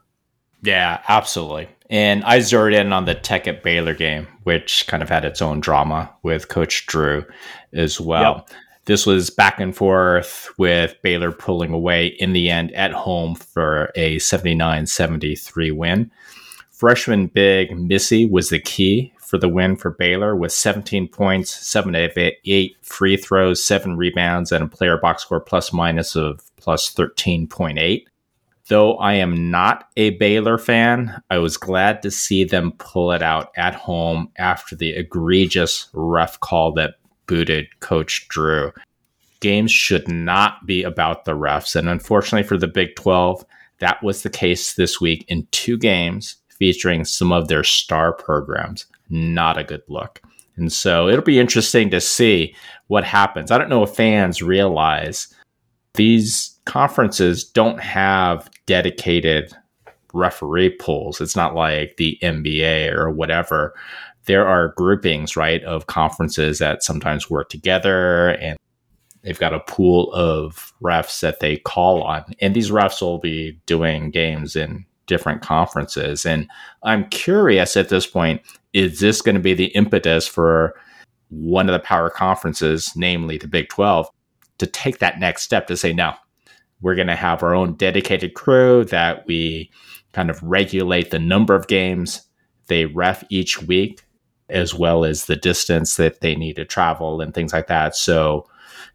Yeah, 0.62 1.02
absolutely. 1.08 1.68
And 1.90 2.24
I 2.24 2.40
zeroed 2.40 2.72
in 2.72 2.92
on 2.92 3.04
the 3.04 3.14
Tech 3.14 3.46
at 3.46 3.62
Baylor 3.62 3.94
game, 3.94 4.26
which 4.44 4.86
kind 4.86 5.02
of 5.02 5.08
had 5.08 5.24
its 5.24 5.42
own 5.42 5.60
drama 5.60 6.10
with 6.22 6.48
Coach 6.48 6.86
Drew 6.86 7.24
as 7.72 8.00
well. 8.00 8.44
Yep. 8.48 8.58
This 8.86 9.06
was 9.06 9.30
back 9.30 9.60
and 9.60 9.74
forth 9.74 10.50
with 10.58 10.94
Baylor 11.02 11.32
pulling 11.32 11.72
away 11.72 12.06
in 12.06 12.32
the 12.32 12.50
end 12.50 12.72
at 12.72 12.92
home 12.92 13.34
for 13.34 13.90
a 13.94 14.18
79 14.18 14.86
73 14.86 15.70
win. 15.70 16.10
Freshman 16.70 17.28
big 17.28 17.74
Missi 17.76 18.26
was 18.26 18.50
the 18.50 18.58
key 18.58 19.13
for 19.24 19.38
the 19.38 19.48
win 19.48 19.76
for 19.76 19.90
Baylor 19.90 20.36
with 20.36 20.52
17 20.52 21.08
points, 21.08 21.50
7 21.66 21.94
of 21.94 22.12
8 22.16 22.76
free 22.82 23.16
throws, 23.16 23.64
7 23.64 23.96
rebounds, 23.96 24.52
and 24.52 24.64
a 24.64 24.68
player 24.68 24.98
box 24.98 25.22
score 25.22 25.40
plus 25.40 25.72
minus 25.72 26.14
of 26.14 26.40
plus 26.56 26.92
13.8. 26.92 28.04
Though 28.68 28.96
I 28.96 29.14
am 29.14 29.50
not 29.50 29.88
a 29.96 30.10
Baylor 30.10 30.56
fan, 30.56 31.20
I 31.28 31.38
was 31.38 31.58
glad 31.58 32.00
to 32.02 32.10
see 32.10 32.44
them 32.44 32.72
pull 32.78 33.12
it 33.12 33.22
out 33.22 33.50
at 33.56 33.74
home 33.74 34.30
after 34.38 34.74
the 34.74 34.90
egregious 34.90 35.90
ref 35.92 36.40
call 36.40 36.72
that 36.72 36.94
booted 37.26 37.66
Coach 37.80 38.26
Drew. 38.28 38.72
Games 39.40 39.70
should 39.70 40.08
not 40.08 40.64
be 40.64 40.82
about 40.82 41.26
the 41.26 41.32
refs. 41.32 41.76
And 41.76 41.90
unfortunately 41.90 42.48
for 42.48 42.56
the 42.56 42.66
Big 42.66 42.96
12, 42.96 43.44
that 43.80 44.02
was 44.02 44.22
the 44.22 44.30
case 44.30 44.74
this 44.74 44.98
week 44.98 45.26
in 45.28 45.46
two 45.50 45.76
games 45.76 46.36
featuring 46.48 47.04
some 47.04 47.32
of 47.32 47.48
their 47.48 47.64
star 47.64 48.14
programs. 48.14 48.86
Not 49.08 49.58
a 49.58 49.64
good 49.64 49.82
look. 49.88 50.20
And 50.56 50.72
so 50.72 51.08
it'll 51.08 51.24
be 51.24 51.40
interesting 51.40 51.90
to 51.90 52.00
see 52.00 52.54
what 52.86 53.04
happens. 53.04 53.50
I 53.50 53.58
don't 53.58 53.68
know 53.68 53.82
if 53.82 53.94
fans 53.94 54.42
realize 54.42 55.34
these 55.94 56.58
conferences 56.64 57.44
don't 57.44 57.80
have 57.80 58.50
dedicated 58.66 59.52
referee 60.12 60.70
pools. 60.70 61.20
It's 61.20 61.36
not 61.36 61.54
like 61.54 61.96
the 61.96 62.18
NBA 62.22 62.92
or 62.92 63.10
whatever. 63.10 63.74
There 64.26 64.46
are 64.46 64.74
groupings, 64.76 65.36
right, 65.36 65.62
of 65.64 65.88
conferences 65.88 66.58
that 66.60 66.82
sometimes 66.82 67.28
work 67.28 67.48
together 67.48 68.30
and 68.30 68.56
they've 69.22 69.38
got 69.38 69.54
a 69.54 69.60
pool 69.60 70.12
of 70.12 70.72
refs 70.82 71.20
that 71.20 71.40
they 71.40 71.56
call 71.58 72.02
on. 72.02 72.24
And 72.40 72.54
these 72.54 72.70
refs 72.70 73.02
will 73.02 73.18
be 73.18 73.60
doing 73.66 74.10
games 74.10 74.56
in 74.56 74.86
different 75.06 75.42
conferences. 75.42 76.24
And 76.24 76.48
I'm 76.82 77.08
curious 77.08 77.76
at 77.76 77.88
this 77.88 78.06
point 78.06 78.42
is 78.72 79.00
this 79.00 79.22
going 79.22 79.36
to 79.36 79.40
be 79.40 79.54
the 79.54 79.66
impetus 79.68 80.26
for 80.26 80.74
one 81.30 81.68
of 81.68 81.72
the 81.72 81.78
power 81.78 82.10
conferences, 82.10 82.92
namely 82.96 83.38
the 83.38 83.48
Big 83.48 83.68
12, 83.68 84.08
to 84.58 84.66
take 84.66 84.98
that 84.98 85.18
next 85.18 85.42
step 85.42 85.66
to 85.66 85.76
say, 85.76 85.92
no, 85.92 86.14
we're 86.80 86.94
going 86.94 87.08
to 87.08 87.16
have 87.16 87.42
our 87.42 87.54
own 87.54 87.74
dedicated 87.74 88.34
crew 88.34 88.84
that 88.84 89.26
we 89.26 89.70
kind 90.12 90.30
of 90.30 90.42
regulate 90.42 91.10
the 91.10 91.18
number 91.18 91.54
of 91.54 91.66
games 91.66 92.22
they 92.66 92.86
ref 92.86 93.24
each 93.30 93.62
week, 93.62 94.02
as 94.48 94.74
well 94.74 95.04
as 95.04 95.26
the 95.26 95.36
distance 95.36 95.96
that 95.96 96.20
they 96.20 96.34
need 96.34 96.56
to 96.56 96.64
travel 96.64 97.20
and 97.20 97.34
things 97.34 97.52
like 97.52 97.66
that. 97.66 97.96
So 97.96 98.48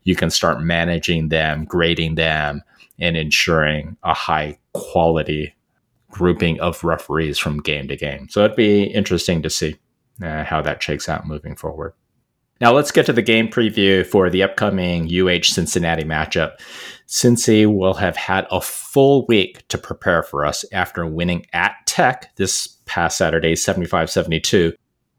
you 0.04 0.16
can 0.16 0.30
start 0.30 0.62
managing 0.62 1.30
them, 1.30 1.66
grading 1.66 2.16
them, 2.16 2.64
and 3.00 3.16
ensuring 3.16 3.98
a 4.04 4.14
high 4.14 4.58
quality 4.74 5.54
grouping 6.10 6.60
of 6.60 6.84
referees 6.84 7.38
from 7.38 7.62
game 7.62 7.88
to 7.88 7.96
game. 7.96 8.28
So 8.30 8.44
it'd 8.44 8.58
be 8.58 8.84
interesting 8.84 9.42
to 9.44 9.50
see 9.50 9.78
uh, 10.24 10.44
how 10.44 10.62
that 10.62 10.82
shakes 10.82 11.08
out 11.08 11.28
moving 11.28 11.56
forward. 11.56 11.94
Now 12.62 12.74
let's 12.74 12.92
get 12.92 13.06
to 13.06 13.14
the 13.14 13.22
game 13.22 13.48
preview 13.48 14.06
for 14.06 14.30
the 14.30 14.44
upcoming 14.44 15.06
UH 15.06 15.44
Cincinnati 15.44 16.04
matchup. 16.04 16.60
Cincy 17.08 17.66
will 17.66 17.94
have 17.94 18.18
had 18.18 18.48
a 18.52 18.60
full 18.60 19.26
week 19.28 19.66
to 19.70 19.78
prepare 19.78 20.24
for 20.24 20.46
us 20.46 20.66
after 20.74 21.06
winning 21.06 21.46
at 21.54 21.76
Tech 21.86 22.36
this 22.36 22.68
past 22.86 23.18
Saturday, 23.18 23.56
75 23.56 24.10
72. 24.10 24.74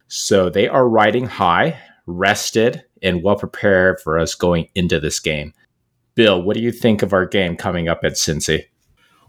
So 0.08 0.50
they 0.50 0.68
are 0.68 0.86
riding 0.86 1.26
high, 1.26 1.78
rested, 2.06 2.84
and 3.02 3.22
well 3.22 3.36
prepared 3.36 4.00
for 4.00 4.18
us 4.18 4.34
going 4.34 4.68
into 4.74 5.00
this 5.00 5.18
game. 5.18 5.54
Bill, 6.14 6.42
what 6.42 6.56
do 6.56 6.62
you 6.62 6.72
think 6.72 7.02
of 7.02 7.14
our 7.14 7.24
game 7.24 7.56
coming 7.56 7.88
up 7.88 8.00
at 8.04 8.12
Cincy? 8.12 8.64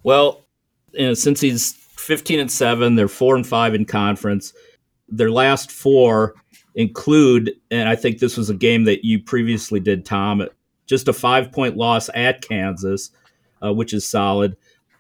Well, 0.04 0.46
you 0.94 1.08
know, 1.08 1.12
Cincy's 1.12 1.74
15 1.98 2.40
and 2.40 2.52
7, 2.52 2.96
they're 2.96 3.08
4 3.08 3.36
and 3.36 3.48
5 3.48 3.76
in 3.76 3.86
conference. 3.86 4.54
Their 5.08 5.32
last 5.32 5.72
four 5.72 6.36
include, 6.76 7.52
and 7.70 7.90
I 7.90 7.96
think 7.96 8.20
this 8.20 8.38
was 8.38 8.50
a 8.50 8.56
game 8.56 8.86
that 8.86 9.04
you 9.04 9.22
previously 9.22 9.80
did, 9.80 10.06
Tom, 10.06 10.48
just 10.86 11.08
a 11.08 11.14
five 11.14 11.52
point 11.52 11.78
loss 11.78 12.10
at 12.14 12.42
Kansas, 12.42 13.12
uh, 13.64 13.74
which 13.74 13.94
is 13.94 14.06
solid. 14.06 14.56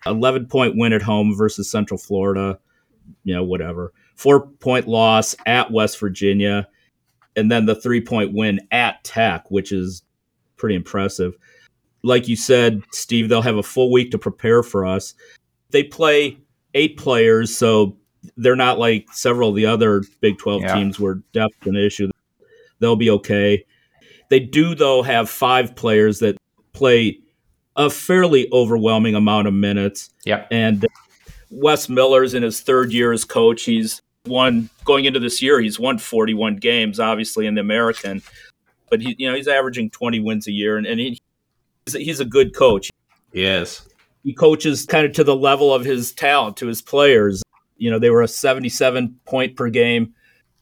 11 0.06 0.48
point 0.48 0.76
win 0.76 0.94
at 0.94 1.02
home 1.02 1.36
versus 1.36 1.70
Central 1.70 1.98
Florida, 1.98 2.60
you 3.24 3.34
know, 3.34 3.44
whatever. 3.44 3.94
Four 4.16 4.48
point 4.48 4.88
loss 4.88 5.36
at 5.46 5.72
West 5.72 6.00
Virginia, 6.00 6.68
and 7.36 7.52
then 7.52 7.66
the 7.66 7.76
three 7.76 8.02
point 8.02 8.34
win 8.34 8.60
at 8.72 9.04
Tech, 9.04 9.50
which 9.50 9.72
is 9.72 10.04
pretty 10.58 10.76
impressive. 10.76 11.36
Like 12.04 12.28
you 12.28 12.36
said, 12.36 12.84
Steve, 12.92 13.30
they'll 13.30 13.42
have 13.42 13.58
a 13.58 13.64
full 13.64 13.92
week 13.92 14.12
to 14.12 14.18
prepare 14.18 14.64
for 14.64 14.86
us. 14.86 15.14
They 15.72 15.84
play 15.84 16.38
eight 16.74 16.98
players, 16.98 17.56
so 17.56 17.98
they're 18.38 18.56
not 18.56 18.80
like 18.80 19.08
several 19.12 19.50
of 19.50 19.56
the 19.56 19.66
other 19.66 20.04
Big 20.20 20.38
12 20.38 20.62
yeah. 20.62 20.76
teams 20.76 21.00
where 21.00 21.16
depth 21.34 21.66
an 21.66 21.76
issue. 21.76 22.10
They'll 22.80 22.96
be 22.96 23.10
okay. 23.12 23.66
They 24.30 24.40
do, 24.40 24.76
though, 24.76 25.04
have 25.04 25.30
five 25.30 25.76
players 25.76 26.20
that 26.20 26.38
play 26.74 27.20
a 27.76 27.90
fairly 27.90 28.48
overwhelming 28.52 29.16
amount 29.16 29.48
of 29.48 29.54
minutes. 29.54 30.10
Yeah. 30.26 30.46
And 30.52 30.86
Wes 31.50 31.90
Miller's 31.90 32.34
in 32.34 32.44
his 32.44 32.62
third 32.62 32.94
year 32.94 33.12
as 33.12 33.26
coach. 33.26 33.64
He's 33.64 34.02
won 34.26 34.70
going 34.86 35.06
into 35.06 35.20
this 35.20 35.42
year. 35.42 35.60
He's 35.60 35.80
won 35.80 35.98
41 35.98 36.58
games, 36.58 37.00
obviously 37.00 37.46
in 37.46 37.56
the 37.56 37.62
American, 37.62 38.22
but 38.90 39.02
he, 39.02 39.16
you 39.18 39.30
know, 39.30 39.36
he's 39.36 39.48
averaging 39.48 39.90
20 39.90 40.20
wins 40.20 40.48
a 40.48 40.52
year, 40.52 40.78
and, 40.78 40.86
and 40.86 41.00
he, 41.00 41.20
he's, 41.86 41.94
he's 41.96 42.20
a 42.20 42.26
good 42.26 42.56
coach. 42.56 42.90
Yes. 43.34 43.88
He 44.24 44.34
coaches 44.34 44.86
kind 44.86 45.06
of 45.06 45.14
to 45.14 45.24
the 45.24 45.36
level 45.36 45.74
of 45.74 45.84
his 45.84 46.12
talent 46.12 46.58
to 46.58 46.68
his 46.68 46.82
players. 46.82 47.44
You 47.78 47.90
know, 47.90 48.00
they 48.00 48.12
were 48.12 48.22
a 48.22 48.28
77 48.28 49.20
point 49.26 49.56
per 49.56 49.70
game 49.70 50.14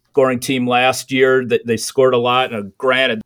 scoring 0.09 0.39
team 0.39 0.67
last 0.67 1.11
year. 1.11 1.45
That 1.45 1.65
they 1.65 1.77
scored 1.77 2.13
a 2.13 2.17
lot. 2.17 2.51
Granted, 2.77 3.21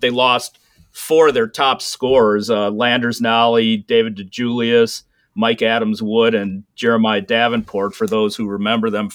they 0.00 0.10
lost 0.10 0.58
four 0.92 1.28
of 1.28 1.34
their 1.34 1.46
top 1.46 1.80
scorers: 1.80 2.50
uh, 2.50 2.70
Landers 2.70 3.20
Nolley, 3.20 3.86
David 3.86 4.16
DeJulius, 4.16 5.04
Mike 5.34 5.62
Adams 5.62 6.02
Wood, 6.02 6.34
and 6.34 6.64
Jeremiah 6.74 7.20
Davenport. 7.20 7.94
For 7.94 8.06
those 8.06 8.34
who 8.34 8.48
remember 8.48 8.90
them 8.90 9.10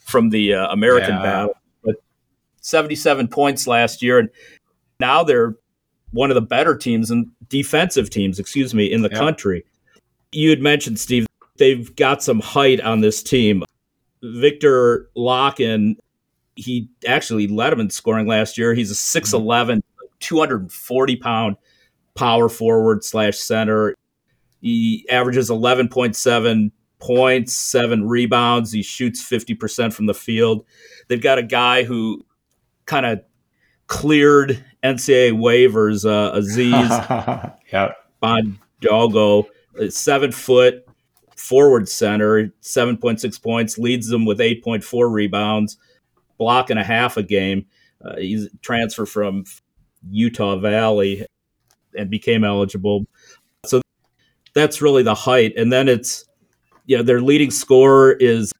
from 0.00 0.30
the 0.30 0.54
uh, 0.54 0.68
American 0.68 1.14
yeah. 1.16 1.22
battle, 1.22 1.56
but 1.82 1.96
77 2.60 3.26
points 3.28 3.66
last 3.66 4.02
year, 4.02 4.20
and 4.20 4.30
now 5.00 5.24
they're 5.24 5.56
one 6.12 6.30
of 6.30 6.36
the 6.36 6.42
better 6.42 6.76
teams 6.76 7.10
and 7.10 7.28
defensive 7.48 8.08
teams, 8.08 8.38
excuse 8.38 8.72
me, 8.72 8.90
in 8.90 9.02
the 9.02 9.10
yep. 9.10 9.18
country. 9.18 9.64
You 10.34 10.50
had 10.50 10.60
mentioned 10.60 10.98
Steve 10.98 11.26
they've 11.56 11.94
got 11.96 12.22
some 12.22 12.40
height 12.40 12.80
on 12.80 13.00
this 13.00 13.22
team. 13.22 13.64
Victor 14.22 15.08
Lakhin, 15.16 15.96
he 16.56 16.88
actually 17.06 17.46
led 17.46 17.70
them 17.70 17.80
in 17.80 17.90
scoring 17.90 18.26
last 18.26 18.58
year. 18.58 18.74
He's 18.74 18.90
a 18.90 18.94
6'11, 18.94 19.82
240 20.20 21.16
pound 21.16 21.56
power 22.14 22.48
forward 22.48 23.04
slash 23.04 23.38
center. 23.38 23.94
He 24.60 25.06
averages 25.10 25.50
11.7 25.50 26.70
points, 27.00 27.52
seven 27.52 28.08
rebounds. 28.08 28.72
He 28.72 28.82
shoots 28.82 29.22
50% 29.22 29.92
from 29.92 30.06
the 30.06 30.14
field. 30.14 30.64
They've 31.08 31.20
got 31.20 31.38
a 31.38 31.42
guy 31.42 31.84
who 31.84 32.24
kind 32.86 33.04
of 33.04 33.20
cleared 33.86 34.64
NCAA 34.82 35.32
waivers, 35.32 36.08
uh, 36.08 36.32
Aziz 36.34 36.72
yep. 37.72 37.96
Bandaogo, 38.22 39.46
seven 39.88 40.32
foot, 40.32 40.86
forward 41.36 41.88
center, 41.88 42.52
7.6 42.62 43.42
points, 43.42 43.78
leads 43.78 44.08
them 44.08 44.24
with 44.24 44.38
8.4 44.38 45.12
rebounds, 45.12 45.76
block 46.38 46.70
and 46.70 46.78
a 46.78 46.84
half 46.84 47.16
a 47.16 47.22
game. 47.22 47.66
Uh, 48.04 48.16
he's 48.16 48.48
transferred 48.62 49.06
from 49.08 49.44
Utah 50.10 50.56
Valley 50.56 51.26
and 51.96 52.10
became 52.10 52.44
eligible. 52.44 53.06
So 53.64 53.80
that's 54.54 54.82
really 54.82 55.02
the 55.02 55.14
height. 55.14 55.54
And 55.56 55.72
then 55.72 55.88
it's, 55.88 56.24
you 56.86 56.96
know, 56.96 57.02
their 57.02 57.20
leading 57.20 57.50
scorer 57.50 58.12
is 58.12 58.52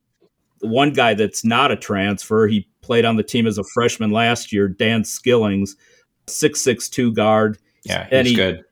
one 0.60 0.92
guy 0.92 1.14
that's 1.14 1.44
not 1.44 1.70
a 1.70 1.76
transfer. 1.76 2.46
He 2.46 2.68
played 2.80 3.04
on 3.04 3.16
the 3.16 3.22
team 3.22 3.46
as 3.46 3.58
a 3.58 3.64
freshman 3.74 4.10
last 4.10 4.52
year, 4.52 4.68
Dan 4.68 5.02
Skillings, 5.02 5.76
6'6'2 6.26 7.14
guard. 7.14 7.58
Yeah, 7.84 8.04
he's 8.04 8.12
and 8.12 8.26
he, 8.26 8.34
good. 8.34 8.63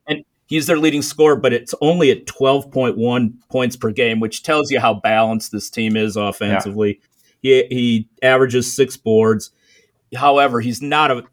He's 0.52 0.66
their 0.66 0.76
leading 0.76 1.00
scorer, 1.00 1.34
but 1.34 1.54
it's 1.54 1.74
only 1.80 2.10
at 2.10 2.26
12.1 2.26 3.32
points 3.48 3.74
per 3.74 3.90
game, 3.90 4.20
which 4.20 4.42
tells 4.42 4.70
you 4.70 4.80
how 4.80 4.92
balanced 4.92 5.50
this 5.50 5.70
team 5.70 5.96
is 5.96 6.14
offensively. 6.14 7.00
Yeah. 7.40 7.62
He, 7.70 7.74
he 7.74 8.08
averages 8.22 8.70
six 8.70 8.94
boards. 8.98 9.50
However, 10.14 10.60
he's 10.60 10.82
not 10.82 11.10
a 11.10 11.24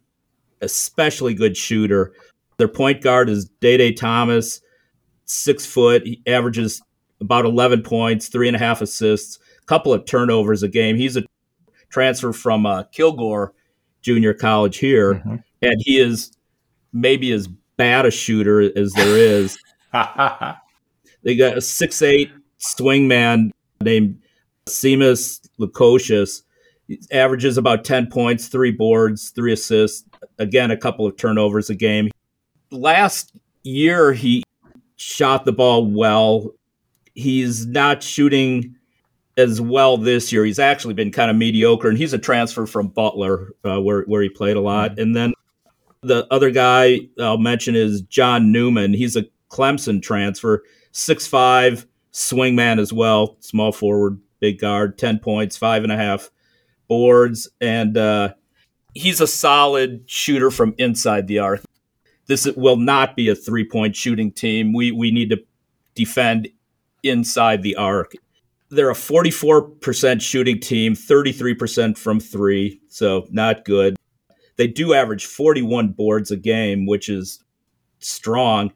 especially 0.62 1.34
good 1.34 1.54
shooter. 1.54 2.14
Their 2.56 2.66
point 2.66 3.02
guard 3.02 3.28
is 3.28 3.44
Day 3.60 3.76
Day 3.76 3.92
Thomas, 3.92 4.62
six 5.26 5.66
foot. 5.66 6.06
He 6.06 6.22
averages 6.26 6.80
about 7.20 7.44
11 7.44 7.82
points, 7.82 8.28
three 8.28 8.48
and 8.48 8.56
a 8.56 8.58
half 8.58 8.80
assists, 8.80 9.38
a 9.62 9.66
couple 9.66 9.92
of 9.92 10.06
turnovers 10.06 10.62
a 10.62 10.68
game. 10.68 10.96
He's 10.96 11.18
a 11.18 11.24
transfer 11.90 12.32
from 12.32 12.64
uh, 12.64 12.84
Kilgore 12.84 13.52
Junior 14.00 14.32
College 14.32 14.78
here, 14.78 15.16
mm-hmm. 15.16 15.36
and 15.60 15.76
he 15.84 16.00
is 16.00 16.32
maybe 16.94 17.32
as 17.32 17.50
bad 17.80 18.04
a 18.04 18.10
shooter 18.10 18.60
as 18.78 18.92
there 18.92 19.16
is. 19.16 19.58
they 21.22 21.34
got 21.34 21.56
a 21.56 21.62
six 21.62 22.02
eight 22.02 22.30
swingman 22.58 23.52
named 23.80 24.20
Simas 24.66 25.40
Lukosius. 25.58 26.42
averages 27.10 27.56
about 27.56 27.86
10 27.86 28.08
points, 28.08 28.48
three 28.48 28.70
boards, 28.70 29.30
three 29.30 29.54
assists, 29.54 30.04
again, 30.38 30.70
a 30.70 30.76
couple 30.76 31.06
of 31.06 31.16
turnovers 31.16 31.70
a 31.70 31.74
game. 31.74 32.10
Last 32.70 33.32
year, 33.62 34.12
he 34.12 34.42
shot 34.96 35.46
the 35.46 35.52
ball 35.52 35.86
well. 35.86 36.52
He's 37.14 37.64
not 37.64 38.02
shooting 38.02 38.76
as 39.38 39.58
well 39.58 39.96
this 39.96 40.30
year. 40.30 40.44
He's 40.44 40.58
actually 40.58 40.92
been 40.92 41.10
kind 41.10 41.30
of 41.30 41.36
mediocre, 41.38 41.88
and 41.88 41.96
he's 41.96 42.12
a 42.12 42.18
transfer 42.18 42.66
from 42.66 42.88
Butler, 42.88 43.54
uh, 43.64 43.80
where, 43.80 44.02
where 44.02 44.20
he 44.20 44.28
played 44.28 44.58
a 44.58 44.60
lot. 44.60 44.90
Mm-hmm. 44.90 45.00
And 45.00 45.16
then 45.16 45.32
the 46.02 46.26
other 46.30 46.50
guy 46.50 47.00
I'll 47.18 47.38
mention 47.38 47.74
is 47.74 48.02
John 48.02 48.52
Newman. 48.52 48.94
He's 48.94 49.16
a 49.16 49.26
Clemson 49.50 50.02
transfer, 50.02 50.62
six 50.92 51.26
five 51.26 51.86
swingman 52.12 52.78
as 52.78 52.92
well, 52.92 53.36
small 53.40 53.72
forward, 53.72 54.18
big 54.40 54.58
guard, 54.58 54.98
10 54.98 55.18
points, 55.18 55.56
five 55.56 55.82
and 55.82 55.92
a 55.92 55.96
half 55.96 56.30
boards. 56.88 57.48
And 57.60 57.96
uh, 57.96 58.34
he's 58.94 59.20
a 59.20 59.26
solid 59.26 60.02
shooter 60.06 60.50
from 60.50 60.74
inside 60.78 61.26
the 61.26 61.38
arc. 61.38 61.62
This 62.26 62.46
will 62.56 62.76
not 62.76 63.16
be 63.16 63.28
a 63.28 63.34
three 63.34 63.64
point 63.64 63.96
shooting 63.96 64.32
team. 64.32 64.72
We, 64.72 64.92
we 64.92 65.10
need 65.10 65.30
to 65.30 65.38
defend 65.94 66.48
inside 67.02 67.62
the 67.62 67.76
arc. 67.76 68.12
They're 68.70 68.90
a 68.90 68.94
44% 68.94 70.20
shooting 70.22 70.60
team, 70.60 70.94
33% 70.94 71.98
from 71.98 72.20
three, 72.20 72.80
so 72.88 73.26
not 73.30 73.64
good. 73.64 73.96
They 74.60 74.66
do 74.66 74.92
average 74.92 75.24
41 75.24 75.92
boards 75.92 76.30
a 76.30 76.36
game, 76.36 76.84
which 76.84 77.08
is 77.08 77.42
strong, 77.98 78.72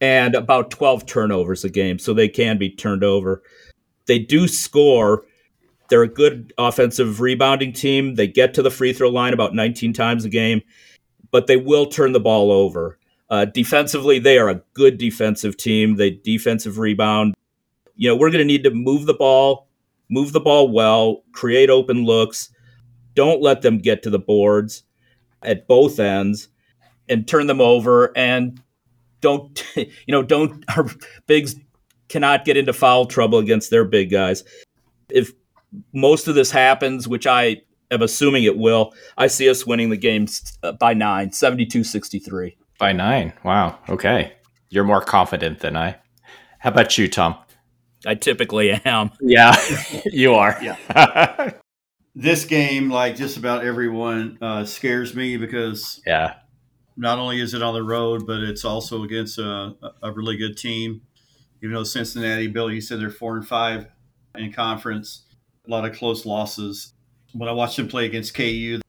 and 0.00 0.34
about 0.34 0.70
12 0.70 1.04
turnovers 1.04 1.64
a 1.64 1.68
game, 1.68 1.98
so 1.98 2.14
they 2.14 2.30
can 2.30 2.56
be 2.56 2.70
turned 2.70 3.04
over. 3.04 3.42
They 4.06 4.20
do 4.20 4.48
score. 4.48 5.26
They're 5.90 6.02
a 6.02 6.08
good 6.08 6.54
offensive 6.56 7.20
rebounding 7.20 7.74
team. 7.74 8.14
They 8.14 8.26
get 8.26 8.54
to 8.54 8.62
the 8.62 8.70
free 8.70 8.94
throw 8.94 9.10
line 9.10 9.34
about 9.34 9.54
19 9.54 9.92
times 9.92 10.24
a 10.24 10.30
game, 10.30 10.62
but 11.30 11.46
they 11.46 11.58
will 11.58 11.84
turn 11.84 12.12
the 12.12 12.20
ball 12.20 12.50
over. 12.50 12.98
Uh, 13.28 13.44
defensively, 13.44 14.18
they 14.18 14.38
are 14.38 14.48
a 14.48 14.62
good 14.72 14.96
defensive 14.96 15.58
team. 15.58 15.96
They 15.96 16.08
defensive 16.08 16.78
rebound. 16.78 17.34
You 17.96 18.08
know, 18.08 18.16
we're 18.16 18.30
going 18.30 18.38
to 18.38 18.46
need 18.46 18.64
to 18.64 18.70
move 18.70 19.04
the 19.04 19.12
ball, 19.12 19.68
move 20.08 20.32
the 20.32 20.40
ball 20.40 20.70
well, 20.70 21.22
create 21.32 21.68
open 21.68 22.06
looks. 22.06 22.48
Don't 23.12 23.42
let 23.42 23.60
them 23.60 23.76
get 23.76 24.02
to 24.04 24.10
the 24.10 24.18
boards 24.18 24.84
at 25.42 25.66
both 25.66 25.98
ends 25.98 26.48
and 27.08 27.26
turn 27.26 27.46
them 27.46 27.60
over 27.60 28.16
and 28.16 28.60
don't 29.20 29.64
you 29.76 29.86
know 30.08 30.22
don't 30.22 30.64
our 30.76 30.86
bigs 31.26 31.56
cannot 32.08 32.44
get 32.44 32.56
into 32.56 32.72
foul 32.72 33.06
trouble 33.06 33.38
against 33.38 33.70
their 33.70 33.84
big 33.84 34.10
guys 34.10 34.44
if 35.10 35.32
most 35.92 36.26
of 36.28 36.34
this 36.34 36.50
happens 36.50 37.06
which 37.06 37.26
i 37.26 37.60
am 37.90 38.02
assuming 38.02 38.44
it 38.44 38.56
will. 38.56 38.94
I 39.16 39.26
see 39.26 39.48
us 39.48 39.66
winning 39.66 39.90
the 39.90 39.96
game 39.96 40.26
uh, 40.62 40.72
by 40.72 40.94
nine, 40.94 41.32
72 41.32 41.84
63. 41.84 42.56
By 42.78 42.92
nine. 42.92 43.32
Wow. 43.44 43.78
Okay. 43.88 44.32
You're 44.70 44.84
more 44.84 45.00
confident 45.00 45.60
than 45.60 45.76
I. 45.76 45.96
How 46.58 46.70
about 46.70 46.98
you, 46.98 47.08
Tom? 47.08 47.36
I 48.06 48.14
typically 48.14 48.70
am. 48.84 49.10
Yeah, 49.20 49.56
you 50.06 50.34
are. 50.34 50.56
Yeah. 50.62 51.52
This 52.18 52.44
game, 52.44 52.90
like 52.90 53.14
just 53.14 53.36
about 53.36 53.64
everyone, 53.64 54.38
uh, 54.42 54.64
scares 54.64 55.14
me 55.14 55.36
because 55.36 56.02
yeah, 56.04 56.34
not 56.96 57.18
only 57.18 57.40
is 57.40 57.54
it 57.54 57.62
on 57.62 57.74
the 57.74 57.82
road, 57.82 58.26
but 58.26 58.40
it's 58.40 58.64
also 58.64 59.04
against 59.04 59.38
a, 59.38 59.74
a 60.02 60.10
really 60.12 60.36
good 60.36 60.58
team. 60.58 61.02
Even 61.62 61.74
though 61.74 61.84
Cincinnati, 61.84 62.48
Bill, 62.48 62.72
you 62.72 62.80
said 62.80 63.00
they're 63.00 63.08
four 63.08 63.36
and 63.36 63.46
five 63.46 63.86
in 64.34 64.52
conference, 64.52 65.26
a 65.66 65.70
lot 65.70 65.84
of 65.84 65.96
close 65.96 66.26
losses. 66.26 66.92
When 67.32 67.48
I 67.48 67.52
watched 67.52 67.76
them 67.76 67.86
play 67.86 68.04
against 68.06 68.34
KU, 68.34 68.80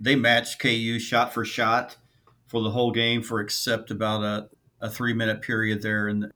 they 0.00 0.16
matched 0.16 0.58
KU 0.58 0.98
shot 0.98 1.32
for 1.32 1.44
shot 1.44 1.96
for 2.48 2.62
the 2.62 2.70
whole 2.70 2.90
game, 2.90 3.22
for 3.22 3.40
except 3.40 3.92
about 3.92 4.22
a, 4.24 4.48
a 4.80 4.90
three 4.90 5.14
minute 5.14 5.40
period 5.40 5.82
there 5.82 6.08
in 6.08 6.20
the, 6.20 6.32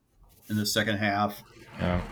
in 0.48 0.56
the 0.56 0.66
second 0.66 0.98
half. 0.98 1.42
Yeah. 1.80 2.02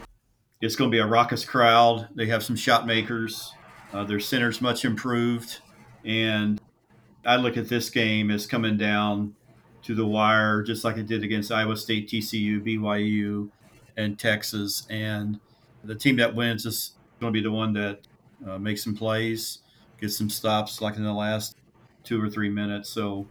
It's 0.60 0.74
going 0.74 0.90
to 0.90 0.94
be 0.94 1.00
a 1.00 1.06
raucous 1.06 1.44
crowd. 1.44 2.08
They 2.16 2.26
have 2.26 2.42
some 2.42 2.56
shot 2.56 2.84
makers. 2.86 3.52
Uh, 3.94 4.02
their 4.02 4.18
center's 4.18 4.60
much 4.60 4.84
improved. 4.84 5.60
And 6.04 6.60
I 7.24 7.36
look 7.36 7.56
at 7.56 7.68
this 7.68 7.88
game 7.90 8.30
as 8.30 8.44
coming 8.44 8.76
down 8.76 9.36
to 9.84 9.94
the 9.94 10.04
wire, 10.04 10.62
just 10.62 10.82
like 10.82 10.96
it 10.96 11.06
did 11.06 11.22
against 11.22 11.52
Iowa 11.52 11.76
State, 11.76 12.08
TCU, 12.08 12.60
BYU, 12.60 13.50
and 13.96 14.18
Texas. 14.18 14.84
And 14.90 15.38
the 15.84 15.94
team 15.94 16.16
that 16.16 16.34
wins 16.34 16.66
is 16.66 16.92
going 17.20 17.32
to 17.32 17.38
be 17.38 17.42
the 17.42 17.52
one 17.52 17.72
that 17.74 18.00
uh, 18.46 18.58
makes 18.58 18.82
some 18.82 18.96
plays, 18.96 19.58
gets 20.00 20.18
some 20.18 20.28
stops, 20.28 20.80
like 20.80 20.96
in 20.96 21.04
the 21.04 21.12
last 21.12 21.56
two 22.02 22.20
or 22.20 22.28
three 22.28 22.50
minutes. 22.50 22.90
So, 22.90 23.28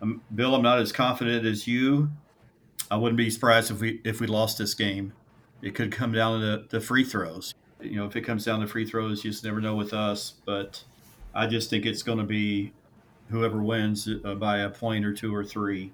um, 0.00 0.22
Bill, 0.34 0.54
I'm 0.54 0.62
not 0.62 0.78
as 0.78 0.92
confident 0.92 1.44
as 1.44 1.66
you. 1.66 2.10
I 2.90 2.96
wouldn't 2.96 3.18
be 3.18 3.28
surprised 3.30 3.70
if 3.70 3.80
we 3.80 4.00
if 4.04 4.20
we 4.20 4.26
lost 4.26 4.58
this 4.58 4.74
game. 4.74 5.12
It 5.60 5.74
could 5.74 5.90
come 5.90 6.12
down 6.12 6.40
to 6.40 6.64
the 6.68 6.80
free 6.80 7.04
throws. 7.04 7.54
You 7.80 7.96
know, 7.96 8.06
if 8.06 8.16
it 8.16 8.22
comes 8.22 8.44
down 8.44 8.60
to 8.60 8.66
free 8.66 8.86
throws, 8.86 9.24
you 9.24 9.30
just 9.30 9.44
never 9.44 9.60
know 9.60 9.74
with 9.74 9.92
us. 9.92 10.34
But 10.44 10.82
I 11.34 11.46
just 11.46 11.70
think 11.70 11.86
it's 11.86 12.02
going 12.02 12.18
to 12.18 12.24
be 12.24 12.72
whoever 13.30 13.62
wins 13.62 14.08
uh, 14.24 14.34
by 14.34 14.58
a 14.58 14.70
point 14.70 15.04
or 15.04 15.12
two 15.12 15.34
or 15.34 15.44
three. 15.44 15.92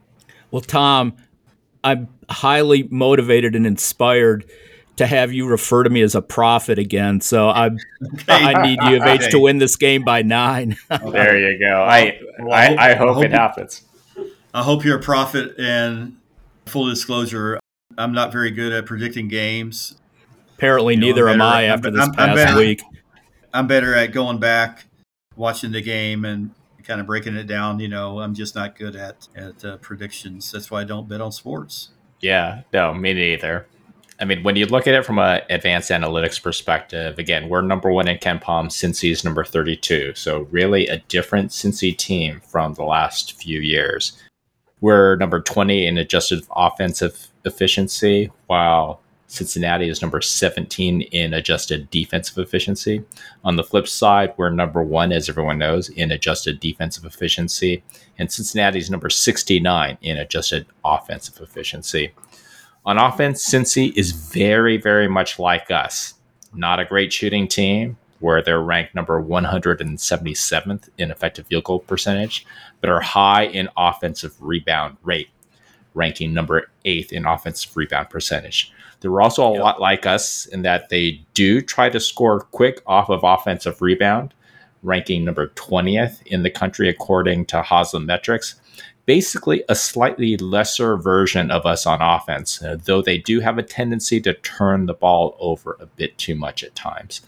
Well, 0.50 0.60
Tom, 0.60 1.14
I'm 1.82 2.08
highly 2.28 2.84
motivated 2.84 3.56
and 3.56 3.66
inspired 3.66 4.44
to 4.96 5.06
have 5.06 5.32
you 5.32 5.46
refer 5.46 5.82
to 5.82 5.90
me 5.90 6.02
as 6.02 6.14
a 6.14 6.22
prophet 6.22 6.78
again. 6.78 7.20
So 7.20 7.48
I 7.48 7.66
okay. 7.66 7.76
I 8.28 8.62
need 8.62 8.78
U 8.82 8.96
of 8.96 9.02
H 9.02 9.22
okay. 9.22 9.30
to 9.30 9.38
win 9.40 9.58
this 9.58 9.76
game 9.76 10.04
by 10.04 10.22
nine. 10.22 10.76
there 10.88 11.38
you 11.38 11.58
go. 11.58 11.82
I 11.82 12.18
well, 12.38 12.52
I, 12.52 12.66
hope, 12.66 12.78
I, 12.78 12.94
hope, 12.94 13.08
I 13.08 13.12
hope 13.12 13.24
it 13.24 13.32
happens. 13.32 13.82
I 14.54 14.62
hope 14.62 14.84
you're 14.84 14.98
a 14.98 15.02
prophet. 15.02 15.54
And 15.58 16.18
full 16.66 16.86
disclosure, 16.88 17.58
I'm 17.96 18.12
not 18.12 18.32
very 18.32 18.50
good 18.50 18.72
at 18.72 18.86
predicting 18.86 19.28
games. 19.28 19.96
Apparently, 20.62 20.94
you 20.94 21.00
neither 21.00 21.28
am 21.28 21.42
I 21.42 21.64
after 21.64 21.88
I'm, 21.88 21.94
this 21.94 22.04
I'm, 22.04 22.12
past 22.12 22.28
I'm 22.28 22.36
better, 22.36 22.56
week. 22.56 22.82
I'm 23.52 23.66
better 23.66 23.96
at 23.96 24.12
going 24.12 24.38
back, 24.38 24.84
watching 25.34 25.72
the 25.72 25.82
game, 25.82 26.24
and 26.24 26.54
kind 26.84 27.00
of 27.00 27.06
breaking 27.08 27.34
it 27.34 27.48
down. 27.48 27.80
You 27.80 27.88
know, 27.88 28.20
I'm 28.20 28.32
just 28.32 28.54
not 28.54 28.78
good 28.78 28.94
at 28.94 29.26
at 29.34 29.64
uh, 29.64 29.78
predictions. 29.78 30.52
That's 30.52 30.70
why 30.70 30.82
I 30.82 30.84
don't 30.84 31.08
bet 31.08 31.20
on 31.20 31.32
sports. 31.32 31.88
Yeah, 32.20 32.62
no, 32.72 32.94
me 32.94 33.12
neither. 33.12 33.66
I 34.20 34.24
mean, 34.24 34.44
when 34.44 34.54
you 34.54 34.66
look 34.66 34.86
at 34.86 34.94
it 34.94 35.04
from 35.04 35.18
an 35.18 35.40
advanced 35.50 35.90
analytics 35.90 36.40
perspective, 36.40 37.18
again, 37.18 37.48
we're 37.48 37.62
number 37.62 37.90
one 37.90 38.06
in 38.06 38.18
KenPom. 38.18 38.66
Cincy's 38.66 39.24
number 39.24 39.42
32. 39.42 40.14
So 40.14 40.42
really 40.52 40.86
a 40.86 40.98
different 41.08 41.50
Cincy 41.50 41.96
team 41.96 42.40
from 42.46 42.74
the 42.74 42.84
last 42.84 43.32
few 43.32 43.58
years. 43.58 44.12
We're 44.80 45.16
number 45.16 45.40
20 45.40 45.88
in 45.88 45.98
adjusted 45.98 46.44
offensive 46.54 47.26
efficiency, 47.44 48.30
while 48.46 49.00
Cincinnati 49.32 49.88
is 49.88 50.02
number 50.02 50.20
17 50.20 51.00
in 51.00 51.32
adjusted 51.32 51.88
defensive 51.88 52.36
efficiency. 52.36 53.02
On 53.44 53.56
the 53.56 53.64
flip 53.64 53.88
side, 53.88 54.34
we're 54.36 54.50
number 54.50 54.82
one, 54.82 55.10
as 55.10 55.26
everyone 55.26 55.56
knows, 55.56 55.88
in 55.88 56.12
adjusted 56.12 56.60
defensive 56.60 57.06
efficiency, 57.06 57.82
and 58.18 58.30
Cincinnati 58.30 58.78
is 58.78 58.90
number 58.90 59.08
69 59.08 59.96
in 60.02 60.18
adjusted 60.18 60.66
offensive 60.84 61.40
efficiency. 61.40 62.12
On 62.84 62.98
offense, 62.98 63.42
Cincy 63.42 63.96
is 63.96 64.12
very, 64.12 64.76
very 64.76 65.08
much 65.08 65.38
like 65.38 65.70
us. 65.70 66.12
Not 66.52 66.78
a 66.78 66.84
great 66.84 67.10
shooting 67.10 67.48
team, 67.48 67.96
where 68.20 68.42
they're 68.42 68.60
ranked 68.60 68.94
number 68.94 69.22
177th 69.22 70.90
in 70.98 71.10
effective 71.10 71.46
field 71.46 71.64
goal 71.64 71.78
percentage, 71.78 72.44
but 72.82 72.90
are 72.90 73.00
high 73.00 73.44
in 73.44 73.70
offensive 73.78 74.34
rebound 74.40 74.98
rate, 75.02 75.30
ranking 75.94 76.34
number 76.34 76.70
eighth 76.84 77.14
in 77.14 77.24
offensive 77.24 77.74
rebound 77.74 78.10
percentage. 78.10 78.70
They're 79.02 79.20
also 79.20 79.48
a 79.48 79.52
yep. 79.54 79.62
lot 79.62 79.80
like 79.80 80.06
us 80.06 80.46
in 80.46 80.62
that 80.62 80.88
they 80.88 81.20
do 81.34 81.60
try 81.60 81.90
to 81.90 81.98
score 81.98 82.40
quick 82.40 82.80
off 82.86 83.10
of 83.10 83.24
offensive 83.24 83.82
rebound, 83.82 84.32
ranking 84.84 85.24
number 85.24 85.48
20th 85.48 86.24
in 86.26 86.44
the 86.44 86.50
country 86.50 86.88
according 86.88 87.46
to 87.46 87.62
Haslametrics. 87.62 88.54
Basically, 89.04 89.64
a 89.68 89.74
slightly 89.74 90.36
lesser 90.36 90.96
version 90.96 91.50
of 91.50 91.66
us 91.66 91.84
on 91.84 92.00
offense, 92.00 92.62
uh, 92.62 92.76
though 92.84 93.02
they 93.02 93.18
do 93.18 93.40
have 93.40 93.58
a 93.58 93.62
tendency 93.62 94.20
to 94.20 94.34
turn 94.34 94.86
the 94.86 94.94
ball 94.94 95.36
over 95.40 95.76
a 95.80 95.86
bit 95.86 96.16
too 96.16 96.36
much 96.36 96.62
at 96.62 96.76
times. 96.76 97.22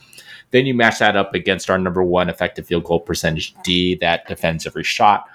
Then 0.53 0.67
you 0.67 0.75
match 0.75 1.01
that 1.01 1.17
up 1.17 1.35
against 1.35 1.69
our 1.69 1.79
number 1.79 2.05
one 2.05 2.29
effective 2.29 2.69
field 2.69 2.85
goal 2.85 3.01
percentage 3.01 3.57
D 3.65 3.97
that 3.97 4.29
defends 4.29 4.69
every 4.69 4.85
shot, 4.85 5.27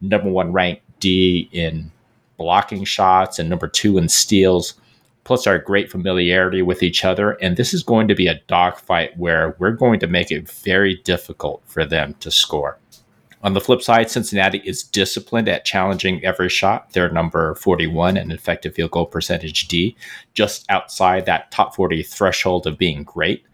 number 0.00 0.30
one 0.30 0.52
ranked 0.52 0.82
D 1.00 1.48
in 1.50 1.90
blocking 2.36 2.84
shots, 2.84 3.40
and 3.40 3.50
number 3.50 3.66
two 3.66 3.98
in 3.98 4.08
steals 4.08 4.74
plus 5.28 5.46
our 5.46 5.58
great 5.58 5.90
familiarity 5.90 6.62
with 6.62 6.82
each 6.82 7.04
other. 7.04 7.32
And 7.32 7.58
this 7.58 7.74
is 7.74 7.82
going 7.82 8.08
to 8.08 8.14
be 8.14 8.28
a 8.28 8.40
dogfight 8.46 9.14
where 9.18 9.54
we're 9.58 9.72
going 9.72 10.00
to 10.00 10.06
make 10.06 10.30
it 10.30 10.50
very 10.50 11.02
difficult 11.04 11.62
for 11.66 11.84
them 11.84 12.14
to 12.20 12.30
score. 12.30 12.78
On 13.42 13.52
the 13.52 13.60
flip 13.60 13.82
side, 13.82 14.10
Cincinnati 14.10 14.62
is 14.64 14.82
disciplined 14.82 15.46
at 15.46 15.66
challenging 15.66 16.24
every 16.24 16.48
shot. 16.48 16.94
They're 16.94 17.10
number 17.10 17.56
41 17.56 18.16
in 18.16 18.30
effective 18.30 18.74
field 18.74 18.92
goal 18.92 19.04
percentage 19.04 19.68
D, 19.68 19.94
just 20.32 20.64
outside 20.70 21.26
that 21.26 21.50
top 21.50 21.76
40 21.76 22.02
threshold 22.04 22.66
of 22.66 22.78
being 22.78 23.04
great, 23.04 23.44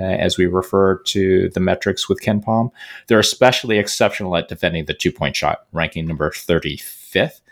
uh, 0.00 0.04
as 0.04 0.38
we 0.38 0.46
refer 0.46 0.96
to 0.96 1.50
the 1.50 1.60
metrics 1.60 2.08
with 2.08 2.22
KenPom. 2.22 2.70
They're 3.06 3.18
especially 3.18 3.76
exceptional 3.76 4.34
at 4.34 4.48
defending 4.48 4.86
the 4.86 4.94
two 4.94 5.12
point 5.12 5.36
shot, 5.36 5.66
ranking 5.74 6.06
number 6.06 6.30
35th 6.30 7.42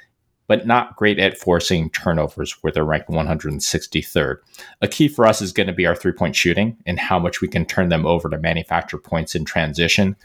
but 0.47 0.67
not 0.67 0.97
great 0.97 1.19
at 1.19 1.39
forcing 1.39 1.91
turnovers 1.91 2.53
where 2.61 2.73
they're 2.73 2.85
ranked 2.85 3.09
163rd. 3.09 4.37
A 4.81 4.89
key 4.89 5.09
for 5.09 5.27
us 5.27 5.43
is 5.43 5.53
going 5.53 5.67
to 5.67 5.73
be 5.73 5.87
our 5.87 5.97
three 5.97 6.13
point 6.13 6.37
shooting 6.37 6.77
and 6.87 6.99
how 6.99 7.19
much 7.19 7.41
we 7.41 7.49
can 7.49 7.65
turn 7.65 7.89
them 7.89 8.07
over 8.07 8.29
to 8.29 8.39
manufacture 8.39 8.99
points 8.99 9.35
in 9.35 9.45
transition. 9.45 10.17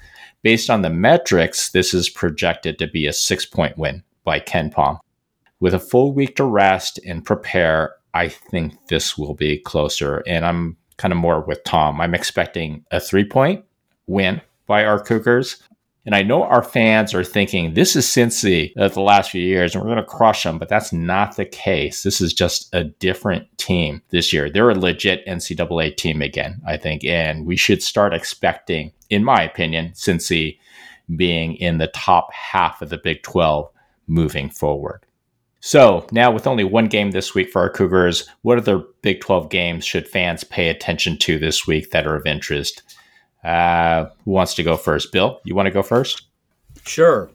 Based 0.44 0.70
on 0.70 0.82
the 0.82 0.90
metrics, 0.90 1.70
this 1.70 1.94
is 1.94 2.10
projected 2.10 2.80
to 2.80 2.88
be 2.88 3.06
a 3.06 3.14
six 3.14 3.46
point 3.46 3.78
win 3.78 4.04
by 4.24 4.40
KenPom. 4.40 5.00
With 5.60 5.74
a 5.74 5.80
full 5.80 6.14
week 6.14 6.36
to 6.38 6.44
rest 6.44 7.00
and 7.06 7.24
prepare, 7.24 7.96
I 8.14 8.28
think 8.28 8.88
this 8.88 9.18
will 9.18 9.36
be 9.36 9.60
closer. 9.60 10.24
And 10.28 10.46
I'm 10.46 10.78
kind 10.98 11.12
of 11.12 11.18
more 11.18 11.42
with 11.42 11.64
Tom. 11.64 12.02
I'm 12.02 12.16
expecting 12.16 12.86
a 12.92 13.00
three 13.00 13.26
point 13.26 13.64
win 14.08 14.42
by 14.68 14.86
our 14.86 15.00
Cougars 15.00 15.62
and 16.06 16.16
I 16.16 16.24
know 16.24 16.44
our 16.44 16.64
fans 16.64 17.14
are 17.14 17.24
thinking 17.24 17.74
this 17.74 17.96
is 17.96 18.06
Cincy 18.06 18.74
of 18.76 18.96
the 18.96 19.02
last 19.02 19.30
few 19.30 19.42
years 19.42 19.76
and 19.76 19.84
we're 19.84 19.92
going 19.92 20.04
to 20.04 20.10
crush 20.10 20.44
them, 20.44 20.58
but 20.58 20.68
that's 20.68 20.92
not 20.92 21.36
the 21.36 21.46
case. 21.46 22.02
This 22.02 22.22
is 22.22 22.34
just 22.34 22.74
a 22.74 22.86
different 22.86 23.56
team 23.58 24.02
this 24.10 24.34
year. 24.34 24.50
They're 24.50 24.72
a 24.72 24.76
legit 24.76 25.26
NCAA 25.28 25.96
team 25.96 26.22
again, 26.22 26.60
I 26.66 26.78
think. 26.78 27.04
And 27.04 27.46
we 27.46 27.56
should 27.56 27.84
start 27.84 28.16
expecting, 28.16 28.94
in 29.12 29.24
my 29.24 29.44
opinion, 29.44 29.90
Cincy 29.90 30.58
being 31.16 31.56
in 31.56 31.78
the 31.78 31.88
top 31.88 32.34
half 32.34 32.82
of 32.82 32.90
the 32.90 32.98
Big 32.98 33.22
12 33.22 33.70
moving 34.08 34.50
forward. 34.50 35.06
So 35.60 36.08
now, 36.12 36.32
with 36.32 36.48
only 36.48 36.64
one 36.64 36.88
game 36.88 37.12
this 37.12 37.36
week 37.36 37.52
for 37.52 37.62
our 37.62 37.70
Cougars, 37.70 38.28
what 38.42 38.58
other 38.58 38.80
Big 39.04 39.22
12 39.22 39.52
games 39.52 39.86
should 39.86 40.08
fans 40.08 40.44
pay 40.44 40.70
attention 40.70 41.18
to 41.20 41.38
this 41.38 41.68
week 41.68 41.92
that 41.92 42.08
are 42.08 42.16
of 42.16 42.26
interest? 42.26 42.82
Uh, 43.44 44.06
who 44.26 44.32
wants 44.32 44.54
to 44.56 44.64
go 44.64 44.78
first? 44.78 45.12
Bill, 45.12 45.40
you 45.44 45.56
want 45.56 45.68
to 45.68 45.72
go 45.72 45.82
first? 45.82 46.24
Sure. 46.86 47.32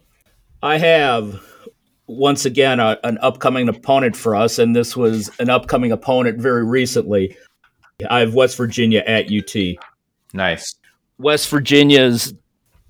I 0.62 0.78
have 0.78 1.42
once 2.06 2.44
again 2.44 2.80
a, 2.80 2.98
an 3.04 3.18
upcoming 3.18 3.68
opponent 3.68 4.16
for 4.16 4.34
us, 4.36 4.58
and 4.58 4.74
this 4.74 4.96
was 4.96 5.30
an 5.38 5.50
upcoming 5.50 5.92
opponent 5.92 6.38
very 6.38 6.64
recently. 6.64 7.36
I 8.08 8.20
have 8.20 8.34
West 8.34 8.56
Virginia 8.56 9.02
at 9.06 9.26
UT. 9.32 9.54
Nice. 10.32 10.74
West 11.18 11.48
Virginia's 11.48 12.34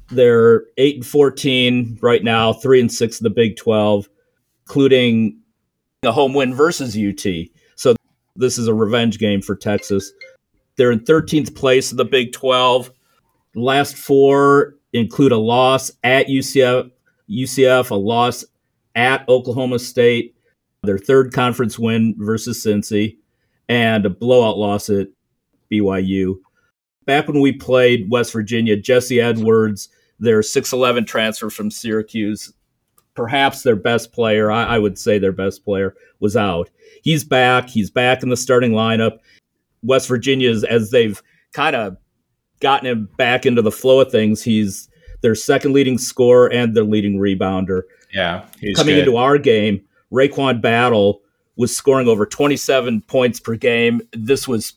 they're 0.08 0.64
eight 0.76 0.96
and 0.96 1.06
fourteen 1.06 1.98
right 2.00 2.22
now, 2.22 2.52
three 2.52 2.80
and 2.80 2.92
six 2.92 3.20
in 3.20 3.24
the 3.24 3.30
Big 3.30 3.56
Twelve, 3.56 4.08
including 4.66 5.40
a 6.02 6.12
home 6.12 6.34
win 6.34 6.54
versus 6.54 6.96
UT. 6.96 7.26
So 7.76 7.94
this 8.36 8.58
is 8.58 8.68
a 8.68 8.74
revenge 8.74 9.18
game 9.18 9.42
for 9.42 9.56
Texas. 9.56 10.12
They're 10.76 10.92
in 10.92 11.00
13th 11.00 11.54
place 11.54 11.90
in 11.90 11.96
the 11.96 12.04
Big 12.04 12.32
12 12.32 12.90
last 13.62 13.96
four 13.96 14.74
include 14.92 15.32
a 15.32 15.36
loss 15.36 15.90
at 16.04 16.28
UCF, 16.28 16.90
UCF, 17.28 17.90
a 17.90 17.94
loss 17.94 18.44
at 18.94 19.28
Oklahoma 19.28 19.78
State, 19.78 20.36
their 20.82 20.98
third 20.98 21.32
conference 21.32 21.78
win 21.78 22.14
versus 22.18 22.64
Cincy, 22.64 23.16
and 23.68 24.06
a 24.06 24.10
blowout 24.10 24.58
loss 24.58 24.88
at 24.88 25.08
BYU. 25.70 26.36
Back 27.04 27.28
when 27.28 27.40
we 27.40 27.52
played 27.52 28.10
West 28.10 28.32
Virginia, 28.32 28.76
Jesse 28.76 29.20
Edwards, 29.20 29.88
their 30.18 30.40
6'11 30.40 31.06
transfer 31.06 31.50
from 31.50 31.70
Syracuse, 31.70 32.52
perhaps 33.14 33.62
their 33.62 33.76
best 33.76 34.12
player, 34.12 34.50
I, 34.50 34.64
I 34.64 34.78
would 34.78 34.98
say 34.98 35.18
their 35.18 35.32
best 35.32 35.64
player, 35.64 35.94
was 36.20 36.36
out. 36.36 36.70
He's 37.02 37.24
back. 37.24 37.68
He's 37.68 37.90
back 37.90 38.22
in 38.22 38.28
the 38.28 38.36
starting 38.36 38.72
lineup. 38.72 39.18
West 39.82 40.08
Virginia, 40.08 40.50
as 40.68 40.90
they've 40.90 41.22
kind 41.52 41.76
of 41.76 41.96
gotten 42.60 42.86
him 42.86 43.08
back 43.16 43.46
into 43.46 43.62
the 43.62 43.70
flow 43.70 44.00
of 44.00 44.10
things, 44.10 44.42
he's 44.42 44.88
their 45.20 45.34
second 45.34 45.72
leading 45.72 45.98
scorer 45.98 46.52
and 46.52 46.74
their 46.74 46.84
leading 46.84 47.18
rebounder. 47.18 47.82
Yeah, 48.12 48.46
coming 48.76 48.94
good. 48.94 49.06
into 49.06 49.16
our 49.16 49.38
game, 49.38 49.82
RaeQuan 50.12 50.60
Battle 50.60 51.20
was 51.56 51.74
scoring 51.74 52.08
over 52.08 52.26
27 52.26 53.02
points 53.02 53.40
per 53.40 53.56
game. 53.56 54.00
This 54.12 54.46
was, 54.46 54.74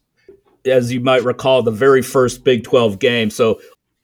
as 0.66 0.92
you 0.92 1.00
might 1.00 1.24
recall, 1.24 1.62
the 1.62 1.72
very 1.72 2.02
first 2.02 2.44
Big 2.44 2.64
12 2.64 3.00
game. 3.00 3.30
So 3.30 3.60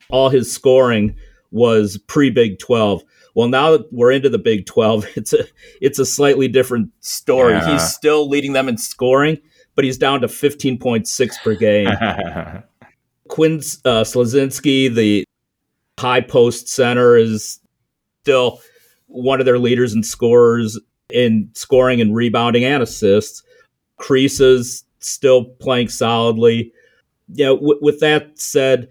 all 0.08 0.28
his 0.28 0.52
scoring 0.52 1.16
was 1.50 1.98
pre 2.06 2.30
Big 2.30 2.58
12. 2.58 3.02
Well, 3.34 3.48
now 3.48 3.72
that 3.72 3.92
we're 3.92 4.12
into 4.12 4.28
the 4.28 4.38
Big 4.38 4.66
12, 4.66 5.06
it's 5.16 5.32
a 5.32 5.44
it's 5.80 5.98
a 5.98 6.06
slightly 6.06 6.48
different 6.48 6.90
story. 7.00 7.54
Yeah. 7.54 7.72
He's 7.72 7.92
still 7.92 8.28
leading 8.28 8.52
them 8.52 8.68
in 8.68 8.78
scoring, 8.78 9.38
but 9.74 9.84
he's 9.84 9.98
down 9.98 10.20
to 10.20 10.26
15.6 10.26 11.42
per 11.42 11.54
game. 11.54 11.88
Quinn 13.28 13.56
uh, 13.84 14.02
Slazinski, 14.04 14.94
the 14.94 15.24
high 15.98 16.20
post 16.20 16.68
center, 16.68 17.16
is 17.16 17.60
still 18.22 18.60
one 19.06 19.40
of 19.40 19.46
their 19.46 19.58
leaders 19.58 19.92
and 19.92 20.04
scorers 20.04 20.78
in 21.10 21.50
scoring 21.54 22.00
and 22.00 22.14
rebounding 22.14 22.64
and 22.64 22.82
assists. 22.82 23.42
Kriisa 24.00 24.84
still 24.98 25.44
playing 25.44 25.88
solidly. 25.88 26.72
Yeah, 27.28 27.48
w- 27.48 27.78
with 27.80 28.00
that 28.00 28.38
said, 28.38 28.88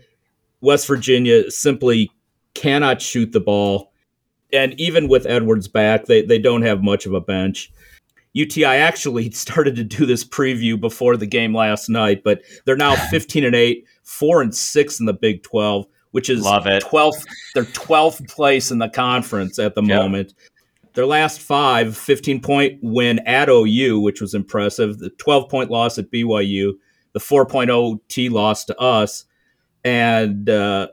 West 0.61 0.88
Virginia 0.88 1.51
simply 1.51 2.09
cannot 2.53 3.01
shoot 3.01 3.31
the 3.31 3.39
ball. 3.39 3.91
And 4.53 4.79
even 4.79 5.07
with 5.07 5.25
Edwards 5.25 5.67
back, 5.67 6.05
they, 6.05 6.21
they 6.21 6.39
don't 6.39 6.61
have 6.61 6.81
much 6.81 7.05
of 7.05 7.13
a 7.13 7.21
bench. 7.21 7.71
UTI 8.36 8.65
actually 8.65 9.31
started 9.31 9.75
to 9.77 9.83
do 9.83 10.05
this 10.05 10.23
preview 10.23 10.79
before 10.79 11.17
the 11.17 11.25
game 11.25 11.55
last 11.55 11.89
night, 11.89 12.23
but 12.23 12.43
they're 12.65 12.77
now 12.77 12.95
15 13.09 13.43
and 13.43 13.55
8, 13.55 13.86
4 14.03 14.41
and 14.41 14.55
6 14.55 14.99
in 14.99 15.05
the 15.07 15.13
Big 15.13 15.41
12, 15.41 15.88
which 16.11 16.29
is 16.29 16.43
Love 16.43 16.67
it. 16.67 16.83
12th 16.83 17.23
they're 17.55 17.63
12th 17.63 18.29
place 18.29 18.69
in 18.69 18.77
the 18.77 18.89
conference 18.89 19.57
at 19.57 19.73
the 19.73 19.83
yep. 19.83 20.01
moment. 20.01 20.33
Their 20.93 21.05
last 21.05 21.41
five, 21.41 21.97
15 21.97 22.41
point 22.41 22.79
win 22.81 23.19
at 23.19 23.49
OU, 23.49 23.99
which 23.99 24.21
was 24.21 24.33
impressive, 24.33 24.99
the 24.99 25.09
12 25.09 25.49
point 25.49 25.69
loss 25.69 25.97
at 25.97 26.11
BYU, 26.11 26.73
the 27.13 27.19
4.0 27.19 27.99
T 28.07 28.29
loss 28.29 28.63
to 28.65 28.77
us, 28.79 29.25
and 29.83 30.49
uh, 30.49 30.88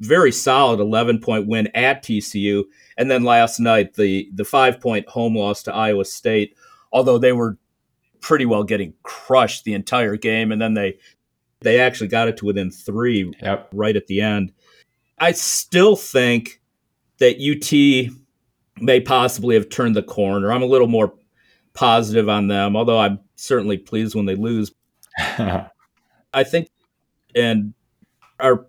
very 0.00 0.32
solid 0.32 0.80
11 0.80 1.20
point 1.20 1.46
win 1.46 1.68
at 1.74 2.02
TCU. 2.02 2.64
And 2.98 3.10
then 3.10 3.24
last 3.24 3.60
night, 3.60 3.94
the, 3.94 4.28
the 4.34 4.44
five 4.44 4.78
point 4.78 5.08
home 5.08 5.36
loss 5.36 5.62
to 5.62 5.74
Iowa 5.74 6.04
State, 6.04 6.54
although 6.92 7.18
they 7.18 7.32
were 7.32 7.58
pretty 8.20 8.46
well 8.46 8.64
getting 8.64 8.94
crushed 9.02 9.64
the 9.64 9.74
entire 9.74 10.16
game. 10.16 10.52
And 10.52 10.60
then 10.60 10.74
they, 10.74 10.98
they 11.60 11.80
actually 11.80 12.08
got 12.08 12.28
it 12.28 12.36
to 12.38 12.44
within 12.44 12.70
three 12.70 13.32
yep. 13.42 13.68
right 13.72 13.96
at 13.96 14.06
the 14.06 14.20
end. 14.20 14.52
I 15.18 15.32
still 15.32 15.96
think 15.96 16.60
that 17.18 17.36
UT 17.38 18.12
may 18.82 19.00
possibly 19.00 19.54
have 19.54 19.68
turned 19.68 19.94
the 19.94 20.02
corner. 20.02 20.52
I'm 20.52 20.62
a 20.62 20.66
little 20.66 20.86
more 20.86 21.14
positive 21.74 22.28
on 22.28 22.48
them, 22.48 22.76
although 22.76 22.98
I'm 22.98 23.20
certainly 23.36 23.76
pleased 23.76 24.14
when 24.14 24.26
they 24.26 24.34
lose. 24.34 24.72
I 25.18 26.44
think 26.44 26.68
and 27.34 27.74
are 28.38 28.66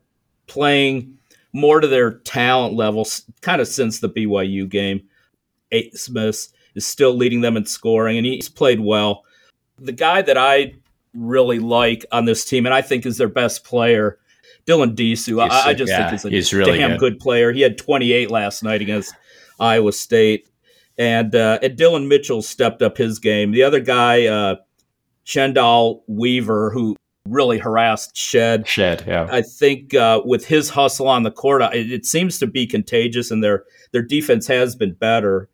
playing 0.47 1.17
more 1.53 1.79
to 1.79 1.87
their 1.87 2.19
talent 2.19 2.75
levels 2.75 3.23
kind 3.41 3.61
of 3.61 3.67
since 3.67 3.99
the 3.99 4.09
BYU 4.09 4.67
game. 4.67 5.01
Eight 5.71 5.97
Smith 5.97 6.49
is 6.75 6.85
still 6.85 7.15
leading 7.15 7.41
them 7.41 7.57
in 7.57 7.65
scoring 7.65 8.17
and 8.17 8.25
he's 8.25 8.49
played 8.49 8.79
well. 8.79 9.23
The 9.77 9.91
guy 9.91 10.21
that 10.21 10.37
I 10.37 10.73
really 11.13 11.59
like 11.59 12.05
on 12.11 12.25
this 12.25 12.45
team 12.45 12.65
and 12.65 12.73
I 12.73 12.81
think 12.81 13.05
is 13.05 13.17
their 13.17 13.27
best 13.27 13.63
player, 13.63 14.19
Dylan 14.65 14.95
Disu. 14.95 15.41
I, 15.41 15.69
I, 15.69 15.73
just 15.73 15.89
yeah, 15.89 15.97
think 15.97 16.11
he's 16.11 16.25
a 16.25 16.29
he's 16.29 16.53
really 16.53 16.77
damn 16.77 16.91
good. 16.91 16.99
good 16.99 17.19
player. 17.19 17.51
He 17.51 17.61
had 17.61 17.77
28 17.77 18.29
last 18.29 18.63
night 18.63 18.81
against 18.81 19.13
Iowa 19.59 19.91
State. 19.91 20.47
And, 20.97 21.33
uh, 21.35 21.59
and 21.63 21.75
Dillon 21.75 22.07
Mitchell 22.07 22.41
stepped 22.41 22.81
up 22.81 22.97
his 22.97 23.17
game. 23.17 23.51
The 23.51 23.63
other 23.63 23.79
guy, 23.79 24.27
uh, 24.27 24.57
Chendall 25.25 26.01
Weaver, 26.07 26.71
who 26.71 26.95
really 27.27 27.57
harassed 27.57 28.15
Shead. 28.15 28.67
Shead, 28.67 29.03
yeah. 29.07 29.27
I 29.31 29.41
think 29.41 29.93
uh, 29.93 30.21
with 30.25 30.45
his 30.45 30.69
hustle 30.69 31.07
on 31.07 31.23
the 31.23 31.31
court, 31.31 31.61
it, 31.73 31.91
it, 31.91 32.05
seems 32.05 32.39
to 32.39 32.47
be 32.47 32.65
contagious, 32.65 33.31
and 33.31 33.43
their 33.43 33.63
their 33.91 34.01
defense 34.01 34.47
has 34.47 34.75
been 34.75 34.93
better. 34.93 35.49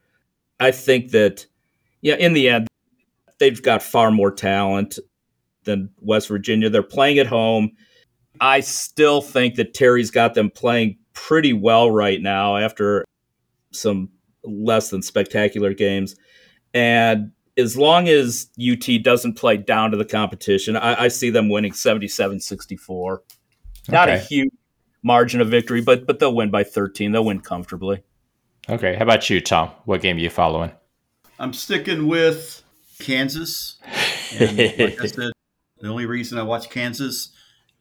I 0.59 0.71
think 0.71 1.11
that, 1.11 1.45
yeah, 2.01 2.15
in 2.15 2.33
the 2.33 2.49
end, 2.49 2.67
they've 3.39 3.61
got 3.61 3.83
far 3.83 4.11
more 4.11 4.31
talent 4.31 4.99
than 5.63 5.89
West 5.99 6.27
Virginia. 6.27 6.69
They're 6.69 6.83
playing 6.83 7.19
at 7.19 7.27
home. 7.27 7.71
I 8.39 8.61
still 8.61 9.21
think 9.21 9.55
that 9.55 9.73
Terry's 9.73 10.11
got 10.11 10.33
them 10.33 10.49
playing 10.49 10.97
pretty 11.13 11.53
well 11.53 11.89
right 11.91 12.21
now 12.21 12.57
after 12.57 13.03
some 13.71 14.09
less 14.43 14.89
than 14.89 15.01
spectacular 15.01 15.73
games. 15.73 16.15
And 16.73 17.31
as 17.57 17.75
long 17.75 18.07
as 18.07 18.49
UT 18.59 19.01
doesn't 19.03 19.33
play 19.33 19.57
down 19.57 19.91
to 19.91 19.97
the 19.97 20.05
competition, 20.05 20.75
I, 20.75 21.03
I 21.05 21.07
see 21.07 21.29
them 21.29 21.49
winning 21.49 21.73
77 21.73 22.39
64. 22.39 23.23
Not 23.89 24.09
okay. 24.09 24.17
a 24.17 24.19
huge 24.19 24.51
margin 25.03 25.41
of 25.41 25.49
victory, 25.49 25.81
but 25.81 26.05
but 26.05 26.19
they'll 26.19 26.35
win 26.35 26.51
by 26.51 26.63
13. 26.63 27.11
They'll 27.11 27.25
win 27.25 27.39
comfortably. 27.39 28.03
Okay. 28.69 28.95
How 28.95 29.03
about 29.03 29.29
you, 29.29 29.39
Tom? 29.41 29.71
What 29.85 30.01
game 30.01 30.17
are 30.17 30.21
you 30.21 30.29
following? 30.29 30.71
I'm 31.39 31.53
sticking 31.53 32.07
with 32.07 32.63
Kansas. 32.99 33.77
And 34.37 34.57
like 34.57 35.01
I 35.01 35.05
said, 35.07 35.31
the 35.79 35.87
only 35.87 36.05
reason 36.05 36.37
I 36.37 36.43
watch 36.43 36.69
Kansas 36.69 37.29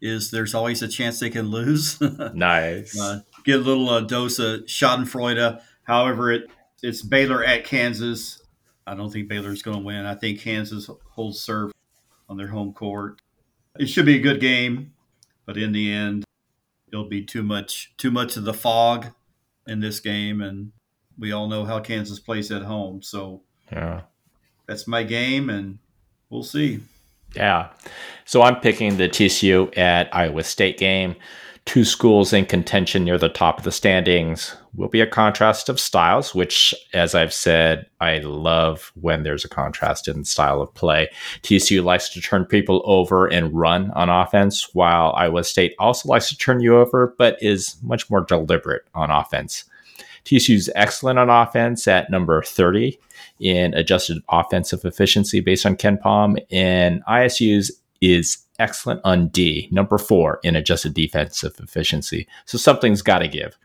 is 0.00 0.30
there's 0.30 0.54
always 0.54 0.82
a 0.82 0.88
chance 0.88 1.18
they 1.18 1.30
can 1.30 1.48
lose. 1.48 2.00
nice. 2.34 2.98
Uh, 2.98 3.20
get 3.44 3.56
a 3.56 3.62
little 3.62 3.88
uh, 3.88 4.00
dose 4.00 4.38
of 4.38 4.60
Schadenfreude. 4.62 5.60
However, 5.84 6.32
it 6.32 6.50
it's 6.82 7.02
Baylor 7.02 7.42
at 7.42 7.64
Kansas. 7.64 8.42
I 8.86 8.94
don't 8.94 9.10
think 9.10 9.28
Baylor's 9.28 9.62
going 9.62 9.78
to 9.78 9.84
win. 9.84 10.06
I 10.06 10.14
think 10.14 10.40
Kansas 10.40 10.88
holds 11.10 11.40
serve 11.40 11.72
on 12.28 12.36
their 12.36 12.48
home 12.48 12.72
court. 12.72 13.20
It 13.78 13.86
should 13.86 14.06
be 14.06 14.16
a 14.16 14.22
good 14.22 14.40
game, 14.40 14.92
but 15.44 15.56
in 15.56 15.72
the 15.72 15.92
end, 15.92 16.24
it'll 16.88 17.08
be 17.08 17.24
too 17.24 17.42
much 17.42 17.92
too 17.96 18.10
much 18.10 18.36
of 18.36 18.44
the 18.44 18.54
Phog 18.54 19.06
in 19.66 19.80
this 19.80 20.00
game, 20.00 20.40
and 20.40 20.72
we 21.18 21.32
all 21.32 21.48
know 21.48 21.64
how 21.64 21.80
Kansas 21.80 22.18
plays 22.18 22.50
at 22.50 22.62
home. 22.62 23.02
So 23.02 23.42
yeah, 23.72 24.02
that's 24.66 24.86
my 24.86 25.02
game, 25.02 25.50
and 25.50 25.78
we'll 26.30 26.42
see. 26.42 26.80
Yeah. 27.34 27.70
So 28.24 28.42
I'm 28.42 28.60
picking 28.60 28.96
the 28.96 29.08
TCU 29.08 29.76
at 29.76 30.14
Iowa 30.14 30.42
State 30.42 30.78
game 30.78 31.16
two 31.66 31.84
schools 31.84 32.32
in 32.32 32.46
contention 32.46 33.04
near 33.04 33.18
the 33.18 33.28
top 33.28 33.58
of 33.58 33.64
the 33.64 33.72
standings 33.72 34.56
will 34.76 34.88
be 34.88 35.00
a 35.00 35.06
contrast 35.06 35.68
of 35.68 35.80
styles, 35.80 36.32
which, 36.34 36.72
as 36.94 37.14
I've 37.14 37.32
said, 37.32 37.86
I 38.00 38.18
love 38.18 38.92
when 38.94 39.24
there's 39.24 39.44
a 39.44 39.48
contrast 39.48 40.06
in 40.06 40.24
style 40.24 40.62
of 40.62 40.72
play. 40.74 41.08
TCU 41.42 41.82
likes 41.82 42.08
to 42.10 42.20
turn 42.20 42.44
people 42.44 42.82
over 42.84 43.26
and 43.26 43.52
run 43.52 43.90
on 43.92 44.08
offense, 44.08 44.74
while 44.74 45.12
Iowa 45.16 45.42
State 45.42 45.74
also 45.78 46.08
likes 46.08 46.28
to 46.28 46.38
turn 46.38 46.60
you 46.60 46.76
over, 46.76 47.14
but 47.18 47.36
is 47.42 47.76
much 47.82 48.08
more 48.08 48.20
deliberate 48.20 48.82
on 48.94 49.10
offense. 49.10 49.64
TCU 50.26 50.56
is 50.56 50.70
excellent 50.74 51.20
on 51.20 51.30
offense 51.30 51.86
at 51.86 52.10
number 52.10 52.42
30 52.42 52.98
in 53.38 53.72
adjusted 53.74 54.18
offensive 54.28 54.84
efficiency 54.84 55.40
based 55.40 55.64
on 55.64 55.76
KenPom, 55.76 56.36
and 56.50 57.04
ISU's 57.06 57.70
is 58.00 58.38
excellent 58.58 59.00
on 59.04 59.28
D, 59.28 59.68
number 59.70 59.98
four 59.98 60.40
in 60.42 60.56
adjusted 60.56 60.94
defensive 60.94 61.54
efficiency. 61.60 62.26
So 62.44 62.58
something's 62.58 63.02
got 63.02 63.20
to 63.20 63.28
give. 63.28 63.56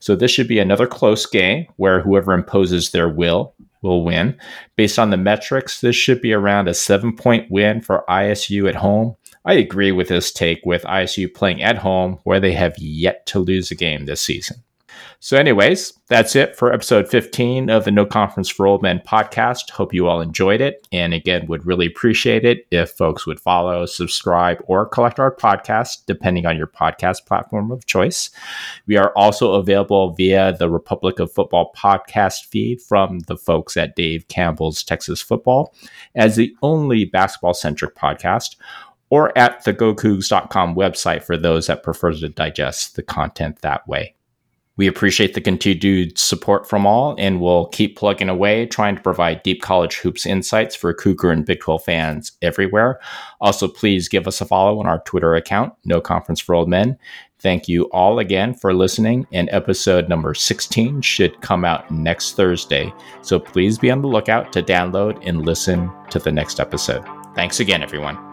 So 0.00 0.16
this 0.16 0.32
should 0.32 0.48
be 0.48 0.58
another 0.58 0.86
close 0.86 1.26
game 1.26 1.66
where 1.76 2.00
whoever 2.00 2.32
imposes 2.32 2.90
their 2.90 3.08
will 3.08 3.54
will 3.82 4.04
win. 4.04 4.38
Based 4.76 4.98
on 4.98 5.10
the 5.10 5.16
metrics, 5.16 5.80
this 5.80 5.96
should 5.96 6.20
be 6.20 6.32
around 6.32 6.68
a 6.68 6.74
seven 6.74 7.14
point 7.14 7.50
win 7.50 7.80
for 7.80 8.04
ISU 8.08 8.68
at 8.68 8.74
home. 8.74 9.14
I 9.44 9.54
agree 9.54 9.92
with 9.92 10.08
this 10.08 10.32
take 10.32 10.60
with 10.66 10.82
ISU 10.82 11.32
playing 11.32 11.62
at 11.62 11.78
home 11.78 12.18
where 12.24 12.40
they 12.40 12.52
have 12.52 12.76
yet 12.78 13.24
to 13.26 13.38
lose 13.38 13.70
a 13.70 13.74
game 13.74 14.04
this 14.04 14.20
season. 14.20 14.56
So, 15.22 15.36
anyways, 15.36 15.92
that's 16.08 16.34
it 16.34 16.56
for 16.56 16.72
episode 16.72 17.08
15 17.08 17.68
of 17.68 17.84
the 17.84 17.90
No 17.90 18.06
Conference 18.06 18.48
for 18.48 18.66
Old 18.66 18.82
Men 18.82 19.02
podcast. 19.06 19.70
Hope 19.70 19.92
you 19.92 20.06
all 20.06 20.20
enjoyed 20.20 20.60
it. 20.60 20.86
And 20.92 21.12
again, 21.12 21.46
would 21.46 21.66
really 21.66 21.86
appreciate 21.86 22.44
it 22.44 22.66
if 22.70 22.90
folks 22.90 23.26
would 23.26 23.38
follow, 23.38 23.84
subscribe, 23.84 24.62
or 24.66 24.86
collect 24.86 25.20
our 25.20 25.34
podcast, 25.34 26.06
depending 26.06 26.46
on 26.46 26.56
your 26.56 26.66
podcast 26.66 27.26
platform 27.26 27.70
of 27.70 27.84
choice. 27.86 28.30
We 28.86 28.96
are 28.96 29.12
also 29.14 29.52
available 29.54 30.14
via 30.14 30.56
the 30.58 30.70
Republic 30.70 31.18
of 31.18 31.32
Football 31.32 31.72
podcast 31.76 32.46
feed 32.46 32.80
from 32.80 33.20
the 33.20 33.36
folks 33.36 33.76
at 33.76 33.96
Dave 33.96 34.28
Campbell's 34.28 34.82
Texas 34.82 35.20
Football 35.20 35.74
as 36.14 36.36
the 36.36 36.54
only 36.62 37.04
basketball 37.04 37.54
centric 37.54 37.94
podcast 37.94 38.56
or 39.10 39.36
at 39.36 39.64
the 39.64 39.74
GoCoogs.com 39.74 40.74
website 40.74 41.22
for 41.22 41.36
those 41.36 41.66
that 41.66 41.82
prefer 41.82 42.12
to 42.12 42.28
digest 42.28 42.96
the 42.96 43.02
content 43.02 43.60
that 43.60 43.86
way. 43.86 44.14
We 44.80 44.86
appreciate 44.86 45.34
the 45.34 45.42
continued 45.42 46.16
support 46.16 46.66
from 46.66 46.86
all, 46.86 47.14
and 47.18 47.38
we'll 47.38 47.66
keep 47.66 47.98
plugging 47.98 48.30
away, 48.30 48.64
trying 48.64 48.96
to 48.96 49.02
provide 49.02 49.42
deep 49.42 49.60
college 49.60 49.96
hoops 49.96 50.24
insights 50.24 50.74
for 50.74 50.94
Cougar 50.94 51.30
and 51.30 51.44
Big 51.44 51.60
12 51.60 51.84
fans 51.84 52.32
everywhere. 52.40 52.98
Also, 53.42 53.68
please 53.68 54.08
give 54.08 54.26
us 54.26 54.40
a 54.40 54.46
follow 54.46 54.80
on 54.80 54.86
our 54.86 55.00
Twitter 55.00 55.34
account, 55.34 55.74
No 55.84 56.00
Conference 56.00 56.40
for 56.40 56.54
Old 56.54 56.70
Men. 56.70 56.96
Thank 57.40 57.68
you 57.68 57.90
all 57.90 58.18
again 58.18 58.54
for 58.54 58.72
listening, 58.72 59.26
and 59.32 59.50
episode 59.52 60.08
number 60.08 60.32
16 60.32 61.02
should 61.02 61.38
come 61.42 61.66
out 61.66 61.90
next 61.90 62.36
Thursday. 62.36 62.90
So 63.20 63.38
please 63.38 63.76
be 63.76 63.90
on 63.90 64.00
the 64.00 64.08
lookout 64.08 64.50
to 64.54 64.62
download 64.62 65.20
and 65.28 65.44
listen 65.44 65.90
to 66.08 66.18
the 66.18 66.32
next 66.32 66.58
episode. 66.58 67.04
Thanks 67.34 67.60
again, 67.60 67.82
everyone. 67.82 68.29